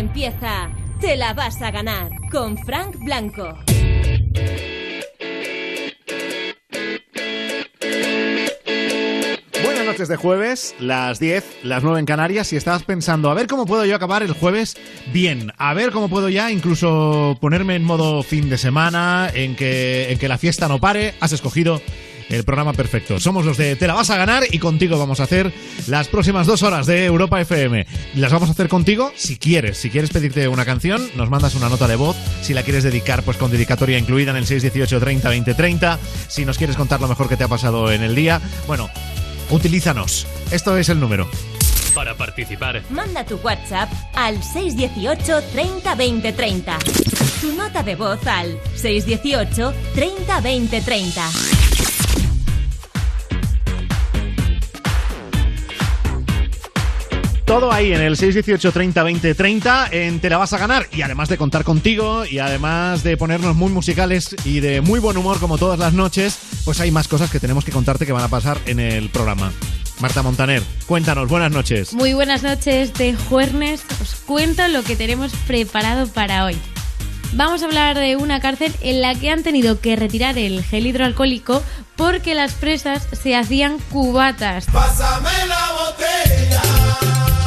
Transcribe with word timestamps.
empieza. 0.00 0.70
Te 1.00 1.16
la 1.16 1.34
vas 1.34 1.60
a 1.62 1.70
ganar 1.70 2.10
con 2.32 2.56
Frank 2.58 2.96
Blanco. 3.04 3.54
Buenas 9.62 9.86
noches 9.86 10.08
de 10.08 10.16
jueves, 10.16 10.74
las 10.78 11.20
10, 11.20 11.64
las 11.64 11.82
9 11.82 12.00
en 12.00 12.06
Canarias, 12.06 12.52
y 12.52 12.56
estabas 12.56 12.82
pensando, 12.82 13.30
a 13.30 13.34
ver 13.34 13.46
cómo 13.46 13.66
puedo 13.66 13.84
yo 13.84 13.94
acabar 13.94 14.22
el 14.22 14.32
jueves 14.32 14.76
bien, 15.12 15.52
a 15.58 15.74
ver 15.74 15.90
cómo 15.90 16.08
puedo 16.08 16.28
ya 16.28 16.50
incluso 16.50 17.36
ponerme 17.40 17.76
en 17.76 17.84
modo 17.84 18.22
fin 18.22 18.48
de 18.48 18.56
semana, 18.56 19.30
en 19.34 19.54
que, 19.54 20.10
en 20.12 20.18
que 20.18 20.28
la 20.28 20.38
fiesta 20.38 20.66
no 20.68 20.78
pare, 20.78 21.14
has 21.20 21.32
escogido 21.32 21.82
el 22.30 22.44
programa 22.44 22.72
perfecto. 22.72 23.20
Somos 23.20 23.44
los 23.44 23.56
de 23.56 23.76
Te 23.76 23.86
la 23.86 23.94
vas 23.94 24.10
a 24.10 24.16
ganar 24.16 24.44
y 24.50 24.58
contigo 24.58 24.98
vamos 24.98 25.20
a 25.20 25.24
hacer 25.24 25.52
las 25.86 26.08
próximas 26.08 26.46
dos 26.46 26.62
horas 26.62 26.86
de 26.86 27.04
Europa 27.04 27.40
FM. 27.40 27.86
Las 28.14 28.32
vamos 28.32 28.48
a 28.48 28.52
hacer 28.52 28.68
contigo 28.68 29.12
si 29.16 29.36
quieres. 29.36 29.78
Si 29.78 29.90
quieres 29.90 30.10
pedirte 30.10 30.48
una 30.48 30.64
canción, 30.64 31.02
nos 31.16 31.30
mandas 31.30 31.54
una 31.54 31.68
nota 31.68 31.88
de 31.88 31.96
voz. 31.96 32.16
Si 32.42 32.54
la 32.54 32.62
quieres 32.62 32.84
dedicar, 32.84 33.22
pues 33.22 33.36
con 33.36 33.50
dedicatoria 33.50 33.98
incluida 33.98 34.30
en 34.30 34.36
el 34.36 34.46
618 34.46 35.00
30 35.00 35.28
20 35.28 35.54
30. 35.54 35.98
Si 36.28 36.44
nos 36.44 36.56
quieres 36.56 36.76
contar 36.76 37.00
lo 37.00 37.08
mejor 37.08 37.28
que 37.28 37.36
te 37.36 37.44
ha 37.44 37.48
pasado 37.48 37.90
en 37.92 38.02
el 38.02 38.14
día, 38.14 38.40
bueno, 38.66 38.88
utilízanos. 39.50 40.26
Esto 40.50 40.76
es 40.76 40.88
el 40.88 41.00
número. 41.00 41.28
Para 41.94 42.14
participar, 42.14 42.82
Manda 42.90 43.24
tu 43.24 43.36
WhatsApp 43.36 43.90
al 44.14 44.40
618 44.42 45.42
30 45.52 45.94
20 45.96 46.32
30. 46.32 46.78
Tu 47.40 47.52
nota 47.54 47.82
de 47.82 47.96
voz 47.96 48.24
al 48.26 48.58
618 48.76 49.72
30 49.94 50.40
20 50.40 50.80
30. 50.80 51.30
Todo 57.50 57.72
ahí 57.72 57.92
en 57.92 58.00
el 58.00 58.16
618 58.16 58.70
30 58.70 59.02
20 59.02 59.34
30 59.34 59.88
en 59.90 60.20
Te 60.20 60.30
la 60.30 60.38
vas 60.38 60.52
a 60.52 60.58
ganar. 60.58 60.86
Y 60.92 61.02
además 61.02 61.28
de 61.28 61.36
contar 61.36 61.64
contigo 61.64 62.24
y 62.24 62.38
además 62.38 63.02
de 63.02 63.16
ponernos 63.16 63.56
muy 63.56 63.72
musicales 63.72 64.36
y 64.44 64.60
de 64.60 64.80
muy 64.80 65.00
buen 65.00 65.16
humor 65.16 65.40
como 65.40 65.58
todas 65.58 65.76
las 65.76 65.92
noches, 65.92 66.38
pues 66.64 66.78
hay 66.78 66.92
más 66.92 67.08
cosas 67.08 67.28
que 67.28 67.40
tenemos 67.40 67.64
que 67.64 67.72
contarte 67.72 68.06
que 68.06 68.12
van 68.12 68.22
a 68.22 68.28
pasar 68.28 68.56
en 68.66 68.78
el 68.78 69.08
programa. 69.08 69.50
Marta 69.98 70.22
Montaner, 70.22 70.62
cuéntanos, 70.86 71.28
buenas 71.28 71.50
noches. 71.50 71.92
Muy 71.92 72.14
buenas 72.14 72.44
noches 72.44 72.94
de 72.94 73.16
Juernes. 73.16 73.82
Os 74.00 74.14
cuento 74.14 74.68
lo 74.68 74.84
que 74.84 74.94
tenemos 74.94 75.32
preparado 75.48 76.06
para 76.06 76.44
hoy. 76.44 76.56
Vamos 77.32 77.64
a 77.64 77.66
hablar 77.66 77.98
de 77.98 78.14
una 78.14 78.38
cárcel 78.38 78.72
en 78.80 79.00
la 79.00 79.16
que 79.16 79.28
han 79.28 79.42
tenido 79.42 79.80
que 79.80 79.96
retirar 79.96 80.38
el 80.38 80.62
gel 80.62 80.86
hidroalcohólico 80.86 81.64
porque 81.96 82.36
las 82.36 82.52
presas 82.52 83.08
se 83.10 83.34
hacían 83.34 83.80
cubatas. 83.90 84.66
Pásame 84.66 85.46
la 85.48 85.72
botella. 85.72 87.39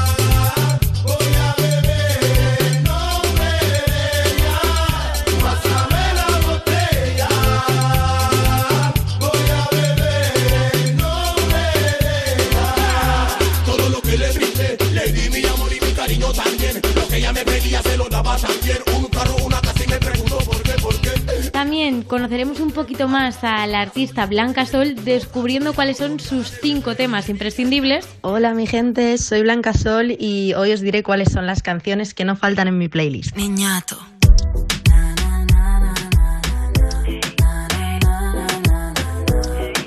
Se 17.83 17.97
lo 17.97 18.07
daba 18.09 18.37
también. 18.37 18.77
Un 18.97 19.05
carro, 19.07 19.35
una 19.45 19.59
casa 19.61 19.83
y 19.83 19.87
me 19.87 19.97
preguntó 19.97 20.37
por 20.39 20.61
qué, 20.63 20.71
por 20.81 20.95
qué. 21.01 21.09
También 21.51 22.01
conoceremos 22.03 22.59
un 22.59 22.71
poquito 22.71 23.07
más 23.07 23.43
a 23.43 23.67
la 23.67 23.81
artista 23.81 24.25
Blanca 24.25 24.65
Sol 24.65 24.95
descubriendo 25.03 25.73
cuáles 25.73 25.97
son 25.97 26.19
sus 26.19 26.51
cinco 26.61 26.95
temas 26.95 27.29
imprescindibles. 27.29 28.07
Hola 28.21 28.53
mi 28.53 28.67
gente, 28.67 29.17
soy 29.17 29.41
Blanca 29.41 29.73
Sol 29.73 30.15
y 30.17 30.53
hoy 30.55 30.71
os 30.71 30.81
diré 30.81 31.03
cuáles 31.03 31.31
son 31.31 31.45
las 31.45 31.61
canciones 31.61 32.13
que 32.13 32.25
no 32.25 32.35
faltan 32.35 32.67
en 32.67 32.77
mi 32.77 32.87
playlist. 32.87 33.35
Niñato. 33.35 33.97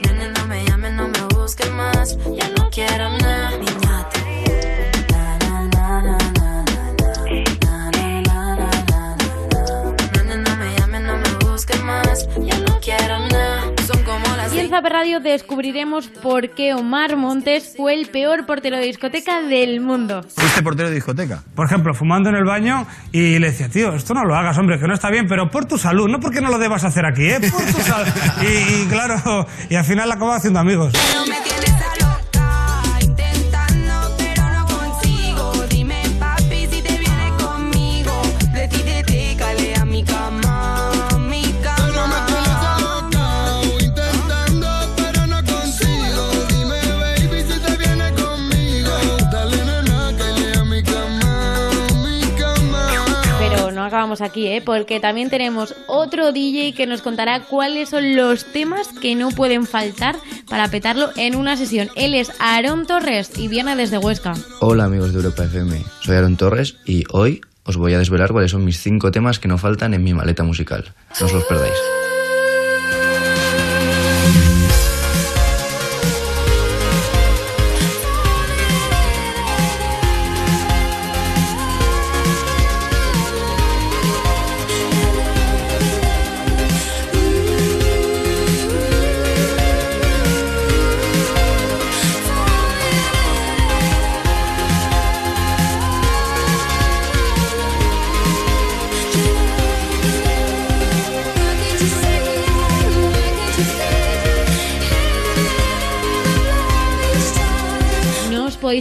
Nene, 0.02 0.28
no 0.36 0.46
me 0.46 0.64
llames, 0.64 0.92
no 0.92 1.08
me 1.08 1.34
busques 1.34 1.70
más. 1.72 2.16
Ya 2.36 2.48
no 2.56 2.70
quiero 2.70 3.10
nada. 3.10 3.25
Zape 14.76 14.90
Radio 14.90 15.20
descubriremos 15.20 16.08
por 16.08 16.50
qué 16.50 16.74
Omar 16.74 17.16
Montes 17.16 17.72
fue 17.78 17.94
el 17.94 18.10
peor 18.10 18.44
portero 18.44 18.76
de 18.76 18.84
discoteca 18.84 19.40
del 19.40 19.80
mundo. 19.80 20.22
Fuiste 20.36 20.62
portero 20.62 20.90
de 20.90 20.96
discoteca. 20.96 21.42
Por 21.54 21.64
ejemplo, 21.64 21.94
fumando 21.94 22.28
en 22.28 22.34
el 22.34 22.44
baño 22.44 22.86
y 23.10 23.38
le 23.38 23.52
decía, 23.52 23.70
tío, 23.70 23.94
esto 23.94 24.12
no 24.12 24.26
lo 24.26 24.36
hagas, 24.36 24.58
hombre, 24.58 24.78
que 24.78 24.86
no 24.86 24.92
está 24.92 25.08
bien, 25.08 25.28
pero 25.28 25.50
por 25.50 25.64
tu 25.64 25.78
salud, 25.78 26.10
no 26.10 26.20
porque 26.20 26.42
no 26.42 26.50
lo 26.50 26.58
debas 26.58 26.84
hacer 26.84 27.06
aquí, 27.06 27.26
¿eh? 27.26 27.40
Por 27.50 27.64
tu 27.64 27.80
salud. 27.80 28.06
Y, 28.42 28.82
y 28.82 28.86
claro, 28.90 29.46
y 29.70 29.76
al 29.76 29.84
final 29.86 30.12
acababa 30.12 30.36
haciendo 30.36 30.60
amigos. 30.60 30.92
No 31.14 31.24
me 31.24 31.40
tienes 31.40 31.70
a 31.70 31.95
aquí, 54.20 54.46
¿eh? 54.46 54.62
Porque 54.64 55.00
también 55.00 55.30
tenemos 55.30 55.74
otro 55.88 56.32
DJ 56.32 56.72
que 56.74 56.86
nos 56.86 57.02
contará 57.02 57.42
cuáles 57.44 57.90
son 57.90 58.16
los 58.16 58.44
temas 58.44 58.88
que 58.88 59.14
no 59.14 59.30
pueden 59.30 59.66
faltar 59.66 60.16
para 60.48 60.68
petarlo 60.68 61.10
en 61.16 61.34
una 61.34 61.56
sesión. 61.56 61.88
Él 61.96 62.14
es 62.14 62.32
Aaron 62.38 62.86
Torres 62.86 63.32
y 63.36 63.48
viene 63.48 63.76
desde 63.76 63.98
Huesca. 63.98 64.34
Hola 64.60 64.84
amigos 64.84 65.12
de 65.12 65.18
Europa 65.18 65.44
FM, 65.44 65.82
soy 66.00 66.16
Aaron 66.16 66.36
Torres 66.36 66.76
y 66.86 67.04
hoy 67.12 67.40
os 67.64 67.76
voy 67.76 67.94
a 67.94 67.98
desvelar 67.98 68.30
cuáles 68.30 68.52
son 68.52 68.64
mis 68.64 68.80
cinco 68.80 69.10
temas 69.10 69.38
que 69.38 69.48
no 69.48 69.58
faltan 69.58 69.92
en 69.92 70.04
mi 70.04 70.14
maleta 70.14 70.44
musical. 70.44 70.94
No 71.20 71.26
os 71.26 71.32
los 71.32 71.44
perdáis. 71.44 72.05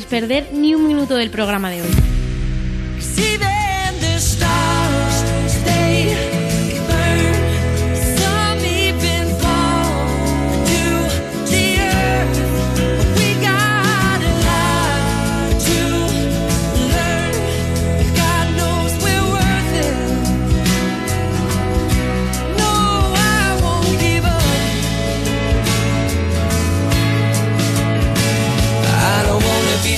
Perder 0.03 0.49
ni 0.51 0.75
un 0.75 0.85
minuto 0.85 1.15
del 1.15 1.29
programa 1.29 1.69
de 1.69 1.81
hoy. 1.81 2.14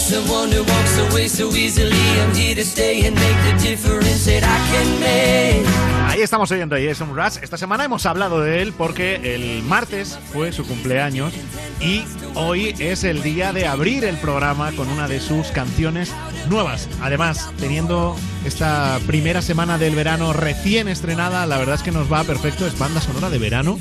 Someone 0.07 0.50
who 0.50 0.63
walks 0.63 0.98
away 1.12 1.27
so 1.27 1.50
easily. 1.50 1.92
I'm 1.92 2.33
here 2.33 2.56
to 2.56 2.63
stay 2.63 3.06
and 3.06 3.15
make 3.15 3.38
the 3.44 3.62
difference 3.62 4.25
that 4.25 4.44
I 4.44 4.57
can 4.71 5.00
make. 5.01 5.68
Ahí 6.07 6.21
estamos 6.21 6.50
oyendo 6.50 6.77
a 6.77 6.80
Jason 6.80 7.12
Mraz. 7.12 7.44
Esta 7.44 7.57
semana 7.57 7.83
hemos 7.83 8.06
hablado 8.06 8.39
de 8.39 8.62
él 8.62 8.71
porque 8.71 9.36
el 9.36 9.63
martes 9.63 10.18
fue 10.31 10.54
su 10.54 10.65
cumpleaños 10.65 11.33
y 11.81 12.06
hoy 12.36 12.74
es 12.80 13.04
el 13.04 13.21
día 13.21 13.51
de 13.51 13.68
abrir 13.68 14.06
el 14.06 14.15
programa 14.15 14.71
con 14.71 14.88
una 14.88 15.09
de 15.09 15.19
sus 15.19 15.48
canciones 15.48 16.13
nuevas. 16.50 16.88
Además, 17.01 17.51
teniendo 17.60 18.15
esta 18.45 19.00
primera 19.07 19.42
semana 19.42 19.77
del 19.77 19.94
verano 19.94 20.31
recién 20.31 20.88
estrenada, 20.88 21.45
la 21.45 21.57
verdad 21.57 21.75
es 21.75 21.83
que 21.83 21.92
nos 21.92 22.12
va 22.12 22.24
perfecto. 22.24 22.65
Es 22.65 22.80
banda 22.80 23.01
sonora 23.01 23.30
de 23.30 23.39
verano, 23.39 23.77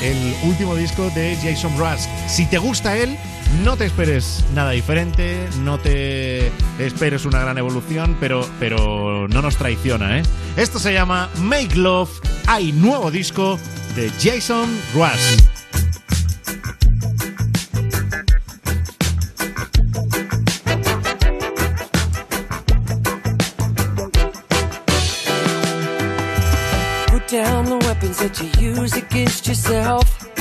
el 0.00 0.34
último 0.44 0.76
disco 0.76 1.10
de 1.16 1.36
Jason 1.42 1.76
Mraz. 1.76 2.08
Si 2.28 2.46
te 2.46 2.58
gusta 2.58 2.96
él, 2.96 3.18
No 3.62 3.76
te 3.76 3.84
esperes 3.86 4.44
nada 4.54 4.72
diferente, 4.72 5.48
no 5.62 5.78
te 5.78 6.48
esperes 6.78 7.24
una 7.24 7.40
gran 7.40 7.56
evolución, 7.58 8.16
pero, 8.18 8.46
pero 8.58 9.28
no 9.28 9.42
nos 9.42 9.56
traiciona, 9.56 10.18
¿eh? 10.18 10.22
Esto 10.56 10.78
se 10.78 10.92
llama 10.92 11.28
Make 11.40 11.76
Love. 11.76 12.10
Hay 12.46 12.72
nuevo 12.72 13.10
disco 13.10 13.58
de 13.94 14.10
Jason 14.20 14.68
yourself. 29.46 30.33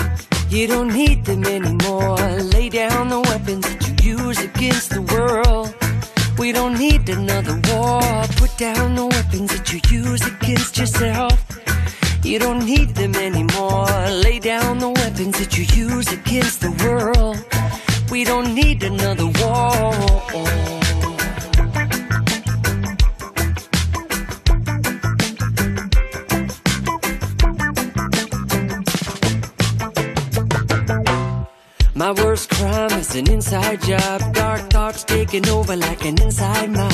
You 0.54 0.68
don't 0.68 0.94
need 0.94 1.26
them 1.26 1.46
anymore. 1.46 2.16
Lay 2.54 2.70
down 2.70 3.10
the 3.10 3.20
weapons 3.22 3.66
that 3.68 3.88
you 3.88 4.18
use 4.18 4.40
against 4.40 4.92
the 4.92 5.02
world. 5.02 5.74
We 6.38 6.52
don't 6.52 6.78
need 6.78 7.10
another 7.10 7.60
war. 7.72 8.00
Put 8.38 8.56
down 8.60 8.94
the 8.94 9.08
weapons 9.08 9.50
that 9.50 9.74
you 9.74 9.80
use 9.90 10.22
against 10.22 10.78
yourself. 10.78 11.44
You 12.24 12.38
don't 12.38 12.64
need 12.68 12.90
them 12.90 13.16
anymore. 13.16 13.88
Lay 14.24 14.38
down 14.38 14.78
the 14.78 14.92
weapons 14.92 15.40
that 15.40 15.58
you 15.58 15.66
use 15.76 16.14
against 16.14 16.62
the 16.62 16.72
world. 16.86 17.44
We 18.12 18.24
don't 18.24 18.54
need 18.54 18.84
another 18.84 19.26
war. 19.42 20.83
My 32.04 32.12
worst 32.12 32.50
crime 32.50 32.92
is 33.00 33.16
an 33.16 33.32
inside 33.32 33.82
job. 33.82 34.34
Dark 34.34 34.70
thoughts 34.70 35.06
taking 35.06 35.48
over 35.48 35.74
like 35.78 36.04
an 36.04 36.22
inside 36.22 36.70
mob. 36.70 36.92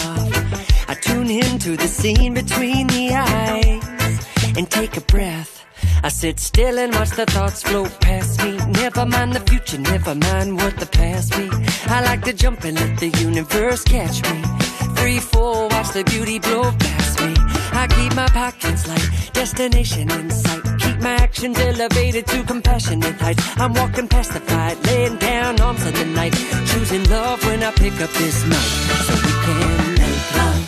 I 0.87 0.93
tune 1.01 1.31
into 1.31 1.75
the 1.75 1.87
scene 1.87 2.35
between 2.35 2.85
the 2.85 3.15
eyes 3.15 4.53
and 4.55 4.69
take 4.69 4.97
a 4.97 5.01
breath. 5.01 5.65
I 6.03 6.09
sit 6.09 6.39
still 6.39 6.77
and 6.77 6.93
watch 6.93 7.09
the 7.09 7.25
thoughts 7.25 7.63
float 7.63 7.89
past 8.01 8.43
me. 8.43 8.57
Never 8.67 9.03
mind 9.03 9.33
the 9.33 9.39
future, 9.39 9.79
never 9.79 10.13
mind 10.13 10.57
what 10.57 10.77
the 10.77 10.85
past 10.85 11.35
be. 11.35 11.49
I 11.87 12.03
like 12.03 12.23
to 12.25 12.33
jump 12.33 12.63
and 12.63 12.79
let 12.79 12.99
the 12.99 13.07
universe 13.07 13.83
catch 13.83 14.21
me. 14.31 14.68
Free 14.99 15.19
fall, 15.19 15.69
watch 15.69 15.91
the 15.93 16.03
beauty 16.03 16.39
blow 16.39 16.71
past 16.77 17.21
me. 17.21 17.33
I 17.71 17.87
keep 17.87 18.13
my 18.15 18.27
pockets 18.27 18.87
light, 18.87 19.09
destination 19.33 20.11
in 20.11 20.29
sight. 20.29 20.63
Keep 20.79 20.99
my 21.01 21.15
actions 21.25 21.57
elevated 21.57 22.27
to 22.27 22.43
compassionate 22.43 23.19
heights. 23.19 23.43
I'm 23.57 23.73
walking 23.73 24.07
past 24.07 24.33
the 24.33 24.41
fight, 24.41 24.77
laying 24.85 25.17
down 25.17 25.59
arms 25.61 25.85
in 25.85 25.93
the 25.93 26.05
night. 26.05 26.33
Choosing 26.71 27.03
love 27.09 27.43
when 27.45 27.63
I 27.63 27.71
pick 27.71 27.93
up 28.01 28.11
this 28.11 28.45
mic. 28.45 28.67
So 29.05 29.13
we 29.25 29.33
can 29.45 29.93
make 30.03 30.25
love, 30.39 30.61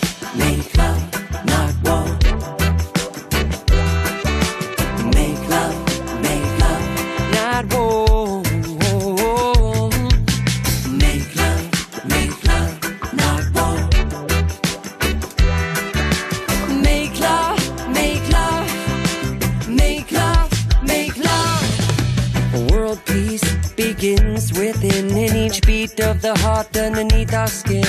make 0.43 0.77
love, 0.77 1.01
not 1.53 1.73
war. 1.85 2.05
Make 5.17 5.43
love, 5.49 5.75
make 6.21 6.47
love, 6.63 6.85
not 7.33 7.73
war. 7.73 8.10
Begins 23.75 24.51
within, 24.53 25.09
in 25.18 25.35
each 25.35 25.62
beat 25.63 26.00
of 26.00 26.21
the 26.21 26.38
heart 26.39 26.75
underneath 26.77 27.33
our 27.33 27.47
skin. 27.47 27.85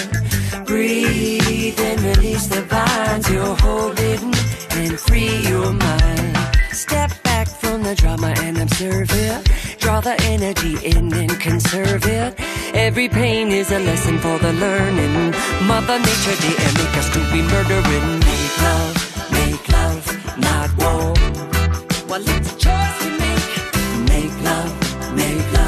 Breathe 0.65 1.79
and 1.79 2.01
release 2.01 2.47
the 2.47 2.63
binds 2.63 3.29
you're 3.31 3.57
holding 3.57 4.35
and 4.71 4.99
free 4.99 5.37
your 5.49 5.73
mind. 5.73 6.39
Step 6.73 7.11
back 7.23 7.49
from 7.49 7.83
the 7.83 7.95
drama 7.95 8.35
and 8.39 8.59
observe 8.59 9.09
it. 9.13 9.49
Draw 9.79 10.01
the 10.01 10.17
energy 10.23 10.75
in 10.85 11.13
and 11.13 11.31
conserve 11.41 12.05
it. 12.07 12.35
Every 12.75 13.09
pain 13.09 13.49
is 13.51 13.71
a 13.71 13.79
lesson 13.79 14.19
for 14.19 14.39
the 14.39 14.53
learning. 14.55 15.33
Mother 15.67 15.99
Nature 15.99 16.37
didn't 16.41 16.75
make 16.79 16.97
us 16.97 17.09
to 17.13 17.21
be 17.33 17.43
murdering. 17.43 18.19
Make 18.21 18.55
love, 18.63 18.97
make 19.33 19.69
love, 19.69 20.05
not 20.39 20.71
war. 20.79 21.15
Well, 22.09 22.23
it's 22.35 22.53
a 22.53 22.59
choice 22.59 22.97
we 23.05 23.11
make. 23.25 23.49
Make 24.09 24.35
love, 24.43 24.73
make 25.15 25.53
love, 25.53 25.62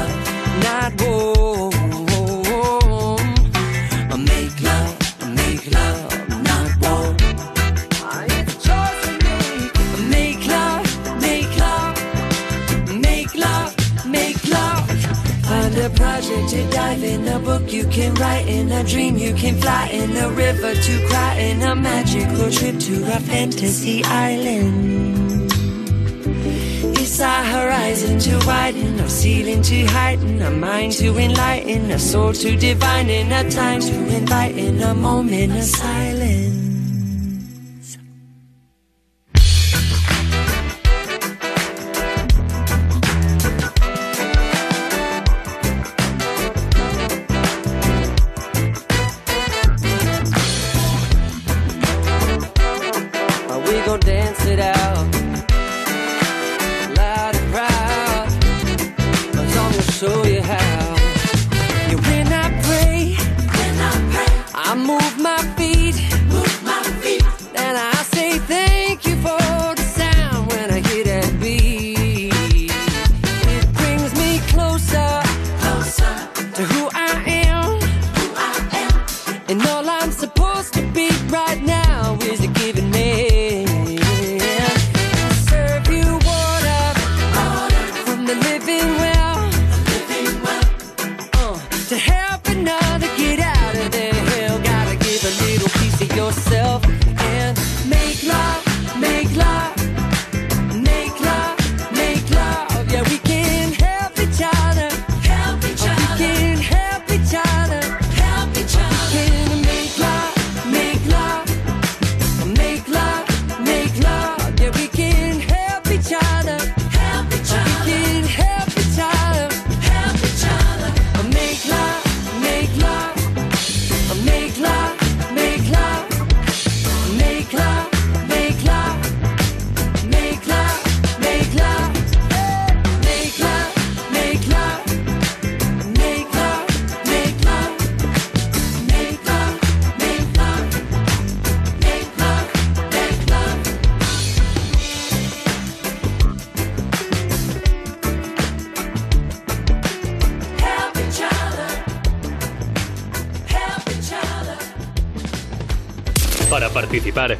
to 22.95 23.15
a 23.15 23.19
fantasy 23.19 24.03
island. 24.05 25.51
It's 26.97 27.19
our 27.19 27.43
horizon 27.43 28.19
to 28.19 28.47
widen, 28.47 28.99
our 28.99 29.09
ceiling 29.09 29.61
to 29.63 29.85
heighten, 29.85 30.41
our 30.41 30.51
mind 30.51 30.93
to 30.93 31.17
enlighten, 31.17 31.91
a 31.91 31.99
soul 31.99 32.31
to 32.33 32.55
divine, 32.55 33.09
in 33.09 33.31
a 33.31 33.49
time 33.49 33.81
to 33.81 34.15
invite, 34.15 34.57
in 34.57 34.81
a 34.81 34.93
moment 34.95 35.57
of 35.57 35.63
silence. 35.63 36.54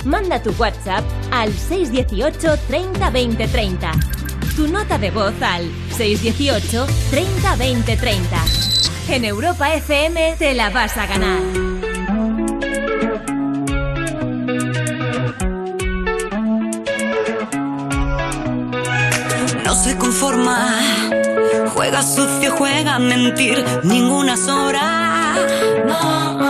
Manda 0.03 0.41
tu 0.41 0.51
WhatsApp 0.57 1.03
al 1.31 1.53
618 1.53 2.57
30 2.67 3.09
20 3.11 3.47
30. 3.47 3.91
Tu 4.55 4.67
nota 4.67 4.97
de 4.97 5.11
voz 5.11 5.33
al 5.41 5.69
618 5.95 6.87
30 7.11 7.55
20 7.55 7.97
30. 7.97 8.43
En 9.09 9.25
Europa 9.25 9.73
FM 9.73 10.35
te 10.39 10.53
la 10.55 10.69
vas 10.71 10.97
a 10.97 11.05
ganar. 11.05 11.41
No 19.63 19.75
se 19.75 19.95
conforma, 19.97 20.79
juega 21.75 22.01
sucio, 22.01 22.51
juega 22.57 22.95
a 22.95 22.99
mentir, 22.99 23.63
ninguna 23.83 24.35
sobra. 24.35 25.35
No, 25.85 26.44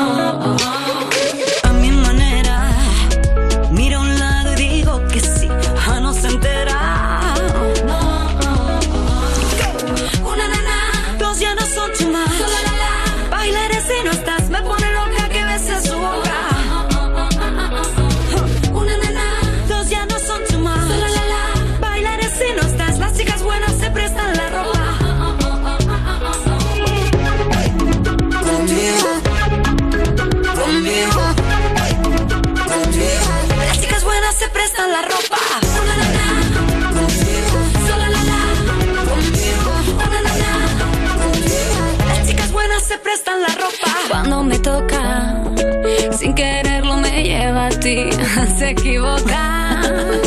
se 48.58 48.70
equivoca. 48.70 50.25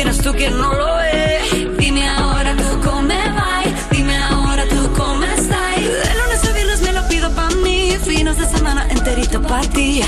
Quién 0.00 0.08
es 0.08 0.18
tú 0.22 0.32
quien 0.32 0.56
no 0.56 0.72
lo 0.72 1.00
es? 1.00 1.76
Dime 1.76 2.08
ahora 2.08 2.56
tú 2.56 2.80
cómo 2.82 3.02
me 3.02 3.22
va. 3.32 3.62
Dime 3.90 4.16
ahora 4.16 4.64
tú 4.66 4.90
cómo 4.96 5.22
estás. 5.24 5.76
De 5.76 6.14
lunes 6.14 6.44
a 6.48 6.52
viernes 6.52 6.80
me 6.80 6.92
lo 6.92 7.06
pido 7.08 7.30
pa' 7.34 7.50
mí. 7.62 7.98
Finos 8.02 8.38
de 8.38 8.46
semana 8.46 8.86
enterito 8.88 9.42
pa' 9.42 9.60
ti. 9.60 10.02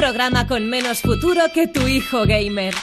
Programa 0.00 0.46
con 0.46 0.66
menos 0.66 1.02
futuro 1.02 1.42
que 1.52 1.68
tu 1.68 1.86
hijo 1.86 2.24
gamer. 2.24 2.74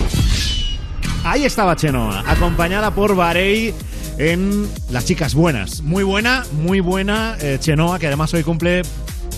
Ahí 1.24 1.46
estaba 1.46 1.76
Chenoa, 1.76 2.24
acompañada 2.28 2.92
por 2.92 3.16
Varey 3.16 3.74
en 4.20 4.70
Las 4.92 5.06
Chicas 5.06 5.34
Buenas. 5.34 5.82
Muy 5.82 6.04
buena, 6.04 6.46
muy 6.52 6.80
buena 6.80 7.36
eh, 7.42 7.58
Chenoa, 7.60 7.98
que 7.98 8.06
además 8.06 8.32
hoy 8.36 8.44
cumple, 8.44 8.84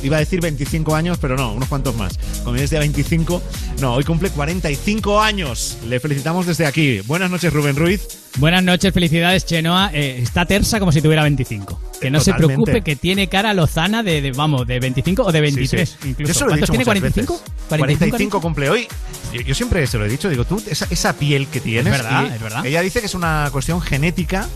iba 0.04 0.18
a 0.18 0.20
decir 0.20 0.42
25 0.42 0.94
años, 0.94 1.20
pero 1.22 1.38
no, 1.38 1.54
unos 1.54 1.70
cuantos 1.70 1.96
más. 1.96 2.20
Como 2.44 2.58
es 2.58 2.70
de 2.70 2.80
25, 2.80 3.42
no, 3.80 3.94
hoy 3.94 4.04
cumple 4.04 4.30
45 4.30 5.22
años. 5.22 5.78
Le 5.88 6.02
felicitamos 6.02 6.48
desde 6.48 6.66
aquí. 6.66 7.00
Buenas 7.08 7.32
noches, 7.32 7.54
Rubén 7.54 7.78
Ruiz. 7.78 8.19
Buenas 8.38 8.64
noches, 8.64 8.94
felicidades, 8.94 9.46
Chenoa. 9.46 9.90
Eh, 9.94 10.20
está 10.22 10.46
tersa 10.46 10.80
como 10.80 10.92
si 10.92 11.02
tuviera 11.02 11.24
25. 11.24 11.80
Que 12.00 12.10
no 12.10 12.22
se 12.22 12.34
preocupe, 12.34 12.82
que 12.82 12.96
tiene 12.96 13.28
cara 13.28 13.54
lozana 13.54 14.04
de, 14.04 14.22
de, 14.22 14.32
vamos, 14.32 14.66
de 14.66 14.80
25 14.80 15.24
o 15.24 15.32
de 15.32 15.42
23 15.42 15.90
Sí, 15.90 15.96
sí. 16.02 16.10
incluso. 16.10 16.28
Yo 16.32 16.34
se 16.34 16.46
lo 16.46 16.46
he 16.46 16.60
¿Cuántos 16.60 16.70
dicho 16.70 16.84
tiene? 16.92 17.02
muchas 17.02 17.16
¿45? 17.28 17.28
veces. 17.28 17.44
45 17.80 18.42
cumple 18.42 18.70
hoy. 18.70 18.88
Yo, 19.34 19.42
yo 19.42 19.54
siempre 19.56 19.86
se 19.88 19.98
lo 19.98 20.06
he 20.06 20.10
dicho, 20.10 20.30
digo, 20.30 20.46
tú, 20.46 20.62
esa, 20.70 20.88
esa 20.90 21.14
piel 21.14 21.48
que 21.48 21.60
tienes. 21.60 21.94
Es 21.94 22.02
verdad, 22.04 22.28
y 22.30 22.34
es 22.36 22.42
verdad. 22.42 22.66
Ella 22.66 22.82
dice 22.82 23.00
que 23.02 23.08
es 23.08 23.16
una 23.16 23.50
cuestión 23.52 23.82
genética 23.82 24.48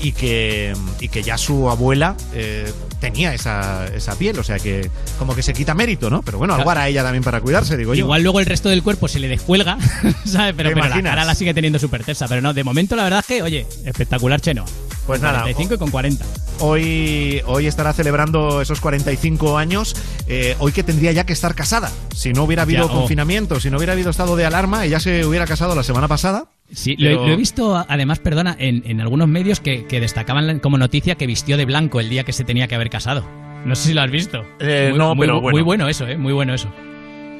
y 0.00 0.12
que, 0.12 0.74
y 1.00 1.08
que 1.08 1.22
ya 1.22 1.38
su 1.38 1.68
abuela 1.70 2.16
eh, 2.34 2.72
tenía 3.00 3.34
esa, 3.34 3.86
esa 3.86 4.16
piel, 4.16 4.38
o 4.38 4.44
sea 4.44 4.58
que 4.58 4.90
como 5.18 5.34
que 5.34 5.42
se 5.42 5.52
quita 5.52 5.74
mérito, 5.74 6.10
¿no? 6.10 6.22
Pero 6.22 6.38
bueno, 6.38 6.54
algo 6.54 6.70
hará 6.70 6.88
ella 6.88 7.02
también 7.02 7.22
para 7.24 7.40
cuidarse, 7.40 7.76
digo 7.76 7.94
yo. 7.94 8.04
Igual 8.04 8.22
luego 8.22 8.40
el 8.40 8.46
resto 8.46 8.68
del 8.68 8.82
cuerpo 8.82 9.08
se 9.08 9.18
le 9.18 9.28
descuelga, 9.28 9.78
¿sabes? 10.24 10.54
Pero, 10.56 10.70
¿Te 10.70 10.74
pero 10.74 10.88
la 10.88 11.02
cara 11.02 11.24
la 11.24 11.34
sigue 11.34 11.54
teniendo 11.54 11.78
súper 11.78 12.04
tersa. 12.04 12.26
Pero 12.28 12.40
no, 12.40 12.54
de 12.54 12.64
momento 12.64 12.96
la 12.96 13.04
verdad 13.04 13.20
es 13.20 13.26
que, 13.26 13.42
oye, 13.42 13.66
espectacular 13.84 14.40
Chenoa. 14.40 14.66
Pues 15.06 15.20
Con 15.20 15.26
nada, 15.26 15.40
45 15.40 15.74
y 15.74 15.78
con 15.78 15.90
40. 15.90 16.24
Hoy, 16.60 17.42
hoy 17.46 17.66
estará 17.66 17.92
celebrando 17.92 18.60
esos 18.60 18.80
45 18.80 19.56
años. 19.56 19.96
eh, 20.26 20.54
hoy 20.58 20.72
que 20.72 20.82
tendría 20.82 21.12
ya 21.12 21.24
que 21.24 21.32
estar 21.32 21.54
casada. 21.54 21.90
Si 22.14 22.32
no 22.32 22.44
hubiera 22.44 22.62
habido 22.62 22.86
Ya, 22.86 22.92
oh. 22.92 22.98
confinamiento, 23.00 23.58
si 23.60 23.70
no 23.70 23.78
hubiera 23.78 23.94
habido 23.94 24.10
estado 24.10 24.36
de 24.36 24.44
alarma, 24.44 24.84
ella 24.84 25.00
se 25.00 25.24
hubiera 25.24 25.46
casado 25.46 25.74
la 25.74 25.82
semana 25.82 26.08
pasada. 26.08 26.46
Sí, 26.70 26.96
lo, 26.98 27.08
he- 27.08 27.12
Pero- 27.14 27.26
lo 27.26 27.32
he 27.32 27.36
visto, 27.36 27.84
además, 27.88 28.18
perdona, 28.18 28.54
en, 28.58 28.82
en 28.86 29.00
algunos 29.00 29.26
medios 29.28 29.60
que, 29.60 29.86
que 29.86 30.00
destacaban 30.00 30.58
como 30.60 30.76
noticia 30.78 31.14
que 31.14 31.26
vistió 31.26 31.56
de 31.56 31.64
blanco 31.64 32.00
el 32.00 32.08
día 32.10 32.24
que 32.24 32.32
se 32.32 32.44
tenía 32.44 32.68
que 32.68 32.74
haber 32.74 32.90
casado. 32.90 33.24
No 33.64 33.74
sé 33.74 33.88
si 33.88 33.94
lo 33.94 34.02
has 34.02 34.10
visto. 34.10 34.44
Eh, 34.60 34.88
muy, 34.90 34.98
no, 34.98 35.14
muy 35.14 35.26
pero 35.26 35.38
bu- 35.38 35.42
bueno. 35.42 35.54
Muy 35.56 35.62
bueno 35.62 35.88
eso, 35.88 36.06
¿eh? 36.06 36.16
Muy 36.16 36.32
bueno 36.32 36.54
eso. 36.54 36.70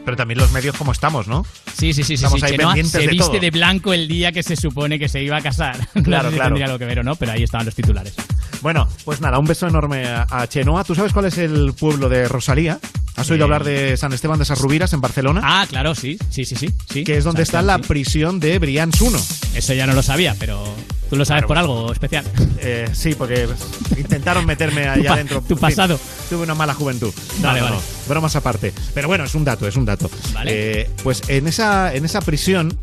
Pero 0.09 0.17
también 0.17 0.39
los 0.39 0.51
medios 0.53 0.75
como 0.75 0.91
estamos, 0.93 1.29
¿no? 1.29 1.45
Sí, 1.77 1.93
sí, 1.93 2.03
sí, 2.03 2.05
sí. 2.05 2.15
Estamos 2.15 2.41
sí, 2.41 2.47
ahí 2.47 2.53
Chenoa 2.53 2.69
pendientes 2.73 2.93
se 2.93 2.99
de 3.01 3.07
viste 3.09 3.27
todo. 3.27 3.41
de 3.41 3.51
blanco 3.51 3.93
el 3.93 4.09
día 4.09 4.33
que 4.33 4.43
se 4.43 4.57
supone 4.57 4.99
que 4.99 5.07
se 5.07 5.23
iba 5.23 5.37
a 5.37 5.43
casar. 5.43 5.77
no 5.95 6.03
Claro, 6.03 6.25
sé 6.25 6.31
si 6.31 6.37
claro. 6.37 6.49
tendría 6.49 6.65
algo 6.65 6.79
que 6.79 6.87
ver 6.87 7.01
o 7.01 7.03
no, 7.03 7.15
pero 7.17 7.33
ahí 7.33 7.43
estaban 7.43 7.67
los 7.67 7.75
titulares. 7.75 8.15
Bueno, 8.63 8.89
pues 9.05 9.21
nada, 9.21 9.39
un 9.39 9.45
beso 9.45 9.69
enorme 9.69 10.07
a, 10.07 10.47
Chenoa. 10.49 10.83
¿Tú 10.85 10.95
sabes 10.95 11.13
cuál 11.13 11.27
es 11.27 11.37
el 11.37 11.75
pueblo 11.79 12.09
de 12.09 12.27
Rosalía? 12.27 12.79
¿Has 13.17 13.31
oído 13.31 13.43
Eh. 13.43 13.45
hablar 13.45 13.65
de 13.65 13.99
San 13.99 14.15
Esteban 14.15 14.39
de 14.39 14.47
Sarrubiras 14.47 14.95
en 14.95 15.03
Barcelona? 15.03 15.43
Ah, 15.45 15.67
claro, 15.69 15.95
sí, 15.95 16.17
sí, 16.31 16.47
sí, 16.47 16.57
sí. 16.57 16.71
sí. 16.91 17.05
que 17.05 17.19
es 17.19 17.25
donde 17.25 17.43
está 17.43 17.61
la 17.61 17.77
prisión 17.77 18.41
de 18.41 18.59
Brians 18.59 18.99
1. 19.03 19.19
Eso 19.57 19.75
ya 19.75 19.87
no 19.87 19.93
lo 19.93 20.03
sabía, 20.03 20.35
pero 20.39 20.65
tú 21.09 21.17
lo 21.17 21.25
sabes 21.25 21.41
Claro, 21.45 21.49
por 21.49 21.59
algo 21.59 21.93
especial. 21.93 22.25
Eh, 22.61 22.89
sí, 22.93 23.15
porque 23.15 23.49
intentaron 23.97 24.45
meterme 24.47 24.89
allá 24.89 25.13
adentro. 25.15 25.41
tu 25.41 25.55
En 25.55 25.59
fin, 25.59 25.69
pasado. 25.69 25.99
tuve 26.29 26.43
una 26.43 26.55
mala 26.55 26.75
juventud. 26.75 27.13
No, 27.41 27.49
Vale, 27.49 27.61
no, 27.61 27.65
vale. 27.67 27.77
no, 27.77 27.83
bromas 28.09 28.37
aparte. 28.37 28.73
Pero 28.95 29.09
bueno, 29.09 29.25
es 29.25 29.35
un 29.35 29.45
dato, 29.45 29.67
es 29.67 29.77
un 29.77 29.85
dato. 29.85 30.11
Vale. 30.33 30.51
Eh, 30.83 30.91
pues 31.03 31.23
en 31.29 31.47
esa, 31.49 31.95
en 31.95 32.05
esa 32.05 32.21
prisión 32.21 32.77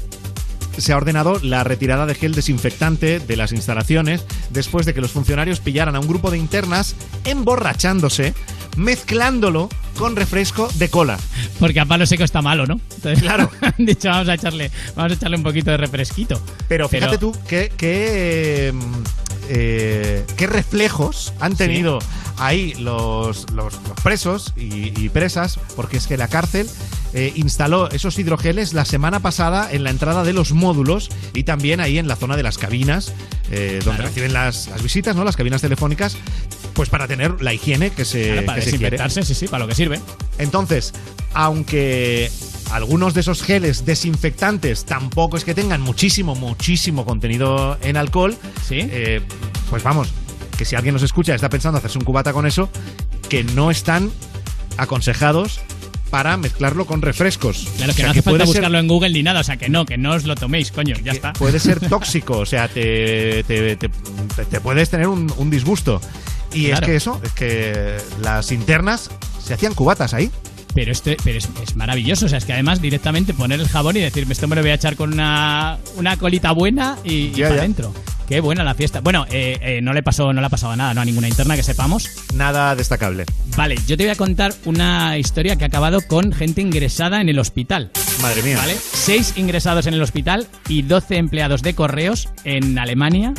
se 0.77 0.91
ha 0.91 0.98
ordenado 0.98 1.39
la 1.41 1.63
retirada 1.63 2.05
de 2.05 2.15
gel 2.15 2.36
desinfectante 2.36 3.20
de 3.20 3.36
las 3.38 3.53
instalaciones 3.53 4.25
después 4.50 4.86
de 4.86 4.94
que 4.94 5.00
los 5.00 5.12
funcionarios 5.12 5.62
pillaran 5.62 5.96
a 5.96 6.01
un 6.01 6.08
grupo 6.08 6.32
de 6.32 6.38
internas 6.38 6.96
emborrachándose, 7.24 8.34
mezclándolo 8.75 9.70
con 9.98 10.15
refresco 10.15 10.70
de 10.75 10.89
cola. 10.89 11.17
Porque 11.60 11.79
a 11.79 11.86
palo 11.86 12.05
seco 12.05 12.24
está 12.24 12.41
malo, 12.41 12.65
¿no? 12.65 12.79
Entonces, 12.96 13.22
Claro. 13.22 13.50
han 13.62 13.86
dicho, 13.86 14.10
vamos 14.10 14.27
a 14.29 14.34
echarle, 14.34 14.72
vamos 14.96 15.12
a 15.13 15.15
echarle 15.15 15.38
un 15.38 15.44
poquito 15.44 15.72
de 15.72 15.77
refresquito. 15.77 16.39
Pero 16.67 16.89
fíjate 16.89 17.17
tú 17.17 17.36
qué, 17.48 18.72
mm, 18.74 18.94
eh, 19.50 20.25
qué 20.38 20.48
reflejos 20.48 21.34
han 21.40 21.56
tenido 21.56 22.00
ahí 22.38 22.74
los, 22.75 23.50
los- 23.52 23.74
los 23.88 24.00
presos 24.04 24.54
y, 24.58 24.92
y 25.00 25.10
presas, 25.10 25.60
porque 25.75 25.98
es 25.98 26.08
que 26.08 26.18
la 26.18 26.28
cárcel 26.28 26.70
eh, 27.14 27.32
instaló 27.36 27.90
esos 27.92 28.20
hidrogeles 28.20 28.74
la 28.74 28.84
semana 28.84 29.22
pasada 29.22 29.72
en 29.72 29.84
la 29.86 29.90
entrada 29.90 30.24
de 30.25 30.34
los 30.34 30.52
módulos 30.52 31.10
y 31.34 31.44
también 31.44 31.80
ahí 31.80 31.98
en 31.98 32.08
la 32.10 32.18
zona 32.18 32.36
de 32.36 32.44
las 32.44 32.58
cabinas, 32.58 33.14
eh, 33.52 33.80
donde 33.86 34.00
Claro. 34.02 34.04
reciben 34.10 34.34
las, 34.34 34.68
las 34.68 34.84
visitas, 34.84 35.16
¿no? 35.16 35.24
Las 35.24 35.38
cabinas 35.38 35.62
telefónicas, 35.62 36.18
pues 36.74 36.90
para 36.90 37.08
tener 37.08 37.42
la 37.42 37.54
higiene 37.54 37.92
que 37.92 38.04
se, 38.04 38.32
Claro, 38.34 38.46
para 38.46 38.56
que 38.60 38.66
se 38.66 38.70
quiere. 38.72 38.98
desinfectarse, 38.98 39.24
sí, 39.24 39.34
sí, 39.34 39.48
para 39.48 39.64
lo 39.64 39.70
que 39.70 39.75
sirve. 39.75 40.02
Entonces, 40.40 40.92
aunque 41.34 42.30
algunos 42.72 43.14
de 43.14 43.22
esos 43.22 43.42
geles 43.44 43.86
desinfectantes 43.86 44.86
tampoco 44.86 45.38
es 45.38 45.44
que 45.46 45.54
tengan 45.54 45.82
muchísimo, 45.82 46.36
muchísimo 46.36 47.06
contenido 47.06 47.78
en 47.82 47.98
alcohol, 47.98 48.36
eh, 48.72 49.22
pues 49.70 49.84
vamos, 49.84 50.10
que 50.58 50.66
si 50.66 50.76
alguien 50.76 50.94
nos 50.94 51.04
escucha 51.04 51.32
y 51.32 51.36
está 51.36 51.50
pensando 51.50 51.78
hacerse 51.78 51.98
un 52.00 52.06
cubata 52.06 52.34
con 52.34 52.46
eso, 52.46 52.70
que 53.30 53.44
no 53.44 53.72
están 53.72 54.12
aconsejados 54.78 55.60
para 56.10 56.38
mezclarlo 56.38 56.86
con 56.86 57.02
refrescos. 57.02 57.68
Claro, 57.78 57.92
O 57.92 57.96
que 57.96 58.02
sea, 58.02 58.06
no 58.06 58.12
hace 58.12 58.22
falta 58.22 58.38
puede 58.38 58.46
ser- 58.52 58.62
buscarlo 58.62 58.80
en 58.80 58.88
Google 58.88 59.10
ni 59.10 59.24
nada, 59.24 59.40
o 59.42 59.44
sea, 59.44 59.58
que 59.58 59.70
no, 59.70 59.86
que 59.86 59.98
no 59.98 60.14
os 60.14 60.24
lo 60.26 60.36
toméis, 60.36 60.72
coño, 60.72 60.96
ya 61.04 61.12
está. 61.12 61.34
puede 61.34 61.60
ser 61.60 61.80
tóxico, 61.90 62.38
o 62.40 62.46
sea, 62.46 62.68
te, 62.68 63.44
te- 63.44 63.76
te- 63.76 63.90
te- 63.90 64.46
te 64.46 64.60
puedes 64.62 64.90
tener 64.90 65.08
un, 65.08 65.32
un 65.38 65.50
disgusto. 65.50 66.00
Y 66.54 66.68
Claro. 66.68 66.86
es 66.86 66.90
que 66.90 66.96
eso, 66.96 67.22
es 67.24 67.32
que 67.34 67.98
las 68.22 68.52
internas 68.52 69.10
se 69.44 69.54
hacían 69.54 69.74
cubatas 69.74 70.14
ahí. 70.14 70.32
Pero, 70.75 70.91
este, 70.91 71.17
pero 71.24 71.39
es, 71.39 71.50
es 71.63 71.75
maravilloso, 71.75 72.27
o 72.27 72.29
sea, 72.29 72.38
es 72.38 72.46
que 72.46 72.53
además 72.53 72.82
directamente 72.82 73.34
poner 73.34 73.60
el 73.60 73.67
jabón 73.67 73.98
y 73.98 74.01
decirme, 74.01 74.34
esto 74.34 74.48
me 74.48 74.55
lo 74.55 74.62
voy 74.62 74.72
a 74.72 74.75
echar 74.75 74.96
con 74.96 75.13
una, 75.13 75.79
una 75.96 76.17
colita 76.17 76.51
buena 76.51 76.98
y, 77.03 77.13
y 77.13 77.32
Ya, 77.32 77.48
para 77.48 77.62
adentro. 77.62 77.94
Qué 78.27 78.39
buena 78.39 78.63
la 78.63 78.74
fiesta. 78.74 79.01
Bueno, 79.01 79.25
eh, 79.29 79.58
eh, 79.62 79.82
no 79.82 79.94
le 79.94 80.01
pasó, 80.01 80.34
no 80.34 80.41
le 80.41 80.48
ha 80.48 80.50
pasado 80.50 80.75
nada, 80.75 80.94
no 80.94 81.01
a 81.01 81.05
ninguna 81.05 81.27
interna 81.27 81.55
que 81.55 81.62
sepamos. 81.62 82.10
Nada 82.34 82.75
destacable. 82.75 83.25
Vale, 83.55 83.75
yo 83.88 83.98
te 83.98 84.03
voy 84.03 84.12
a 84.12 84.15
contar 84.15 84.53
una 84.65 85.17
historia 85.17 85.55
que 85.58 85.63
ha 85.63 85.67
acabado 85.67 86.01
con 86.01 86.34
gente 86.34 86.62
ingresada 86.62 87.22
en 87.22 87.29
el 87.29 87.38
hospital. 87.38 87.91
Madre 88.22 88.41
mía. 88.41 88.58
¿Vale? 88.58 88.75
Seis 88.75 89.34
ingresados 89.38 89.86
en 89.86 89.94
el 89.94 90.01
hospital 90.01 90.48
y 90.67 90.82
12 90.82 91.17
empleados 91.17 91.62
de 91.62 91.75
correos 91.75 92.29
en 92.44 92.79
Alemania 92.79 93.34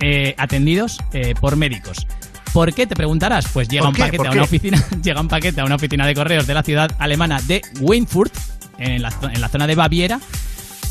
eh, 0.00 0.34
atendidos 0.38 0.98
por 1.40 1.56
médicos. 1.56 2.06
¿Por 2.52 2.72
qué? 2.72 2.86
Te 2.86 2.94
preguntarás. 2.96 3.46
Pues 3.52 3.68
llega 3.68 3.82
¿Por 3.82 3.88
un 3.90 3.94
qué? 3.94 4.00
paquete 4.02 4.16
¿Por 4.18 4.26
a 4.28 4.30
una 4.32 4.42
oficina, 4.42 4.84
llega 5.02 5.20
un 5.20 5.28
paquete 5.28 5.60
a 5.60 5.64
una 5.64 5.74
oficina 5.76 6.06
de 6.06 6.14
correos 6.14 6.46
de 6.46 6.54
la 6.54 6.62
ciudad 6.62 6.90
alemana 6.98 7.40
de 7.42 7.62
Weinfurt, 7.80 8.32
en 8.78 9.02
la, 9.02 9.10
zo- 9.10 9.30
en 9.32 9.40
la 9.40 9.48
zona 9.48 9.66
de 9.66 9.74
Baviera, 9.74 10.20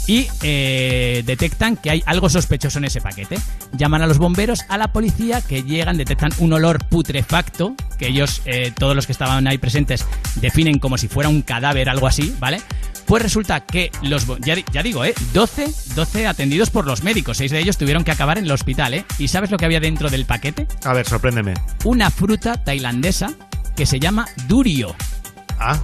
y 0.08 0.28
eh, 0.44 1.24
detectan 1.26 1.78
que 1.78 1.90
hay 1.90 2.04
algo 2.06 2.30
sospechoso 2.30 2.78
en 2.78 2.86
ese 2.86 3.02
paquete. 3.02 3.38
Llaman 3.74 4.02
a 4.02 4.08
los 4.08 4.18
bomberos, 4.18 4.66
a 4.70 4.78
la 4.78 4.92
policía, 4.92 5.42
que 5.42 5.64
llegan, 5.64 5.98
detectan 5.98 6.32
un 6.40 6.54
olor 6.54 6.86
putrefacto, 6.86 7.76
que 7.98 8.08
ellos, 8.08 8.42
eh, 8.46 8.72
todos 8.78 8.96
los 8.96 9.06
que 9.06 9.12
estaban 9.12 9.48
ahí 9.48 9.58
presentes, 9.58 10.06
definen 10.36 10.80
como 10.80 10.98
si 10.98 11.08
fuera 11.08 11.30
un 11.30 11.42
cadáver, 11.42 11.90
algo 11.90 12.08
así, 12.08 12.36
¿vale? 12.40 12.62
Pues 13.06 13.22
resulta 13.22 13.60
que 13.60 13.92
los... 14.02 14.26
ya 14.40 14.84
digo, 14.84 15.06
¿eh? 15.06 15.14
12, 15.34 15.68
12 15.96 16.28
atendidos 16.28 16.72
por 16.72 16.88
los 16.88 17.04
médicos, 17.04 17.38
seis 17.38 17.52
de 17.52 17.60
ellos 17.60 17.78
tuvieron 17.78 18.04
que 18.04 18.12
acabar 18.12 18.38
en 18.38 18.46
el 18.46 18.52
hospital, 18.52 18.96
¿eh? 18.96 19.06
¿Y 19.20 19.28
sabes 19.28 19.52
lo 19.52 19.58
que 19.58 19.66
había 19.66 19.80
dentro 19.80 20.10
del 20.10 20.26
paquete? 20.26 20.68
A 20.84 20.94
ver, 20.94 21.06
sorpréndeme. 21.06 21.54
Una 21.84 22.10
fruta 22.10 22.64
tailandesa 22.64 23.34
que 23.76 23.86
se 23.86 24.00
llama 24.00 24.28
durio. 24.48 24.96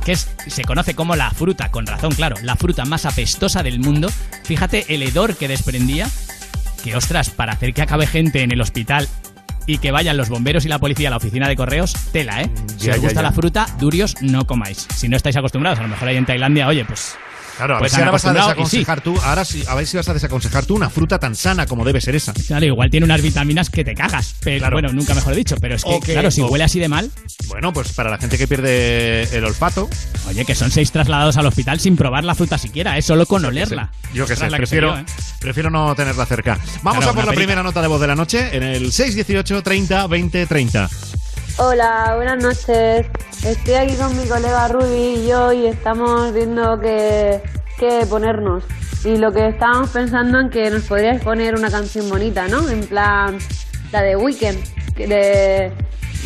Que 0.03 0.11
es, 0.13 0.29
se 0.47 0.63
conoce 0.63 0.93
como 0.95 1.15
la 1.15 1.31
fruta, 1.31 1.69
con 1.71 1.85
razón, 1.85 2.13
claro, 2.13 2.35
la 2.43 2.55
fruta 2.55 2.85
más 2.85 3.05
apestosa 3.05 3.63
del 3.63 3.79
mundo. 3.79 4.09
Fíjate 4.43 4.93
el 4.93 5.03
hedor 5.03 5.35
que 5.35 5.47
desprendía. 5.47 6.07
Que 6.83 6.95
ostras, 6.95 7.29
para 7.29 7.53
hacer 7.53 7.73
que 7.73 7.81
acabe 7.83 8.07
gente 8.07 8.41
en 8.41 8.51
el 8.51 8.59
hospital 8.61 9.07
y 9.67 9.77
que 9.77 9.91
vayan 9.91 10.17
los 10.17 10.29
bomberos 10.29 10.65
y 10.65 10.67
la 10.67 10.79
policía 10.79 11.09
a 11.09 11.11
la 11.11 11.17
oficina 11.17 11.47
de 11.47 11.55
correos, 11.55 11.93
tela, 12.11 12.41
¿eh? 12.41 12.49
Si 12.77 12.87
Ya, 12.87 12.93
os 12.93 12.97
ya, 12.97 13.01
gusta 13.03 13.15
ya. 13.15 13.21
la 13.21 13.31
fruta, 13.31 13.67
durios 13.79 14.15
no 14.21 14.47
comáis. 14.47 14.87
Si 14.95 15.07
no 15.07 15.15
estáis 15.15 15.37
acostumbrados, 15.37 15.79
a 15.79 15.83
lo 15.83 15.89
mejor 15.89 16.07
ahí 16.07 16.17
en 16.17 16.25
Tailandia, 16.25 16.67
oye, 16.67 16.83
pues. 16.85 17.15
Claro, 17.61 17.75
a 17.75 17.79
pues 17.79 17.91
ver 17.91 17.95
si 17.95 18.01
han 18.01 18.07
ahora 18.07 18.11
vas 18.13 18.25
a 18.25 18.29
sí. 18.29 18.33
desaconsejar 18.33 19.01
tú, 19.01 19.15
ahora 19.23 19.45
sí, 19.45 19.63
a 19.67 19.75
ver 19.75 19.85
si 19.85 19.95
vas 19.97 20.09
a 20.09 20.13
desaconsejar 20.15 20.65
tú 20.65 20.75
una 20.75 20.89
fruta 20.89 21.19
tan 21.19 21.35
sana 21.35 21.67
como 21.67 21.85
debe 21.85 22.01
ser 22.01 22.15
esa. 22.15 22.33
Claro, 22.33 22.65
igual 22.65 22.89
tiene 22.89 23.05
unas 23.05 23.21
vitaminas 23.21 23.69
que 23.69 23.83
te 23.83 23.93
cagas. 23.93 24.33
Pero, 24.43 24.57
Claro. 24.61 24.75
Bueno, 24.77 24.89
nunca 24.93 25.13
mejor 25.13 25.35
dicho, 25.35 25.55
pero 25.61 25.75
es 25.75 25.83
que, 25.83 25.99
claro, 25.99 26.31
si 26.31 26.41
huele 26.41 26.63
así 26.63 26.79
de 26.79 26.87
mal. 26.87 27.11
Bueno, 27.47 27.71
pues 27.71 27.91
para 27.93 28.09
la 28.09 28.17
gente 28.17 28.39
que 28.39 28.47
pierde 28.47 29.23
el 29.37 29.45
olfato. 29.45 29.87
Oye, 30.27 30.43
que 30.43 30.55
son 30.55 30.71
seis 30.71 30.91
trasladados 30.91 31.37
al 31.37 31.45
hospital 31.45 31.79
sin 31.79 31.95
probar 31.95 32.23
la 32.23 32.33
fruta 32.33 32.57
siquiera, 32.57 32.97
es 32.97 33.05
solo 33.05 33.27
con 33.27 33.45
olerla. 33.45 33.91
Yo 34.13 34.25
que 34.25 34.35
sé, 34.35 34.47
prefiero, 34.47 34.93
dio, 34.93 35.01
¿eh? 35.01 35.05
prefiero 35.39 35.69
no 35.69 35.93
tenerla 35.93 36.25
cerca. 36.25 36.57
Vamos 36.81 36.99
Claro, 37.03 37.11
a 37.11 37.13
por 37.15 37.25
la 37.25 37.31
perica. 37.31 37.39
primera 37.41 37.61
nota 37.63 37.81
de 37.83 37.87
voz 37.87 38.01
de 38.01 38.07
la 38.07 38.15
noche 38.15 38.55
en 38.57 38.63
el 38.63 38.91
618 38.91 39.61
30 39.61 40.07
20 40.07 40.47
30. 40.47 40.89
Hola, 41.63 42.13
buenas 42.15 42.43
noches. 42.43 43.05
Estoy 43.45 43.73
aquí 43.75 43.93
con 43.93 44.17
mi 44.17 44.27
colega 44.27 44.67
Ruby 44.67 45.19
y 45.19 45.27
yo 45.27 45.53
y 45.53 45.67
estamos 45.67 46.33
viendo 46.33 46.79
qué, 46.81 47.39
qué 47.77 48.03
ponernos. 48.09 48.63
Y 49.05 49.17
lo 49.17 49.31
que 49.31 49.49
estábamos 49.49 49.91
pensando 49.91 50.39
en 50.39 50.49
que 50.49 50.71
nos 50.71 50.85
podrías 50.85 51.23
poner 51.23 51.53
una 51.53 51.69
canción 51.69 52.09
bonita, 52.09 52.47
¿no? 52.47 52.67
En 52.67 52.79
plan, 52.87 53.37
la 53.91 54.01
de 54.01 54.15
Weekend. 54.15 54.57
que 54.95 55.05
De... 55.05 55.71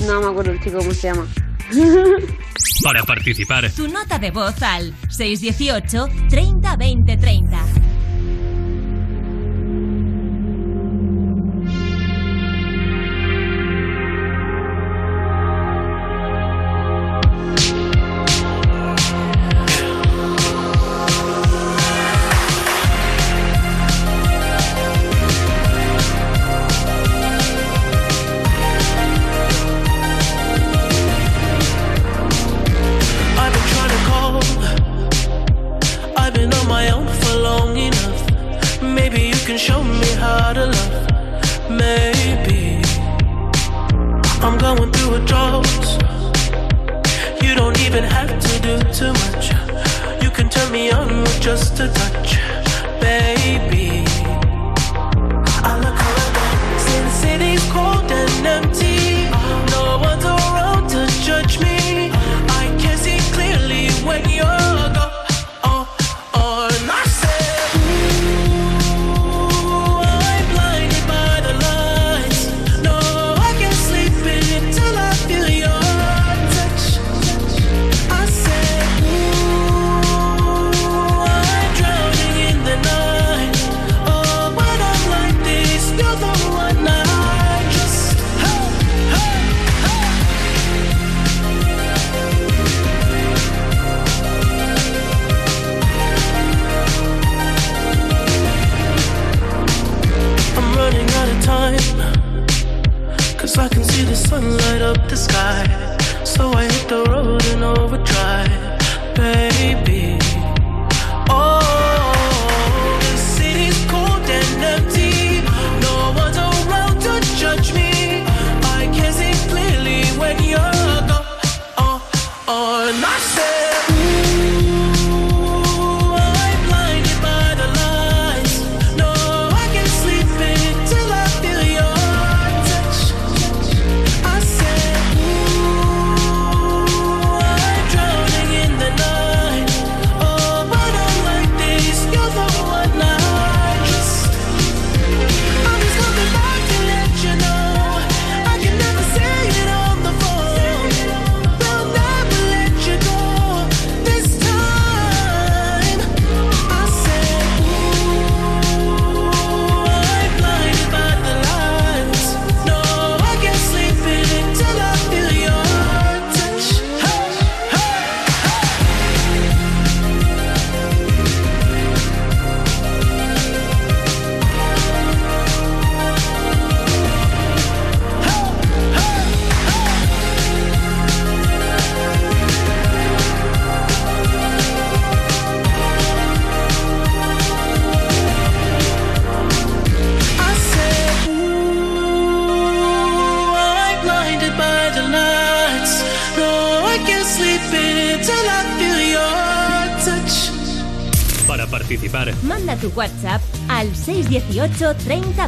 No 0.08 0.22
me 0.22 0.28
acuerdo 0.28 0.54
el 0.54 0.62
chico 0.62 0.78
cómo 0.78 0.94
se 0.94 1.10
llama. 1.10 1.28
Para 2.86 3.04
participar, 3.04 3.70
Tu 3.74 3.90
nota 3.90 4.18
de 4.18 4.32
voz 4.32 4.64
al 4.64 4.94
618 5.10 6.08
30 6.30 6.78
20 6.78 7.18
30. 7.18 7.66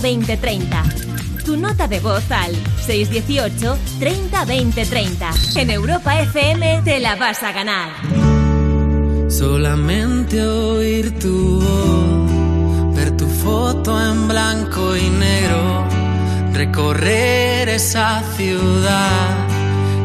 30 0.07 0.37
20 0.37 0.37
30. 0.37 0.83
Tu 1.43 1.57
nota 1.57 1.85
de 1.85 1.99
voz 1.99 2.31
al 2.31 2.55
618 2.85 3.77
30 3.99 4.45
20 4.45 4.85
30. 4.85 5.31
En 5.57 5.69
Europa 5.69 6.21
FM 6.21 6.81
te 6.85 6.99
la 7.01 7.17
vas 7.17 7.43
a 7.43 7.51
ganar. 7.51 7.89
Solamente 9.29 10.41
oír 10.41 11.19
tu 11.19 11.59
voz, 11.59 12.95
ver 12.95 13.17
tu 13.17 13.27
foto 13.27 14.01
en 14.01 14.29
blanco 14.29 14.95
y 14.95 15.09
negro, 15.09 15.83
recorrer 16.53 17.67
esa 17.67 18.23
ciudad. 18.37 19.35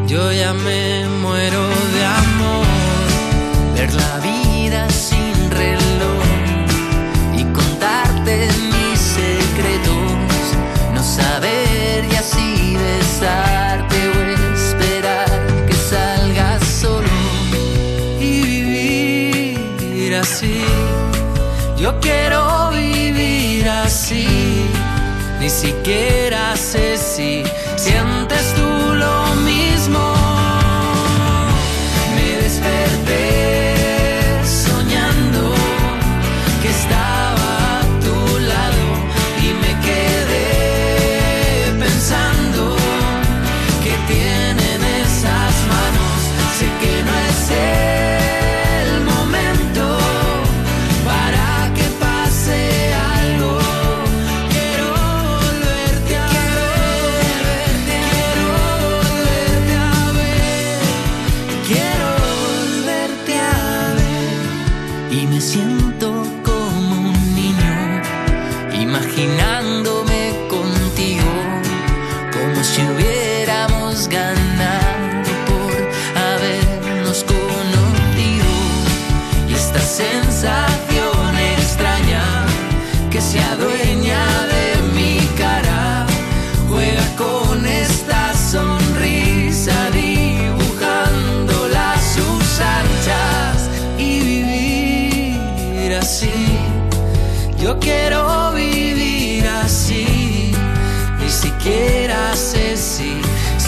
Yo 0.05 0.33
ya 0.33 0.51
me 0.53 1.07
muero 1.21 1.65
de 1.95 2.05
amor, 2.05 2.65
ver 3.73 3.89
así. 20.23 20.61
Yo 21.77 21.99
quiero 21.99 22.71
vivir 22.71 23.67
así. 23.69 24.25
Ni 25.39 25.49
siquiera 25.49 26.55
sé 26.55 26.97
si 26.97 27.43
sientes 27.75 28.22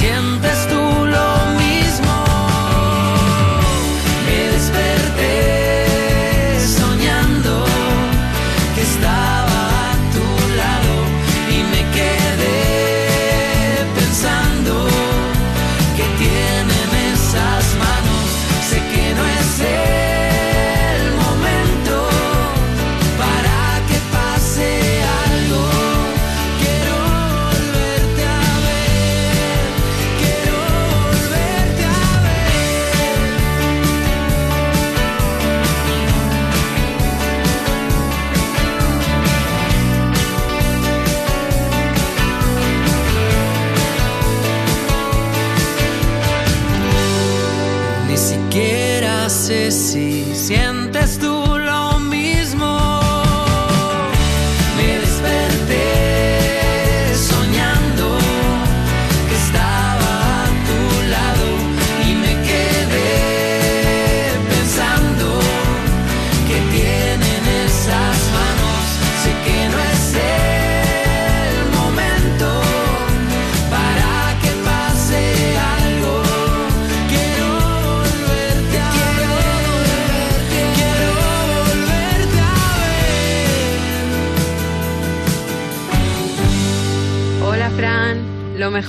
sientes 0.06 0.35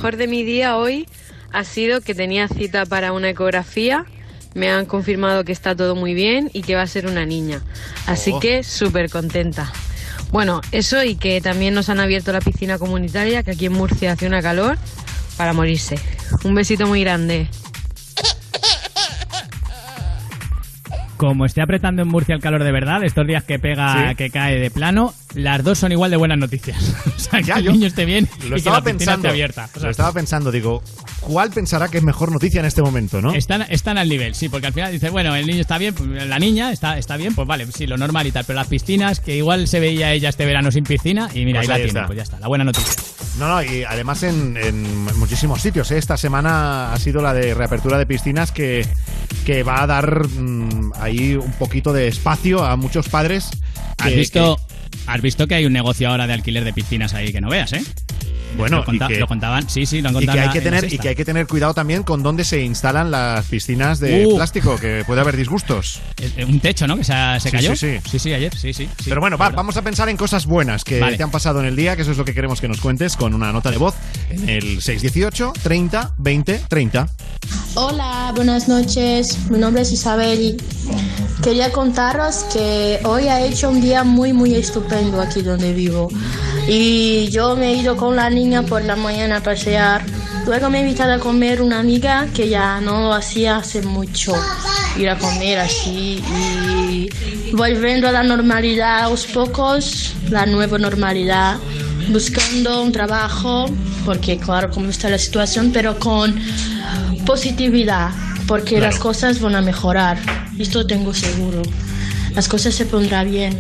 mejor 0.06 0.18
de 0.18 0.28
mi 0.28 0.44
día 0.44 0.76
hoy 0.76 1.08
ha 1.52 1.64
sido 1.64 2.00
que 2.00 2.14
tenía 2.14 2.46
cita 2.46 2.86
para 2.86 3.10
una 3.10 3.28
ecografía, 3.30 4.04
me 4.54 4.70
han 4.70 4.86
confirmado 4.86 5.42
que 5.42 5.50
está 5.50 5.74
todo 5.74 5.96
muy 5.96 6.14
bien 6.14 6.48
y 6.52 6.62
que 6.62 6.76
va 6.76 6.82
a 6.82 6.86
ser 6.86 7.08
una 7.08 7.26
niña, 7.26 7.60
así 8.06 8.30
Oh. 8.32 8.38
que 8.38 8.62
súper 8.62 9.10
contenta. 9.10 9.72
Bueno, 10.30 10.60
eso 10.70 11.02
y 11.02 11.16
que 11.16 11.40
también 11.40 11.74
nos 11.74 11.88
han 11.88 11.98
abierto 11.98 12.30
la 12.30 12.40
piscina 12.40 12.78
comunitaria, 12.78 13.42
que 13.42 13.50
aquí 13.50 13.66
en 13.66 13.72
Murcia 13.72 14.12
hace 14.12 14.28
una 14.28 14.40
calor 14.42 14.78
para 15.36 15.52
morirse. 15.52 15.98
Un 16.44 16.54
besito 16.54 16.86
muy 16.86 17.00
grande. 17.00 17.48
Como 21.16 21.46
esté 21.46 21.62
apretando 21.62 22.02
en 22.02 22.08
Murcia 22.08 22.36
el 22.36 22.40
calor 22.40 22.62
de 22.62 22.70
verdad, 22.70 23.02
estos 23.02 23.26
días 23.26 23.42
que 23.42 23.58
pega, 23.58 24.10
Sí. 24.10 24.14
que 24.14 24.30
cae 24.30 24.60
de 24.60 24.70
plano, 24.70 25.12
las 25.34 25.62
dos 25.62 25.78
son 25.78 25.92
igual 25.92 26.10
de 26.10 26.16
buenas 26.16 26.38
noticias. 26.38 26.76
o 27.16 27.18
sea, 27.18 27.42
que 27.42 27.52
el 27.52 27.72
niño 27.72 27.86
esté 27.86 28.04
bien 28.04 28.28
y 28.40 28.44
Lo 28.44 28.50
que 28.50 28.56
estaba 28.56 28.78
la 28.78 28.84
pensando. 28.84 29.16
esté 29.16 29.28
abierta. 29.28 29.68
O 29.74 29.74
sea, 29.74 29.82
lo 29.84 29.90
estaba 29.90 30.12
pensando, 30.12 30.50
digo, 30.50 30.82
¿cuál 31.20 31.50
pensará 31.50 31.88
que 31.88 31.98
es 31.98 32.04
mejor 32.04 32.32
noticia 32.32 32.60
en 32.60 32.66
este 32.66 32.82
momento, 32.82 33.20
no? 33.20 33.32
Están, 33.32 33.62
están 33.68 33.98
al 33.98 34.08
nivel, 34.08 34.34
sí, 34.34 34.48
porque 34.48 34.68
al 34.68 34.72
final 34.72 34.92
dices, 34.92 35.10
bueno, 35.10 35.34
el 35.34 35.46
niño 35.46 35.60
está 35.60 35.78
bien, 35.78 35.94
pues, 35.94 36.08
la 36.26 36.38
niña 36.38 36.72
está, 36.72 36.98
está 36.98 37.16
bien, 37.16 37.34
pues 37.34 37.46
vale, 37.46 37.66
sí, 37.72 37.86
lo 37.86 37.96
normal 37.96 38.26
y 38.26 38.32
tal, 38.32 38.44
pero 38.44 38.56
las 38.58 38.68
piscinas, 38.68 39.20
que 39.20 39.36
igual 39.36 39.68
se 39.68 39.80
veía 39.80 40.12
ella 40.12 40.28
este 40.28 40.46
verano 40.46 40.70
sin 40.70 40.84
piscina, 40.84 41.28
y 41.34 41.44
mira, 41.44 41.60
Pues 41.60 41.68
ahí 41.70 41.78
la 41.78 41.84
ahí 41.84 41.90
tiene, 41.90 42.06
pues 42.06 42.16
ya 42.16 42.22
está, 42.22 42.40
la 42.40 42.48
buena 42.48 42.64
noticia. 42.64 42.92
No, 43.38 43.48
no, 43.48 43.62
y 43.62 43.84
además 43.84 44.22
en, 44.22 44.56
en 44.56 45.04
muchísimos 45.18 45.60
sitios. 45.60 45.90
¿eh? 45.90 45.98
Esta 45.98 46.16
semana 46.16 46.92
ha 46.94 46.98
sido 46.98 47.20
la 47.20 47.34
de 47.34 47.52
reapertura 47.52 47.98
de 47.98 48.06
piscinas 48.06 48.50
que, 48.50 48.86
que 49.44 49.62
va 49.62 49.82
a 49.82 49.86
dar 49.86 50.26
mm, 50.26 50.92
ahí 50.98 51.34
un 51.34 51.52
poquito 51.52 51.92
de 51.92 52.08
espacio 52.08 52.64
a 52.64 52.76
muchos 52.76 53.10
padres. 53.10 53.50
¿Has 53.98 54.14
visto, 54.14 54.58
has 55.06 55.20
visto 55.20 55.46
que 55.46 55.54
hay 55.54 55.66
un 55.66 55.72
negocio 55.72 56.08
ahora 56.08 56.26
de 56.26 56.32
alquiler 56.34 56.64
de 56.64 56.72
piscinas 56.72 57.14
ahí 57.14 57.32
que 57.32 57.40
no 57.40 57.48
veas, 57.50 57.72
eh? 57.72 57.82
Bueno, 58.56 58.78
lo, 58.78 58.84
conta- 58.86 59.04
y 59.04 59.08
que- 59.14 59.20
lo 59.20 59.26
contaban, 59.26 59.68
sí, 59.68 59.84
sí, 59.84 60.00
lo 60.00 60.08
han 60.08 60.14
Y 60.16 60.20
que, 60.20 60.26
contado 60.26 60.48
hay 60.48 60.52
que 60.54 60.60
tener, 60.62 60.90
y 60.90 60.98
que 60.98 61.08
hay 61.10 61.14
que 61.14 61.26
tener 61.26 61.46
cuidado 61.46 61.74
también 61.74 62.02
con 62.04 62.22
dónde 62.22 62.42
se 62.42 62.62
instalan 62.64 63.10
las 63.10 63.44
piscinas 63.46 64.00
de 64.00 64.24
Uh. 64.26 64.36
plástico, 64.36 64.78
que 64.78 65.04
puede 65.06 65.20
haber 65.20 65.36
disgustos. 65.36 66.00
Eh, 66.16 66.44
Un 66.46 66.60
techo, 66.60 66.86
¿no? 66.86 66.96
Que 66.96 67.04
se, 67.04 67.12
se 67.38 67.40
Sí, 67.40 67.50
cayó. 67.50 67.76
sí, 67.76 67.96
sí. 68.02 68.10
sí, 68.12 68.18
sí, 68.18 68.32
ayer, 68.32 68.56
sí, 68.56 68.72
sí. 68.72 68.88
sí. 68.98 69.04
Pero 69.10 69.20
bueno, 69.20 69.36
va, 69.36 69.50
vamos 69.50 69.76
a 69.76 69.82
pensar 69.82 70.08
en 70.08 70.16
cosas 70.16 70.46
buenas 70.46 70.84
que 70.84 71.00
Vale. 71.00 71.18
te 71.18 71.22
han 71.22 71.30
pasado 71.30 71.60
en 71.60 71.66
el 71.66 71.76
día, 71.76 71.96
que 71.96 72.02
eso 72.02 72.12
es 72.12 72.16
lo 72.16 72.24
que 72.24 72.32
queremos 72.32 72.60
que 72.62 72.68
nos 72.68 72.80
cuentes 72.80 73.16
con 73.16 73.34
una 73.34 73.52
nota 73.52 73.70
de 73.70 73.76
voz 73.76 73.94
en 74.30 74.48
el 74.48 74.80
618 74.80 75.52
30 75.62 76.14
20 76.16 76.60
30. 76.68 77.08
Hola, 77.74 78.32
buenas 78.34 78.68
noches. 78.68 79.36
Mi 79.50 79.58
nombre 79.58 79.82
es 79.82 79.92
Isabel. 79.92 80.56
Quería 81.42 81.70
contaros 81.72 82.44
que 82.52 83.00
hoy 83.04 83.28
ha 83.28 83.40
hecho 83.40 83.70
un 83.70 83.80
día 83.80 84.04
muy, 84.04 84.32
muy 84.32 84.54
estupendo 84.54 85.20
aquí 85.20 85.42
donde 85.42 85.72
vivo. 85.72 86.08
Y 86.68 87.28
yo 87.30 87.56
me 87.56 87.72
he 87.72 87.74
ido 87.76 87.96
con 87.96 88.16
la 88.16 88.30
niña 88.30 88.62
por 88.62 88.84
la 88.84 88.96
mañana 88.96 89.38
a 89.38 89.42
pasear. 89.42 90.04
Luego 90.46 90.70
me 90.70 90.78
he 90.78 90.80
invitado 90.82 91.14
a 91.14 91.18
comer 91.18 91.62
una 91.62 91.80
amiga 91.80 92.28
que 92.34 92.48
ya 92.48 92.80
no 92.80 93.00
lo 93.00 93.12
hacía 93.12 93.56
hace 93.56 93.82
mucho. 93.82 94.34
Ir 94.96 95.10
a 95.10 95.18
comer 95.18 95.58
así 95.58 96.22
y 96.90 97.08
volviendo 97.52 98.08
a 98.08 98.12
la 98.12 98.22
normalidad 98.22 99.04
a 99.04 99.10
los 99.10 99.26
pocos, 99.26 100.14
la 100.30 100.46
nueva 100.46 100.78
normalidad, 100.78 101.58
buscando 102.08 102.82
un 102.82 102.92
trabajo, 102.92 103.66
porque 104.04 104.38
claro, 104.38 104.70
como 104.70 104.90
está 104.90 105.08
la 105.10 105.18
situación, 105.18 105.70
pero 105.72 105.98
con 105.98 106.34
positividad, 107.24 108.10
porque 108.46 108.80
las 108.80 108.98
cosas 108.98 109.40
van 109.40 109.54
a 109.56 109.60
mejorar, 109.60 110.18
esto 110.58 110.86
tengo 110.86 111.12
seguro. 111.14 111.62
Las 112.34 112.48
cosas 112.48 112.74
se 112.74 112.86
pondrán 112.86 113.30
bien. 113.30 113.58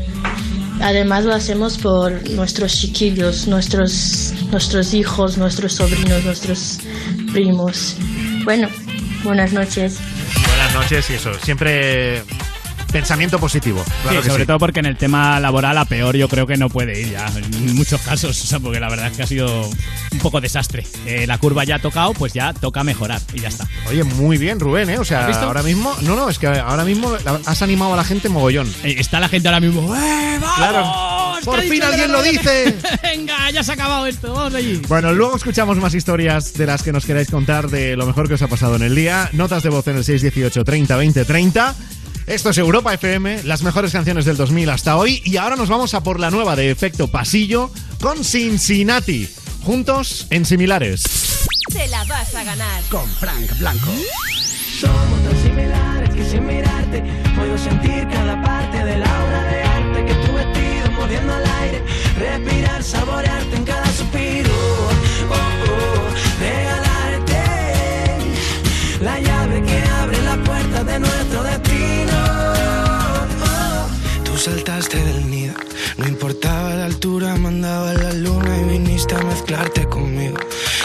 Además 0.80 1.24
lo 1.24 1.34
hacemos 1.34 1.78
por 1.78 2.28
nuestros 2.30 2.78
chiquillos, 2.78 3.48
nuestros, 3.48 4.34
nuestros 4.50 4.92
hijos, 4.92 5.38
nuestros 5.38 5.72
sobrinos, 5.72 6.24
nuestros 6.24 6.80
primos. 7.32 7.96
Bueno, 8.44 8.68
buenas 9.24 9.52
noches. 9.52 9.98
Buenas 10.46 10.74
noches 10.74 11.10
y 11.10 11.14
eso, 11.14 11.32
siempre 11.42 12.22
pensamiento 12.96 13.38
positivo. 13.38 13.84
Claro 14.02 14.22
Sí, 14.22 14.28
sobre 14.30 14.44
sí. 14.44 14.46
todo 14.46 14.58
porque 14.58 14.80
en 14.80 14.86
el 14.86 14.96
tema 14.96 15.38
laboral 15.38 15.76
a 15.76 15.84
peor 15.84 16.16
yo 16.16 16.28
creo 16.30 16.46
que 16.46 16.56
no 16.56 16.70
puede 16.70 16.98
ir 16.98 17.10
ya, 17.10 17.26
en 17.36 17.74
muchos 17.74 18.00
casos, 18.00 18.40
o 18.42 18.46
sea, 18.46 18.58
porque 18.58 18.80
la 18.80 18.88
verdad 18.88 19.08
es 19.08 19.16
que 19.16 19.22
ha 19.22 19.26
sido 19.26 19.68
un 19.68 20.18
poco 20.20 20.40
desastre. 20.40 20.86
Eh, 21.04 21.26
la 21.26 21.36
curva 21.36 21.64
ya 21.64 21.76
ha 21.76 21.78
tocado, 21.78 22.14
pues 22.14 22.32
ya 22.32 22.54
toca 22.54 22.84
mejorar 22.84 23.20
y 23.34 23.40
ya 23.40 23.48
está. 23.48 23.66
Oye, 23.90 24.02
muy 24.02 24.38
bien, 24.38 24.58
Rubén, 24.60 24.88
¿eh? 24.88 24.98
O 24.98 25.04
sea, 25.04 25.20
¿Has 25.20 25.26
visto? 25.28 25.44
ahora 25.44 25.62
mismo. 25.62 25.94
No, 26.00 26.16
no, 26.16 26.30
es 26.30 26.38
que 26.38 26.46
ahora 26.46 26.84
mismo 26.84 27.12
has 27.44 27.60
animado 27.62 27.92
a 27.92 27.96
la 27.96 28.04
gente 28.04 28.30
mogollón. 28.30 28.66
Eh, 28.82 28.96
está 28.98 29.20
la 29.20 29.28
gente 29.28 29.48
ahora 29.48 29.60
mismo. 29.60 29.94
¡Eh, 29.94 30.38
vamos! 30.40 30.56
Claro. 30.56 31.36
¿Qué 31.40 31.44
Por 31.44 31.60
fin 31.60 31.82
alguien 31.82 32.10
lo 32.10 32.22
dice. 32.22 32.76
Venga, 33.02 33.50
ya 33.50 33.62
se 33.62 33.72
ha 33.72 33.74
acabado 33.74 34.06
esto, 34.06 34.32
vamos 34.32 34.54
allí. 34.54 34.80
Bueno, 34.88 35.12
luego 35.12 35.36
escuchamos 35.36 35.76
más 35.76 35.94
historias 35.94 36.54
de 36.54 36.64
las 36.66 36.82
que 36.82 36.92
nos 36.92 37.04
queráis 37.04 37.30
contar 37.30 37.68
de 37.68 37.94
lo 37.94 38.06
mejor 38.06 38.26
que 38.26 38.34
os 38.34 38.42
ha 38.42 38.48
pasado 38.48 38.76
en 38.76 38.82
el 38.82 38.94
día. 38.94 39.28
Notas 39.32 39.62
de 39.62 39.68
voz 39.68 39.86
en 39.88 39.96
el 39.96 40.04
618 40.04 40.64
30 40.64 40.96
20 40.96 41.24
30. 41.26 41.74
Esto 42.26 42.50
es 42.50 42.58
Europa 42.58 42.92
FM, 42.92 43.44
las 43.44 43.62
mejores 43.62 43.92
canciones 43.92 44.24
del 44.24 44.36
2000 44.36 44.70
hasta 44.70 44.96
hoy. 44.96 45.22
Y 45.24 45.36
ahora 45.36 45.54
nos 45.54 45.68
vamos 45.68 45.94
a 45.94 46.02
por 46.02 46.18
la 46.18 46.28
nueva 46.32 46.56
de 46.56 46.72
Efecto 46.72 47.06
Pasillo 47.06 47.70
con 48.00 48.24
Cincinnati. 48.24 49.28
Juntos 49.62 50.26
en 50.30 50.44
similares. 50.44 51.46
Te 51.72 51.86
la 51.86 52.02
vas 52.04 52.34
a 52.34 52.42
ganar. 52.42 52.82
Con 52.90 53.08
Frank 53.08 53.56
Blanco. 53.60 53.92
Somos 54.80 55.22
tan 55.22 55.40
similares 55.40 56.10
que 56.10 56.24
sin 56.28 56.46
mirarte 56.46 57.04
puedo 57.36 57.56
sentir 57.56 58.08
cada 58.08 58.42
parte 58.42 58.84
de 58.84 58.98
la 58.98 59.24
obra 59.24 59.42
de 59.44 59.62
arte 59.62 60.04
que 60.06 60.14
tu 60.26 60.32
vestido 60.32 60.90
moviendo 61.00 61.32
al 61.32 61.44
aire, 61.62 61.84
respirar, 62.18 62.82
saborearte 62.82 63.56
en 63.56 63.64
cada 63.64 63.85
No 75.96 76.06
importaba 76.06 76.74
la 76.74 76.84
altura, 76.84 77.34
mandaba 77.36 77.92
la 77.94 78.12
luna 78.12 78.56
y 78.60 78.64
viniste 78.64 79.16
a 79.16 79.22
mezclarte 79.22 79.88
conmigo. 79.88 80.36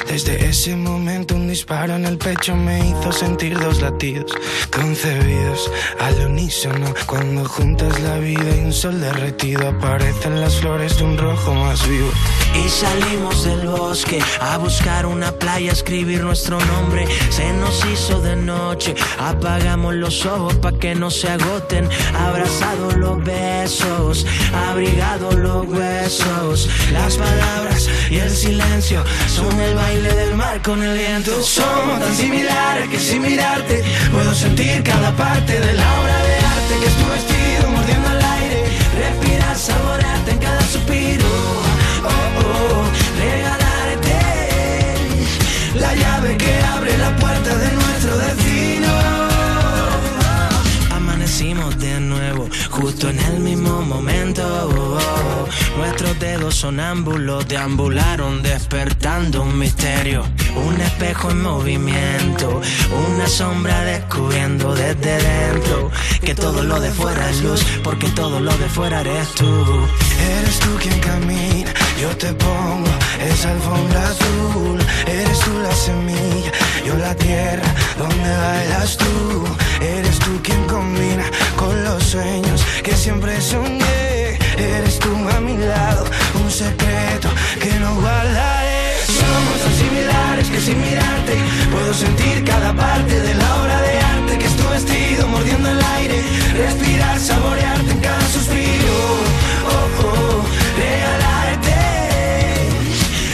Desde 0.08 0.48
ese 0.48 0.76
momento 0.76 1.38
disparo 1.52 1.96
en 1.96 2.06
el 2.06 2.18
pecho 2.18 2.56
me 2.56 2.80
hizo 2.80 3.12
sentir 3.12 3.60
dos 3.60 3.82
latidos 3.82 4.32
concebidos 4.72 5.70
al 6.00 6.28
unísono. 6.28 6.94
Cuando 7.06 7.44
juntas 7.44 8.00
la 8.00 8.20
vida 8.20 8.56
y 8.56 8.62
un 8.62 8.72
sol 8.72 9.02
derretido 9.02 9.68
aparecen 9.68 10.40
las 10.40 10.56
flores 10.56 10.98
de 10.98 11.04
un 11.04 11.18
rojo 11.18 11.54
más 11.54 11.86
vivo. 11.90 12.10
Y 12.56 12.70
salimos 12.70 13.44
del 13.44 13.68
bosque 13.68 14.20
a 14.40 14.58
buscar 14.58 15.06
una 15.06 15.34
playa, 15.34 15.74
escribir 15.74 16.24
nuestro 16.24 16.58
nombre. 16.60 17.06
Se 17.30 17.52
nos 17.54 17.86
hizo 17.86 18.22
de 18.22 18.38
noche, 18.38 18.96
apagamos 19.20 19.96
los 19.96 20.26
ojos 20.26 20.56
pa' 20.56 20.72
que 20.72 20.96
no 20.96 21.12
se 21.12 21.30
agoten. 21.30 21.90
Abrazados 22.18 22.96
los 22.96 23.22
besos, 23.24 24.26
abrigados 24.70 25.36
los 25.36 25.68
huesos. 25.68 26.70
Las 26.94 27.18
palabras 27.18 27.90
y 28.10 28.20
el 28.20 28.30
silencio 28.30 29.04
son 29.28 29.60
el 29.60 29.76
baile 29.76 30.14
del 30.14 30.36
mar 30.36 30.62
con 30.62 30.82
el 30.82 30.98
viento. 30.98 31.41
Somos 31.44 32.00
tan 32.00 32.16
similares 32.16 32.88
que 32.90 33.00
sin 33.00 33.24
mirarte 33.24 33.84
puedo 34.12 34.32
sentir 34.36 34.84
cada 34.84 35.12
parte 35.16 35.60
de 35.60 35.74
la 35.74 36.00
obra 36.00 36.18
de 36.28 36.36
arte 36.36 36.74
que 36.80 36.86
es 36.86 36.96
tu 36.96 37.06
vestido 37.10 37.72
mordiendo 37.72 38.10
el 38.12 38.24
aire. 38.24 38.64
Respirar, 38.96 39.58
saborearte 39.58 40.32
en 40.32 40.38
cada 40.38 40.62
suspiro. 40.62 41.26
Oh, 42.06 42.10
oh, 42.46 42.84
regalarte 43.18 44.20
la 45.80 45.96
llave 45.96 46.38
que 46.38 46.54
abre 46.76 46.98
la 47.00 47.16
puerta 47.16 47.56
de 47.58 47.72
nuestro 47.72 48.18
destino. 48.18 48.92
Amanecimos 50.96 51.76
de 51.80 52.00
nuevo, 52.02 52.48
justo 52.70 53.10
en 53.10 53.20
el 53.20 53.40
mismo 53.40 53.82
momento. 53.82 54.31
Nuestros 55.78 56.20
dedos 56.20 56.56
sonámbulos 56.56 57.48
deambularon 57.48 58.44
despertando 58.44 59.42
un 59.44 59.58
misterio. 59.58 60.24
Un 60.56 60.80
espejo 60.82 61.32
en 61.32 61.42
movimiento, 61.42 62.62
una 63.14 63.28
sombra 63.28 63.82
descubriendo 63.84 64.76
desde 64.76 65.18
dentro 65.18 65.90
que 66.24 66.36
todo 66.36 66.64
lo 66.64 66.80
de 66.80 66.92
fuera 66.92 67.30
es 67.30 67.42
luz, 67.42 67.66
porque 67.84 68.08
todo 68.10 68.40
lo 68.40 68.56
de 68.58 68.68
fuera 68.70 69.02
eres 69.02 69.30
tú. 69.36 69.46
Eres 70.38 70.60
tú 70.60 70.70
quien 70.80 71.00
camina, 71.00 71.74
yo 72.00 72.10
te 72.18 72.34
pongo 72.34 72.90
esa 73.20 73.52
alfombra 73.52 74.08
azul. 74.10 74.80
Eres 75.08 75.40
tú 75.40 75.60
la 75.60 75.74
semilla, 75.74 76.52
yo 76.86 76.96
la 76.98 77.16
tierra 77.16 77.74
donde 77.98 78.38
bailas 78.38 78.98
tú. 78.98 79.46
Eres 79.82 80.20
tú 80.20 80.40
quien 80.44 80.64
combina 80.66 81.26
con 81.56 81.84
los 81.84 82.04
sueños 82.04 82.62
que 82.84 82.94
siempre 82.96 83.42
soñé. 83.42 84.21
Eres 84.62 85.00
tú 85.00 85.10
a 85.28 85.40
mi 85.42 85.58
lado, 85.58 86.06
un 86.44 86.52
secreto 86.52 87.30
que 87.60 87.72
no 87.80 87.96
guardaré. 87.96 88.94
Somos 89.08 89.58
tan 89.64 89.74
similares 89.74 90.48
que 90.52 90.62
sin 90.62 90.80
mirarte 90.80 91.36
puedo 91.72 91.92
sentir 91.96 92.44
cada 92.44 92.72
parte 92.72 93.20
de 93.20 93.34
la 93.34 93.56
obra 93.62 93.82
de 93.82 93.98
arte 93.98 94.38
que 94.38 94.46
es 94.46 94.56
tu 94.56 94.70
vestido 94.70 95.28
mordiendo 95.30 95.68
el 95.68 95.82
aire, 95.98 96.22
respirar, 96.54 97.20
saborearte 97.20 97.92
en 97.92 98.00
cada 98.02 98.22
suspiro. 98.30 98.98
Oh, 99.74 100.06
oh, 100.06 100.46
regalarte 100.78 101.82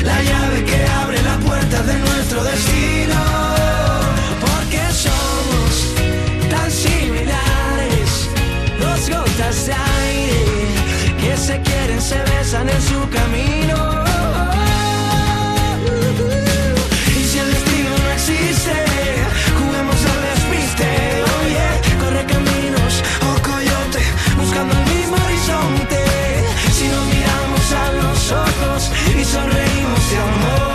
la 0.04 0.24
llave 0.24 0.64
que 0.64 0.80
abre 1.04 1.22
la 1.24 1.38
puerta 1.40 1.82
de 1.84 1.94
nuestro 2.06 2.42
destino. 2.46 3.20
Porque 4.40 4.80
somos 5.06 5.72
tan 6.50 6.72
similares, 6.72 8.30
dos 8.80 9.10
gotas 9.10 9.66
de 9.68 9.97
quieren, 11.62 12.02
se 12.02 12.18
besan 12.24 12.70
en 12.70 12.82
su 12.82 13.10
camino. 13.10 13.78
Y 17.20 17.24
si 17.24 17.40
el 17.40 17.52
destino 17.52 17.90
no 18.04 18.12
existe, 18.12 18.76
juguemos 19.60 20.00
al 20.12 20.20
despiste. 20.30 20.88
Oye, 21.40 21.68
corre 22.00 22.26
caminos, 22.26 22.94
oh 23.28 23.42
coyote, 23.42 24.02
buscando 24.38 24.74
el 24.78 24.86
mismo 24.96 25.16
horizonte. 25.26 26.00
Si 26.72 26.88
nos 26.88 27.06
miramos 27.14 27.66
a 27.84 27.86
los 28.02 28.32
ojos 28.32 28.92
y 29.20 29.24
sonreímos 29.24 30.10
de 30.12 30.18
amor, 30.18 30.67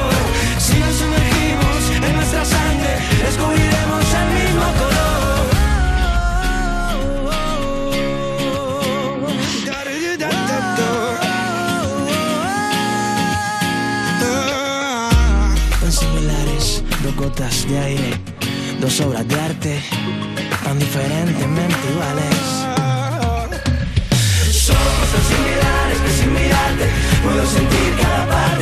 de 17.38 17.78
aire, 17.78 18.10
dos 18.78 19.00
obras 19.00 19.26
de 19.26 19.40
arte, 19.40 19.82
tan 20.62 20.78
diferentemente 20.78 21.76
iguales. 21.90 22.36
Somos 24.50 25.06
tan 25.12 25.24
similares 25.32 25.98
que 26.04 26.10
sin 26.10 26.32
mirarte 26.34 26.86
puedo 27.24 27.46
sentir 27.46 27.96
cada 28.02 28.26
parte 28.28 28.62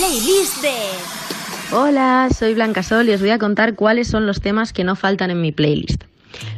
playlist. 0.00 0.64
Hola, 1.72 2.28
soy 2.36 2.54
Blanca 2.54 2.82
Sol 2.82 3.08
y 3.08 3.12
os 3.12 3.20
voy 3.20 3.30
a 3.30 3.38
contar 3.38 3.74
cuáles 3.74 4.08
son 4.08 4.26
los 4.26 4.40
temas 4.40 4.72
que 4.72 4.82
no 4.82 4.96
faltan 4.96 5.30
en 5.30 5.42
mi 5.42 5.52
playlist. 5.52 6.04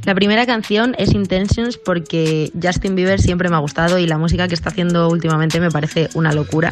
La 0.05 0.15
primera 0.15 0.47
canción 0.47 0.95
es 0.97 1.13
Intentions 1.13 1.77
porque 1.77 2.53
Justin 2.63 2.95
Bieber 2.95 3.21
siempre 3.21 3.49
me 3.49 3.57
ha 3.57 3.59
gustado 3.59 3.99
y 3.99 4.07
la 4.07 4.17
música 4.17 4.47
que 4.47 4.55
está 4.55 4.71
haciendo 4.71 5.09
últimamente 5.09 5.59
me 5.59 5.73
parece 5.73 6.09
una 6.15 6.33
locura. 6.33 6.71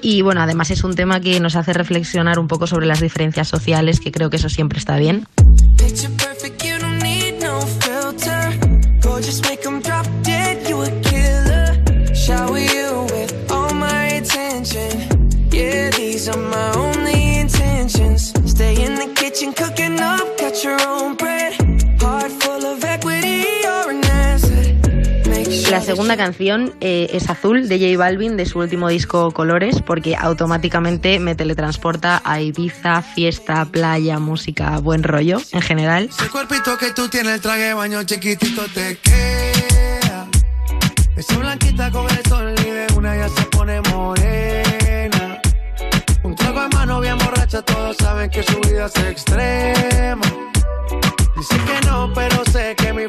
Y 0.00 0.22
bueno, 0.22 0.40
además 0.40 0.70
es 0.70 0.84
un 0.84 0.94
tema 0.94 1.20
que 1.20 1.38
nos 1.38 1.54
hace 1.54 1.74
reflexionar 1.74 2.38
un 2.38 2.48
poco 2.48 2.66
sobre 2.66 2.86
las 2.86 3.00
diferencias 3.00 3.48
sociales, 3.48 4.00
que 4.00 4.10
creo 4.10 4.30
que 4.30 4.36
eso 4.36 4.48
siempre 4.48 4.78
está 4.78 4.96
bien. 4.96 5.26
Segunda 25.90 26.16
canción 26.16 26.72
eh, 26.80 27.08
es 27.12 27.28
Azul 27.28 27.66
de 27.68 27.76
J 27.80 27.98
Balvin 27.98 28.36
de 28.36 28.46
su 28.46 28.60
último 28.60 28.88
disco 28.88 29.32
Colores 29.32 29.82
porque 29.82 30.14
automáticamente 30.14 31.18
me 31.18 31.34
teletransporta 31.34 32.22
a 32.24 32.40
Ibiza, 32.40 33.02
fiesta, 33.02 33.64
playa, 33.64 34.20
música, 34.20 34.78
buen 34.78 35.02
rollo 35.02 35.40
en 35.50 35.62
general. 35.62 36.08
Ese 36.08 36.28
cuerpito 36.28 36.78
que 36.78 36.92
tú 36.92 37.08
tienes, 37.08 37.34
el 37.34 37.40
traje 37.40 37.62
de 37.62 37.74
baño 37.74 38.04
chiquitito 38.04 38.62
te 38.72 38.98
queda. 38.98 40.28
Esa 41.16 41.38
blanquita 41.38 41.90
con 41.90 42.08
el 42.08 42.24
sol 42.26 42.54
y 42.60 42.70
de 42.70 42.86
una 42.94 43.16
ya 43.16 43.28
se 43.28 43.42
pone 43.46 43.80
morena. 43.90 45.42
Un 46.22 46.36
trago 46.36 46.62
en 46.62 46.70
mano 46.70 47.00
bien 47.00 47.18
borracha, 47.18 47.62
todos 47.62 47.96
saben 47.96 48.30
que 48.30 48.44
su 48.44 48.60
vida 48.60 48.86
es 48.86 48.96
extrema. 49.02 50.22
Dice 51.36 51.56
que 51.66 51.86
no, 51.88 52.12
pero 52.14 52.44
sé 52.52 52.76
que 52.76 52.92
mi 52.92 53.08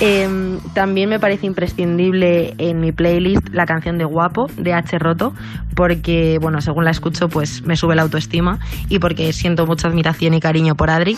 Em, 0.00 0.60
también 0.74 1.08
me 1.08 1.18
parece 1.18 1.46
imprescindible 1.46 2.54
en 2.58 2.80
mi 2.80 2.92
playlist 2.92 3.48
la 3.52 3.64
canción 3.64 3.96
de 3.96 4.04
Guapo 4.04 4.46
de 4.58 4.74
H. 4.74 4.98
Roto 4.98 5.32
porque, 5.74 6.38
bueno, 6.40 6.60
según 6.60 6.84
la 6.84 6.90
escucho 6.90 7.28
pues 7.28 7.62
me 7.62 7.76
sube 7.76 7.94
la 7.94 8.02
autoestima 8.02 8.58
y 8.88 8.98
porque 8.98 9.32
siento 9.32 9.66
mucha 9.66 9.88
admiración 9.88 10.34
y 10.34 10.40
cariño 10.40 10.74
por 10.74 10.90
Adri. 10.90 11.16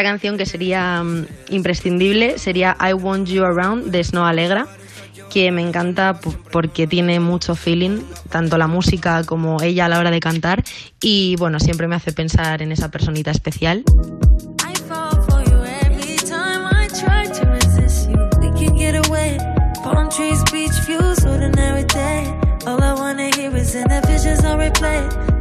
Otra 0.00 0.12
canción 0.12 0.38
que 0.38 0.46
sería 0.46 1.02
mm, 1.02 1.26
imprescindible 1.50 2.38
sería 2.38 2.74
I 2.80 2.94
Want 2.94 3.28
You 3.28 3.44
Around 3.44 3.90
de 3.90 4.02
Snow 4.02 4.24
Alegra, 4.24 4.66
que 5.30 5.52
me 5.52 5.60
encanta 5.60 6.18
porque 6.50 6.86
tiene 6.86 7.20
mucho 7.20 7.54
feeling, 7.54 8.00
tanto 8.30 8.56
la 8.56 8.66
música 8.66 9.24
como 9.24 9.60
ella 9.60 9.84
a 9.84 9.88
la 9.90 9.98
hora 9.98 10.10
de 10.10 10.18
cantar, 10.20 10.64
y 11.02 11.36
bueno, 11.36 11.60
siempre 11.60 11.86
me 11.86 11.96
hace 11.96 12.12
pensar 12.14 12.62
en 12.62 12.72
esa 12.72 12.90
personita 12.90 13.30
especial. 13.30 13.84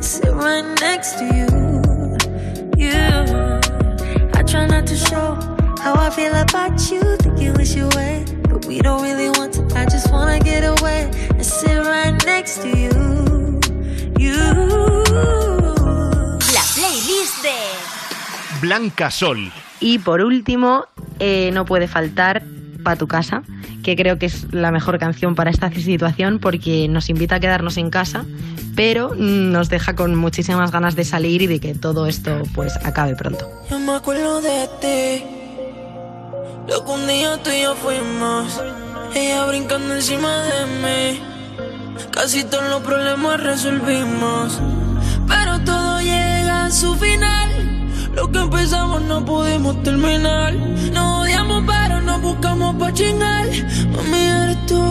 Sit 0.02 0.34
right 0.34 0.66
next 0.82 1.18
to 1.20 1.26
you. 1.26 1.48
You. 2.78 3.49
I 4.50 4.52
try 4.52 4.66
not 4.66 4.88
to 4.88 4.95
show 4.95 5.38
how 5.78 5.93
I 5.93 6.10
feel 6.10 6.34
about 6.34 6.89
you. 6.89 7.02
Think 7.18 7.39
you 7.39 7.54
wish 7.54 7.76
you 7.76 7.86
away. 7.86 8.26
But 8.50 8.66
we 8.66 8.80
don't 8.80 9.04
really 9.04 9.30
want 9.30 9.54
to. 9.54 9.62
I 9.78 9.86
just 9.86 10.12
wanna 10.12 10.39
get 10.39 10.64
away 10.64 11.12
and 11.30 11.45
sit 11.45 11.78
right 11.86 12.18
next 12.26 12.64
to 12.64 12.68
you. 12.68 12.89
You. 14.18 14.41
La 16.50 16.64
playlist 16.74 17.43
de... 17.43 18.60
Blanca 18.60 19.12
Sol. 19.12 19.52
Y 19.82 20.00
por 20.00 20.22
último, 20.22 20.86
eh, 21.20 21.52
no 21.54 21.66
puede 21.66 21.88
faltar 21.88 22.41
Pa' 22.84 22.95
tu 22.95 23.08
casa, 23.08 23.43
que 23.90 23.96
creo 23.96 24.20
que 24.20 24.28
es 24.28 24.54
la 24.54 24.72
mejor 24.72 25.00
canción 25.00 25.34
para 25.34 25.50
esta 25.50 25.72
situación 25.72 26.38
porque 26.40 26.88
nos 26.88 27.10
invita 27.10 27.36
a 27.36 27.40
quedarnos 27.40 27.78
en 27.78 27.90
casa, 27.90 28.24
pero 28.76 29.16
nos 29.16 29.70
deja 29.70 29.96
con 29.96 30.16
muchísimas 30.16 30.72
ganas 30.72 30.96
de 30.96 31.06
salir 31.06 31.42
y 31.42 31.48
de 31.48 31.60
que 31.60 31.74
todo 31.74 32.06
esto 32.06 32.44
pues 32.54 32.76
acabe 32.84 33.16
pronto. 33.16 33.50
Yo 33.70 33.80
me 33.80 33.94
acuerdo 33.94 34.42
de 34.42 34.70
ti. 34.80 35.24
Lo 36.68 36.86
que 36.86 36.92
un 36.92 37.08
día 37.08 37.42
tú 37.44 37.50
y 37.50 37.64
yo 37.64 37.74
fuimos. 37.76 38.62
Ella 39.16 39.46
brincando 39.48 39.96
encima 39.96 40.44
de 40.44 40.66
mí. 40.84 41.20
Casi 42.12 42.44
todos 42.44 42.70
los 42.70 42.82
problemas 42.82 43.42
resolvimos. 43.42 44.62
Pero 45.28 45.60
todo 45.62 46.00
llega 46.00 46.66
a 46.66 46.72
su 46.72 46.94
final. 46.96 47.89
Lo 48.20 48.30
que 48.30 48.40
empezamos 48.40 49.02
no 49.04 49.24
pudimos 49.24 49.82
terminar. 49.82 50.54
Nos 50.54 51.22
odiamos, 51.22 51.64
pero 51.66 52.02
nos 52.02 52.22
buscamos 52.22 52.76
pa' 52.76 52.94
chingar. 52.94 53.48
Mami, 53.96 54.18
eres 54.18 54.66
tú, 54.66 54.82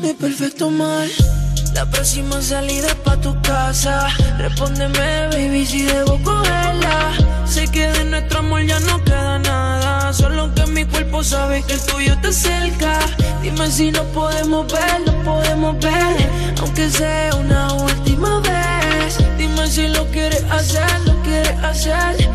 mi 0.00 0.14
perfecto 0.14 0.70
mal. 0.70 1.06
La 1.74 1.84
próxima 1.84 2.40
salida 2.40 2.86
es 2.88 2.94
pa' 2.94 3.20
tu 3.20 3.38
casa. 3.42 4.08
Respóndeme, 4.38 5.28
baby, 5.28 5.66
si 5.66 5.82
debo 5.82 6.18
cogerla. 6.22 7.12
Sé 7.44 7.68
que 7.68 7.86
de 7.86 8.04
nuestro 8.06 8.38
amor 8.38 8.62
ya 8.62 8.80
no 8.80 9.04
queda 9.04 9.38
nada. 9.40 10.14
Solo 10.14 10.50
que 10.54 10.64
mi 10.68 10.86
cuerpo 10.86 11.22
sabe 11.22 11.62
que 11.62 11.74
el 11.74 11.82
tuyo 11.84 12.14
está 12.14 12.32
cerca. 12.32 12.98
Dime 13.42 13.70
si 13.70 13.90
nos 13.90 14.06
podemos 14.06 14.72
ver, 14.72 15.02
nos 15.04 15.16
podemos 15.22 15.78
ver. 15.80 16.16
Aunque 16.62 16.88
sea 16.88 17.34
una 17.34 17.74
última 17.74 18.40
vez. 18.40 19.18
Dime 19.36 19.66
si 19.66 19.86
lo 19.88 20.06
quieres 20.06 20.44
hacer, 20.44 20.88
lo 21.04 21.20
quieres 21.22 21.58
hacer. 21.62 22.30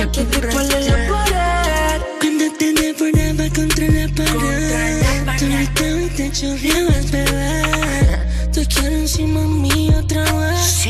Antes, 0.00 0.30
después 0.30 0.68
de 0.68 0.80
la 0.80 0.96
pared. 1.08 2.02
Cuando 2.20 2.44
te 2.58 2.72
devoraba 2.72 3.54
contra 3.54 3.86
la 3.86 4.08
pared 4.14 5.02
Tú 5.38 5.46
gritaba 5.46 6.02
y 6.02 6.08
te 6.16 6.30
chorreabas, 6.30 7.10
bebé 7.10 7.62
Tú 8.52 8.60
quiero 8.68 8.96
encima 8.96 9.40
mío 9.40 9.98
otra 9.98 10.22
vez. 10.22 10.86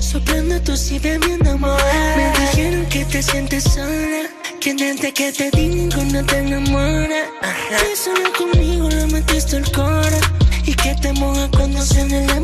Soplando 0.00 0.60
tú 0.60 0.76
sí 0.76 0.98
bebiendo 0.98 1.58
mujer 1.58 2.16
Me 2.16 2.40
dijeron 2.40 2.86
que 2.86 3.04
te 3.04 3.22
sientes 3.22 3.64
sola 3.64 4.28
Que 4.60 4.74
desde 4.74 5.12
que 5.12 5.32
te 5.32 5.50
di 5.50 5.68
ninguno 5.68 6.24
te 6.24 6.38
enamora. 6.38 7.24
Que 7.68 7.96
solo 7.96 8.32
conmigo 8.38 8.88
le 8.88 9.06
metiste 9.06 9.56
el 9.56 9.70
cora 9.72 10.20
Y 10.64 10.74
que 10.74 10.94
te 11.02 11.12
moja 11.12 11.48
cuando 11.50 11.84
suena 11.84 12.20
la 12.20 12.40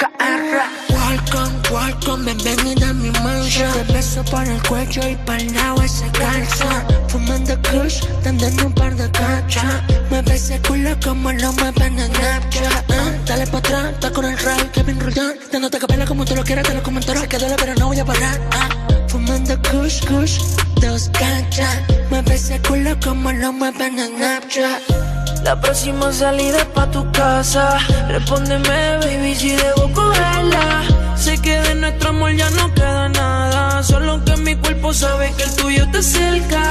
emisora 0.00 0.80
Welcome, 0.88 1.60
welcome, 1.70 2.24
bienvenida 2.24 2.90
a 2.90 2.94
mi 2.94 3.10
mansion. 3.10 3.72
Te 3.72 3.92
beso 3.92 4.24
por 4.24 4.46
el 4.46 4.62
cuello 4.68 5.08
y 5.08 5.16
para 5.26 5.40
el 5.42 5.52
lado 5.52 5.82
ese 5.82 6.06
calza. 6.12 6.86
Fumando 7.08 7.56
kush, 7.62 8.00
dándole 8.22 8.62
un 8.62 8.72
par 8.72 8.94
de 8.94 9.10
cachas. 9.10 9.82
Me 10.10 10.22
ves 10.22 10.50
el 10.50 10.62
culo 10.62 10.90
como 11.04 11.32
lo 11.32 11.52
mueven 11.52 11.98
en 11.98 12.14
Snapchat 12.14 12.90
ah, 12.90 13.12
Dale 13.26 13.46
pa' 13.46 13.58
atrás, 13.58 13.92
está 13.92 14.10
con 14.12 14.24
el 14.24 14.36
ray, 14.38 14.68
Kevin 14.72 14.98
Roldán 14.98 15.34
Dándote 15.52 15.78
capela 15.78 16.04
como 16.04 16.24
tú 16.24 16.34
lo 16.34 16.42
quieras, 16.42 16.66
te 16.66 16.74
lo 16.74 16.82
comentaré 16.82 17.28
Que 17.28 17.38
duele 17.38 17.54
pero 17.56 17.74
no 17.76 17.86
voy 17.86 18.00
a 18.00 18.04
parar 18.04 18.40
ah. 18.52 18.68
Fumando 19.08 19.56
kush, 19.70 20.00
kush, 20.06 20.38
dos 20.80 21.10
cachas. 21.12 21.80
Me 22.10 22.22
ves 22.22 22.50
el 22.50 22.62
culo 22.62 22.96
como 23.04 23.32
lo 23.32 23.52
mueven 23.52 23.98
en 23.98 24.16
Snapchat 24.16 25.29
La 25.44 25.60
próxima 25.60 26.12
salida 26.12 26.64
pa' 26.74 26.90
tu 26.90 27.10
casa. 27.12 27.78
Respóndeme, 28.08 28.98
baby, 28.98 29.34
si 29.34 29.50
debo 29.50 29.90
cogerla. 29.92 30.82
Sé 31.16 31.38
que 31.38 31.60
de 31.60 31.74
nuestro 31.74 32.10
amor 32.10 32.32
ya 32.32 32.50
no 32.50 32.72
queda 32.74 33.08
nada. 33.08 33.82
Solo 33.82 34.24
que 34.24 34.36
mi 34.36 34.54
cuerpo 34.56 34.92
sabe 34.92 35.32
que 35.36 35.44
el 35.44 35.56
tuyo 35.56 35.84
está 35.84 36.02
cerca. 36.02 36.62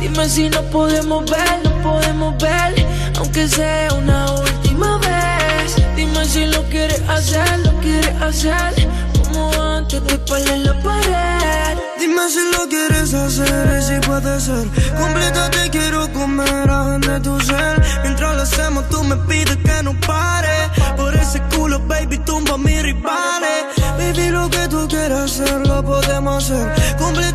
Dime 0.00 0.28
si 0.28 0.48
nos 0.48 0.64
podemos 0.66 1.28
ver, 1.30 1.60
nos 1.64 1.72
podemos 1.82 2.36
ver. 2.42 2.86
Aunque 3.18 3.48
sea 3.48 3.92
una 3.94 4.32
última 4.32 4.98
vez. 4.98 5.76
Dime 5.96 6.24
si 6.24 6.46
lo 6.46 6.62
quieres 6.64 7.02
hacer, 7.08 7.58
lo 7.60 7.72
quieres 7.80 8.14
hacer. 8.22 8.88
Como 9.32 9.62
antes 9.62 10.02
de 10.04 10.12
espalda 10.14 10.56
la 10.56 10.82
pared. 10.82 11.78
Dime 11.98 12.28
si 12.30 12.40
lo 12.52 12.68
quieres 12.68 13.12
hacer 13.14 13.82
si 13.82 14.06
puede 14.06 14.40
ser. 14.40 14.66
Complétate, 14.98 15.70
quiero 15.70 16.12
comer 16.12 16.68
de 17.00 17.20
tu 17.20 17.38
ser. 17.40 17.82
Mientras 18.02 18.36
lo 18.36 18.42
hacemos, 18.42 18.88
tú 18.88 19.04
me 19.04 19.16
pides 19.28 19.56
que 19.56 19.82
no 19.82 19.92
pare. 20.00 20.56
Por 20.96 21.14
ese 21.14 21.40
culo, 21.54 21.78
baby, 21.80 22.18
tumba 22.18 22.56
mis 22.58 22.82
rivales. 22.82 23.64
Baby, 23.98 24.30
lo 24.30 24.48
que 24.48 24.68
tú 24.68 24.88
quieras 24.88 25.32
hacer, 25.40 25.66
lo 25.66 25.84
podemos 25.84 26.44
hacer. 26.44 26.96
Complétate, 26.98 27.27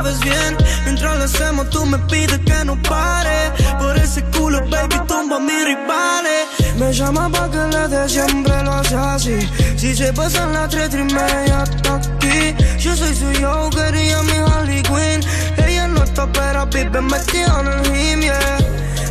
sabes 0.00 0.20
bien. 0.20 0.56
Mientras 0.84 1.36
lo 1.36 1.64
tú 1.64 1.86
me 1.86 1.98
pides 2.10 2.38
que 2.40 2.64
no 2.64 2.80
pare. 2.82 3.52
Por 3.78 3.96
ese 3.98 4.22
culo, 4.32 4.60
baby, 4.68 4.96
tumba 5.06 5.36
a 5.36 5.40
mis 5.40 5.64
rivales. 5.64 6.44
Me 6.78 6.92
llama 6.92 7.28
pa' 7.28 7.50
que 7.50 7.62
le 7.74 7.88
dé 7.88 8.08
siempre 8.08 8.62
lo 8.62 8.72
hace 8.72 8.94
así. 8.94 9.38
Si 9.76 9.94
se 9.94 10.12
pasan 10.12 10.52
las 10.52 10.68
tres, 10.70 10.94
y 10.94 11.14
media 11.14 11.62
hasta 11.62 11.96
aquí. 11.96 12.54
Yo 12.78 12.96
soy 12.96 13.14
su 13.14 13.28
Joker 13.40 13.94
y 13.94 13.98
ella 13.98 14.22
mi 14.22 14.38
Harley 14.50 14.82
Quinn. 14.82 15.20
Ella 15.66 15.88
no 15.88 16.02
está 16.02 16.26
pero 16.32 16.66
vive 16.66 17.00
metida 17.00 17.60
en 17.60 17.66
el 17.66 17.82
gym. 17.92 18.20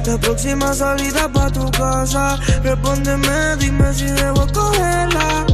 La 0.05 0.17
próxima 0.17 0.73
salida 0.73 1.29
pa' 1.31 1.51
tu 1.51 1.69
casa. 1.71 2.39
Respóndeme, 2.63 3.55
dime 3.59 3.93
si 3.93 4.05
debo 4.05 4.47
cogerla. 4.47 5.48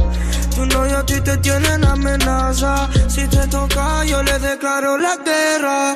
Tu 0.68 0.74
novio 0.74 0.98
a 0.98 1.06
ti 1.06 1.20
te 1.20 1.36
tiene 1.38 1.68
en 1.74 1.84
amenaza. 1.84 2.88
Si 3.08 3.26
te 3.28 3.46
toca, 3.46 4.04
yo 4.04 4.22
le 4.22 4.38
declaro 4.38 4.98
la 4.98 5.16
guerra. 5.16 5.92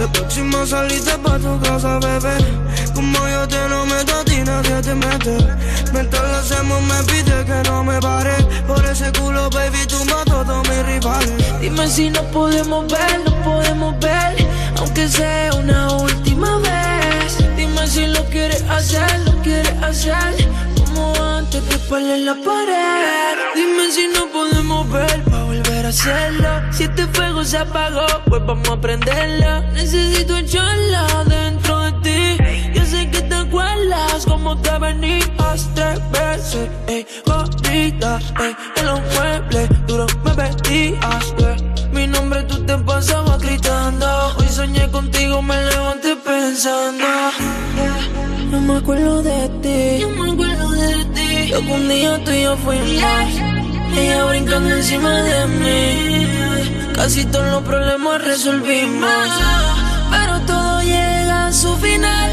La 0.00 0.12
próxima 0.12 0.66
salida 0.66 1.16
pa' 1.22 1.38
tu 1.38 1.60
casa, 1.60 1.98
bebé. 1.98 2.36
Como 2.94 3.28
yo 3.28 3.46
te 3.46 3.68
lo 3.68 3.86
meto, 3.86 4.18
a 4.18 4.24
ti 4.24 4.38
nadie 4.44 4.82
te 4.82 4.94
mete. 4.94 5.36
Mientras 5.92 6.22
lo 6.22 6.36
hacemos, 6.38 6.82
me 6.82 7.02
pide 7.04 7.44
que 7.44 7.68
no 7.68 7.84
me 7.84 8.00
pare. 8.00 8.34
Por 8.66 8.84
ese 8.84 9.12
culo, 9.12 9.48
baby, 9.50 9.86
tú 9.86 10.04
matas 10.06 10.34
a 10.34 10.44
todos 10.44 10.68
mis 10.68 10.86
rivales. 10.86 11.60
Dime 11.60 11.86
si 11.86 12.10
nos 12.10 12.24
podemos 12.26 12.90
ver, 12.90 13.20
nos 13.24 13.34
podemos 13.44 13.98
ver, 14.00 14.48
aunque 14.78 15.08
sea 15.08 15.54
una 15.54 15.92
última 15.92 16.58
vez. 16.58 17.38
Dime 17.56 17.86
si 17.86 18.06
lo 18.06 18.24
quieres 18.24 18.62
hacer, 18.62 19.20
lo 19.20 19.40
quieres 19.42 19.82
hacer, 19.82 20.48
como 20.84 21.29
antes 21.50 21.68
de 21.68 21.74
espalda 21.74 22.14
en 22.14 22.26
la 22.26 22.34
pared. 22.34 23.36
Dime 23.56 23.90
si 23.90 24.06
nos 24.06 24.26
podemos 24.26 24.88
ver, 24.88 25.20
pa' 25.24 25.42
volver 25.42 25.86
a 25.86 25.88
hacerlo. 25.88 26.48
Si 26.70 26.84
este 26.84 27.06
fuego 27.08 27.44
se 27.44 27.58
apagó, 27.58 28.06
pues 28.26 28.46
vamos 28.46 28.68
a 28.68 28.80
prenderlo. 28.80 29.62
Necesito 29.72 30.36
echarla 30.36 31.24
dentro 31.24 31.80
de 31.80 31.92
ti. 32.04 32.72
Yo 32.72 32.84
sé 32.86 33.10
que 33.10 33.22
te 33.22 33.34
acuerdas 33.34 34.26
como 34.26 34.60
te 34.60 34.78
venías 34.78 35.68
tres 35.74 35.98
veces, 36.12 36.68
ey, 36.86 37.04
jodida, 37.26 38.20
ey, 38.40 38.56
en 38.76 38.86
los 38.86 39.00
muebles, 39.14 39.68
duro 39.88 40.06
me 40.24 40.32
vestías, 40.34 41.34
yeah. 41.36 41.56
Mi 41.92 42.06
nombre 42.06 42.44
tú 42.44 42.64
te 42.64 42.76
pasabas 42.78 43.42
gritando. 43.42 44.06
Hoy 44.38 44.46
soñé 44.46 44.88
contigo, 44.92 45.42
me 45.42 45.60
levanté 45.64 46.09
pensando. 46.30 47.04
No 48.50 48.60
me 48.60 48.76
acuerdo 48.78 49.22
de 49.22 49.48
ti. 49.62 50.04
No 50.04 50.08
me 50.18 50.32
acuerdo 50.32 50.70
de 50.70 51.04
ti. 51.16 51.48
Lo 51.52 51.60
que 51.60 51.72
un 51.72 51.88
día 51.88 52.24
tú 52.24 52.30
y 52.30 52.42
yo 52.42 52.56
fuimos. 52.56 53.30
Ella 53.96 54.24
brincando 54.30 54.70
encima 54.70 55.12
de 55.30 55.40
mí. 55.60 56.26
Casi 56.94 57.24
todos 57.24 57.50
los 57.54 57.62
problemas 57.62 58.22
resolvimos. 58.22 59.28
Pero 60.12 60.34
todo 60.46 60.82
llega 60.82 61.46
a 61.46 61.52
su 61.52 61.76
final. 61.76 62.30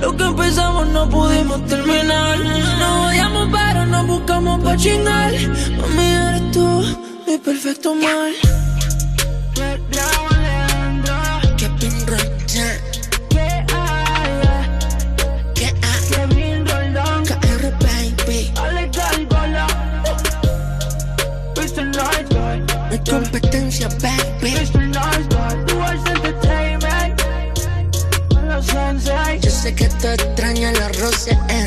Lo 0.00 0.16
que 0.16 0.24
empezamos 0.24 0.86
no 0.88 1.08
pudimos 1.08 1.64
terminar. 1.66 2.38
Nos 2.80 3.08
odiamos, 3.08 3.48
pero 3.56 3.86
nos 3.86 4.06
buscamos 4.06 4.62
pa' 4.64 4.76
chingar. 4.76 5.32
Mami, 5.80 6.06
eres 6.26 6.50
tú, 6.52 6.66
mi 7.26 7.38
perfecto 7.38 7.94
mal. 7.94 8.32
Los 28.46 28.66
Sensei. 28.66 29.40
Yo 29.40 29.50
sé 29.50 29.74
que 29.74 29.88
tú 29.88 30.08
extrañas 30.08 30.78
la 30.78 30.88
Rose 30.88 31.32
eh. 31.48 31.66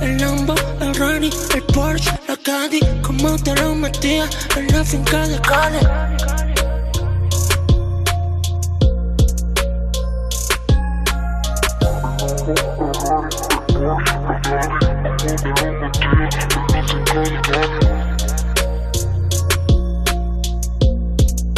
El 0.00 0.18
Lambo, 0.18 0.54
el 0.80 0.94
Rari, 0.94 1.30
el 1.54 1.62
Porsche, 1.64 2.10
la 2.28 2.36
Caddy 2.36 2.80
Como 3.02 3.36
te 3.36 3.54
lo 3.56 3.74
metía 3.74 4.28
en 4.56 4.66
la 4.68 4.84
finca 4.84 5.26
de 5.28 5.40
Cali 5.40 5.78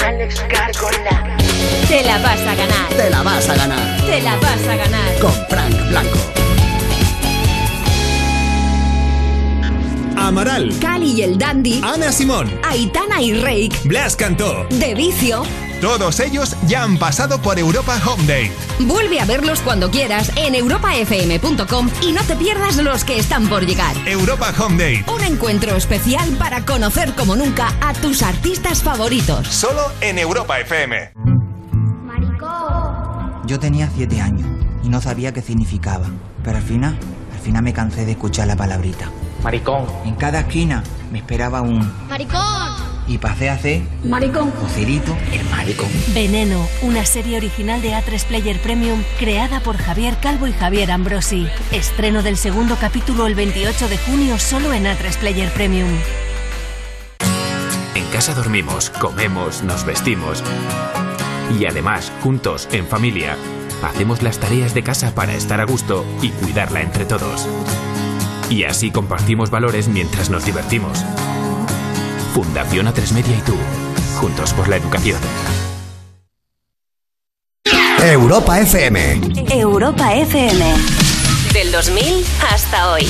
Alex 0.07 0.43
Gárgola 0.49 1.37
Te 1.89 2.03
la 2.03 2.19
vas 2.19 2.41
a 2.41 2.55
ganar. 2.55 2.89
Te 2.97 3.11
la 3.11 3.23
vas 3.23 3.49
a 3.49 3.55
ganar 3.57 4.01
Te 4.07 4.21
la 4.21 4.37
vas 4.37 4.69
a 4.69 4.77
ganar. 4.77 5.19
con 5.21 5.33
Frank 5.49 5.89
Blanco. 5.89 6.19
Amaral, 10.17 10.73
Cali 10.81 11.13
y 11.13 11.23
el 11.23 11.37
Dandy, 11.39 11.81
Ana 11.85 12.11
Simón, 12.11 12.51
Aitana 12.63 13.21
y 13.21 13.35
Rake, 13.35 13.73
Blas 13.85 14.17
Cantó. 14.17 14.65
De 14.71 14.95
Vicio. 14.95 15.43
Todos 15.85 16.19
ellos 16.21 16.57
ya 16.67 16.83
han 16.83 16.97
pasado 16.97 17.43
por 17.43 17.59
Europa 17.59 18.01
Home 18.07 18.25
Day. 18.25 18.51
Vuelve 18.79 19.21
a 19.21 19.27
verlos 19.27 19.61
cuando 19.61 19.91
quieras 19.91 20.33
en 20.35 20.55
europafm.com 20.55 21.91
y 22.01 22.13
no 22.13 22.23
te 22.23 22.37
pierdas 22.37 22.79
los 22.79 23.05
que 23.05 23.19
están 23.19 23.49
por 23.49 23.67
llegar. 23.67 23.95
Europa 24.07 24.51
Home 24.59 24.83
Day. 24.83 25.05
Un 25.15 25.23
encuentro 25.23 25.77
especial 25.77 26.27
para 26.39 26.65
conocer 26.65 27.13
como 27.15 27.37
nunca 27.37 27.71
a 27.83 27.93
tus 27.93 28.23
artistas 28.23 28.83
favoritos. 28.83 29.47
Solo 29.49 29.93
en 30.01 30.19
Europa 30.19 30.59
FM. 30.59 31.13
Yo 33.45 33.61
tenía 33.61 33.91
siete 33.95 34.23
años 34.23 34.49
y 34.83 34.89
no 34.89 35.03
sabía 35.03 35.35
qué 35.35 35.43
significaba, 35.43 36.07
pero 36.43 36.57
al 36.57 36.63
final, 36.63 36.99
al 37.31 37.41
final 37.41 37.63
me 37.63 37.75
cansé 37.75 38.07
de 38.07 38.13
escuchar 38.13 38.47
la 38.47 38.57
palabrita. 38.57 39.11
Maricón. 39.43 39.85
En 40.07 40.15
cada 40.15 40.41
esquina 40.41 40.83
me 41.13 41.19
esperaba 41.19 41.61
un 41.61 41.93
¡Maricón! 42.09 42.84
Y 43.07 43.19
pasé 43.19 43.51
a 43.51 43.59
ser 43.59 43.83
Maricón. 44.05 44.53
El 45.33 45.45
maricón. 45.51 45.89
Veneno, 46.15 46.67
una 46.83 47.05
serie 47.05 47.37
original 47.37 47.83
de 47.83 47.93
A3 47.93 48.25
Player 48.25 48.59
Premium 48.61 49.03
creada 49.19 49.61
por 49.61 49.77
Javier 49.77 50.17
Calvo 50.21 50.47
y 50.47 50.53
Javier 50.53 50.91
Ambrosi. 50.91 51.47
Estreno 51.73 52.23
del 52.23 52.37
segundo 52.37 52.77
capítulo 52.81 53.27
el 53.27 53.35
28 53.35 53.89
de 53.89 53.99
junio 53.99 54.39
solo 54.39 54.73
en 54.73 54.85
A3 54.85 55.17
Player 55.19 55.51
Premium. 55.53 55.91
En 57.95 58.05
casa 58.13 58.35
dormimos, 58.35 58.91
comemos, 58.91 59.63
nos 59.63 59.85
vestimos. 59.85 60.43
Y 61.59 61.67
además, 61.67 62.11
juntos, 62.23 62.69
en 62.73 62.87
familia, 62.87 63.37
hacemos 63.83 64.23
las 64.23 64.39
tareas 64.39 64.75
de 64.75 64.83
casa 64.83 65.15
para 65.15 65.35
estar 65.35 65.61
a 65.61 65.65
gusto 65.65 66.05
y 66.23 66.31
cuidarla 66.31 66.81
entre 66.81 67.05
todos. 67.05 67.49
Y 68.51 68.65
así 68.65 68.91
compartimos 68.91 69.51
valores 69.51 69.89
mientras 69.89 70.31
nos 70.31 70.45
divertimos. 70.45 71.05
Fundación 72.35 72.89
A3 72.89 73.13
Media 73.13 73.37
y 73.37 73.41
tú, 73.43 73.55
juntos 74.17 74.53
por 74.55 74.67
la 74.69 74.77
educación. 74.77 75.21
Europa 78.03 78.59
FM. 78.59 79.21
Europa 79.51 80.13
FM. 80.13 80.75
Del 81.53 81.71
2000 81.71 82.25
hasta 82.51 82.91
hoy. 82.91 83.07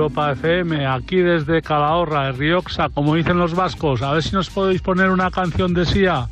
Europa 0.00 0.32
FM, 0.32 0.86
aquí 0.86 1.16
desde 1.16 1.60
Calahorra, 1.60 2.32
Rioxa, 2.32 2.88
como 2.88 3.16
dicen 3.16 3.36
los 3.38 3.54
vascos. 3.54 4.00
A 4.00 4.12
ver 4.12 4.22
si 4.22 4.32
nos 4.32 4.48
podéis 4.48 4.80
poner 4.80 5.10
una 5.10 5.30
canción 5.30 5.74
de 5.74 5.84
Sia 5.84 6.26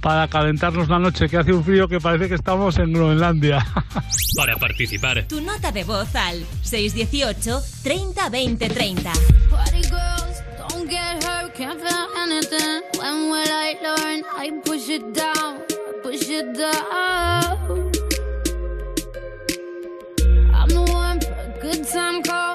para 0.00 0.26
calentarnos 0.26 0.88
la 0.88 0.98
noche, 0.98 1.28
que 1.28 1.36
hace 1.36 1.52
un 1.52 1.62
frío 1.62 1.86
que 1.86 2.00
parece 2.00 2.28
que 2.28 2.34
estamos 2.34 2.76
en 2.78 2.92
Groenlandia. 2.92 3.64
Para 4.36 4.56
participar, 4.56 5.24
Tu 5.28 5.40
nota 5.40 5.70
de 5.70 5.84
voz 5.84 6.12
al 6.16 6.44
618 6.62 7.62
30 7.84 8.28
20 8.28 8.68
30. 8.68 9.12
Party 9.48 9.82
girls, 9.82 10.42
don't 10.58 10.90
get 10.90 11.22
hurt, 11.24 11.54
can't 11.54 11.78
feel 11.80 12.06
anything. 12.18 12.82
When 12.98 13.30
will 13.30 13.46
I 13.46 13.76
learn? 13.80 14.24
I 14.36 14.50
push 14.64 14.88
it 14.88 15.14
down, 15.14 15.60
push 16.02 16.28
it 16.28 16.58
down. 16.58 17.92
I'm 20.52 20.68
the 20.68 20.82
one 20.92 21.20
for 21.20 21.32
a 21.32 21.58
good 21.60 21.86
time 21.86 22.22
call, 22.24 22.51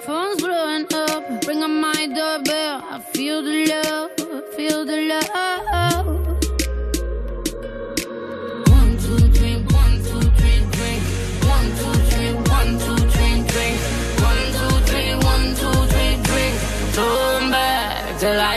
on 1.68 1.82
my 1.82 2.08
doorbell, 2.18 2.76
I 2.94 3.00
feel 3.14 3.42
the 3.44 3.58
love, 3.72 4.12
feel 4.56 4.86
the 4.86 5.00
love. 5.12 6.08
One, 8.78 8.92
two, 9.04 9.20
three, 9.36 9.58
one, 9.82 9.96
two, 10.08 10.22
three, 10.38 10.60
back 17.52 18.20
till 18.20 18.40
I 18.40 18.57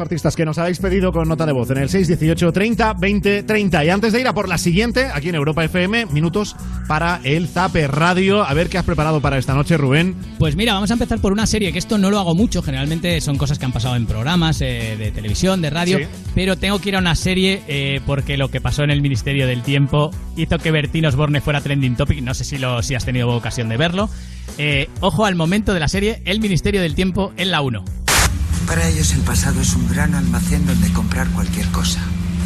Artistas 0.00 0.36
que 0.36 0.44
nos 0.44 0.58
habéis 0.58 0.78
pedido 0.78 1.12
con 1.12 1.28
nota 1.28 1.46
de 1.46 1.52
voz 1.52 1.70
en 1.70 1.78
el 1.78 1.88
618 1.88 2.52
30 2.52 2.94
20 2.94 3.42
30. 3.42 3.84
Y 3.84 3.88
antes 3.90 4.12
de 4.12 4.20
ir 4.20 4.28
a 4.28 4.32
por 4.34 4.48
la 4.48 4.58
siguiente, 4.58 5.06
aquí 5.12 5.28
en 5.28 5.34
Europa 5.34 5.64
FM, 5.64 6.06
minutos 6.06 6.56
para 6.86 7.20
el 7.24 7.48
Zape 7.48 7.86
Radio. 7.88 8.42
A 8.44 8.54
ver 8.54 8.68
qué 8.68 8.78
has 8.78 8.84
preparado 8.84 9.20
para 9.20 9.38
esta 9.38 9.54
noche, 9.54 9.76
Rubén. 9.76 10.14
Pues 10.38 10.56
mira, 10.56 10.74
vamos 10.74 10.90
a 10.90 10.94
empezar 10.94 11.20
por 11.20 11.32
una 11.32 11.46
serie, 11.46 11.72
que 11.72 11.78
esto 11.78 11.98
no 11.98 12.10
lo 12.10 12.18
hago 12.18 12.34
mucho, 12.34 12.62
generalmente 12.62 13.20
son 13.20 13.36
cosas 13.36 13.58
que 13.58 13.64
han 13.64 13.72
pasado 13.72 13.96
en 13.96 14.06
programas 14.06 14.60
eh, 14.60 14.96
de 14.98 15.10
televisión, 15.10 15.60
de 15.62 15.70
radio, 15.70 15.98
Sí. 15.98 16.04
pero 16.34 16.56
tengo 16.56 16.78
que 16.80 16.90
ir 16.90 16.96
a 16.96 16.98
una 17.00 17.14
serie 17.14 17.62
eh, 17.68 18.00
porque 18.06 18.36
lo 18.36 18.50
que 18.50 18.60
pasó 18.60 18.82
en 18.84 18.90
el 18.90 19.00
Ministerio 19.02 19.46
del 19.46 19.62
Tiempo 19.62 20.10
hizo 20.36 20.58
que 20.58 20.70
Bertín 20.70 21.06
Osborne 21.06 21.40
fuera 21.40 21.60
trending 21.60 21.96
topic, 21.96 22.20
no 22.22 22.34
sé 22.34 22.44
si, 22.44 22.58
lo, 22.58 22.82
si 22.82 22.94
has 22.94 23.04
tenido 23.04 23.28
ocasión 23.30 23.68
de 23.68 23.76
verlo. 23.76 24.08
Eh, 24.56 24.88
ojo 25.00 25.24
al 25.26 25.34
momento 25.36 25.74
de 25.74 25.80
la 25.80 25.88
serie, 25.88 26.22
el 26.24 26.40
Ministerio 26.40 26.80
del 26.80 26.94
Tiempo 26.94 27.32
en 27.36 27.50
la 27.50 27.60
1. 27.60 27.84
Para 28.68 28.86
ellos 28.86 29.14
el 29.14 29.22
pasado 29.22 29.62
es 29.62 29.74
un 29.74 29.88
gran 29.88 30.14
almacén 30.14 30.66
donde 30.66 30.92
comprar 30.92 31.26
cualquier 31.30 31.66
cosa. 31.68 32.00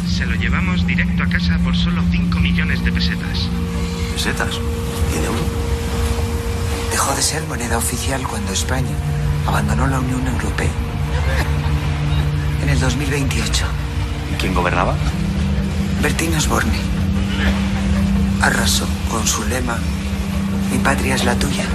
Se 0.09 0.25
lo 0.25 0.35
llevamos 0.35 0.87
directo 0.87 1.21
a 1.21 1.27
casa 1.27 1.59
por 1.61 1.75
solo 1.75 2.01
5 2.09 2.39
millones 2.39 2.81
de 2.85 2.93
pesetas. 2.93 3.49
¿Pesetas? 4.13 4.55
¿Tiene 5.11 5.27
uno? 5.27 5.41
Dejó 6.91 7.13
de 7.13 7.21
ser 7.21 7.45
moneda 7.47 7.77
oficial 7.77 8.25
cuando 8.25 8.53
España 8.53 8.95
abandonó 9.45 9.85
la 9.85 9.99
Unión 9.99 10.25
Europea. 10.25 10.71
En 12.61 12.69
el 12.69 12.79
2028. 12.79 13.65
¿Y 14.33 14.35
quién 14.37 14.53
gobernaba? 14.53 14.95
Bertín 16.01 16.33
Osborne 16.35 16.71
arrasó 18.41 18.85
con 19.09 19.27
su 19.27 19.45
lema 19.45 19.77
Mi 20.71 20.77
patria 20.77 21.15
es 21.15 21.25
la 21.25 21.35
tuya. 21.35 21.65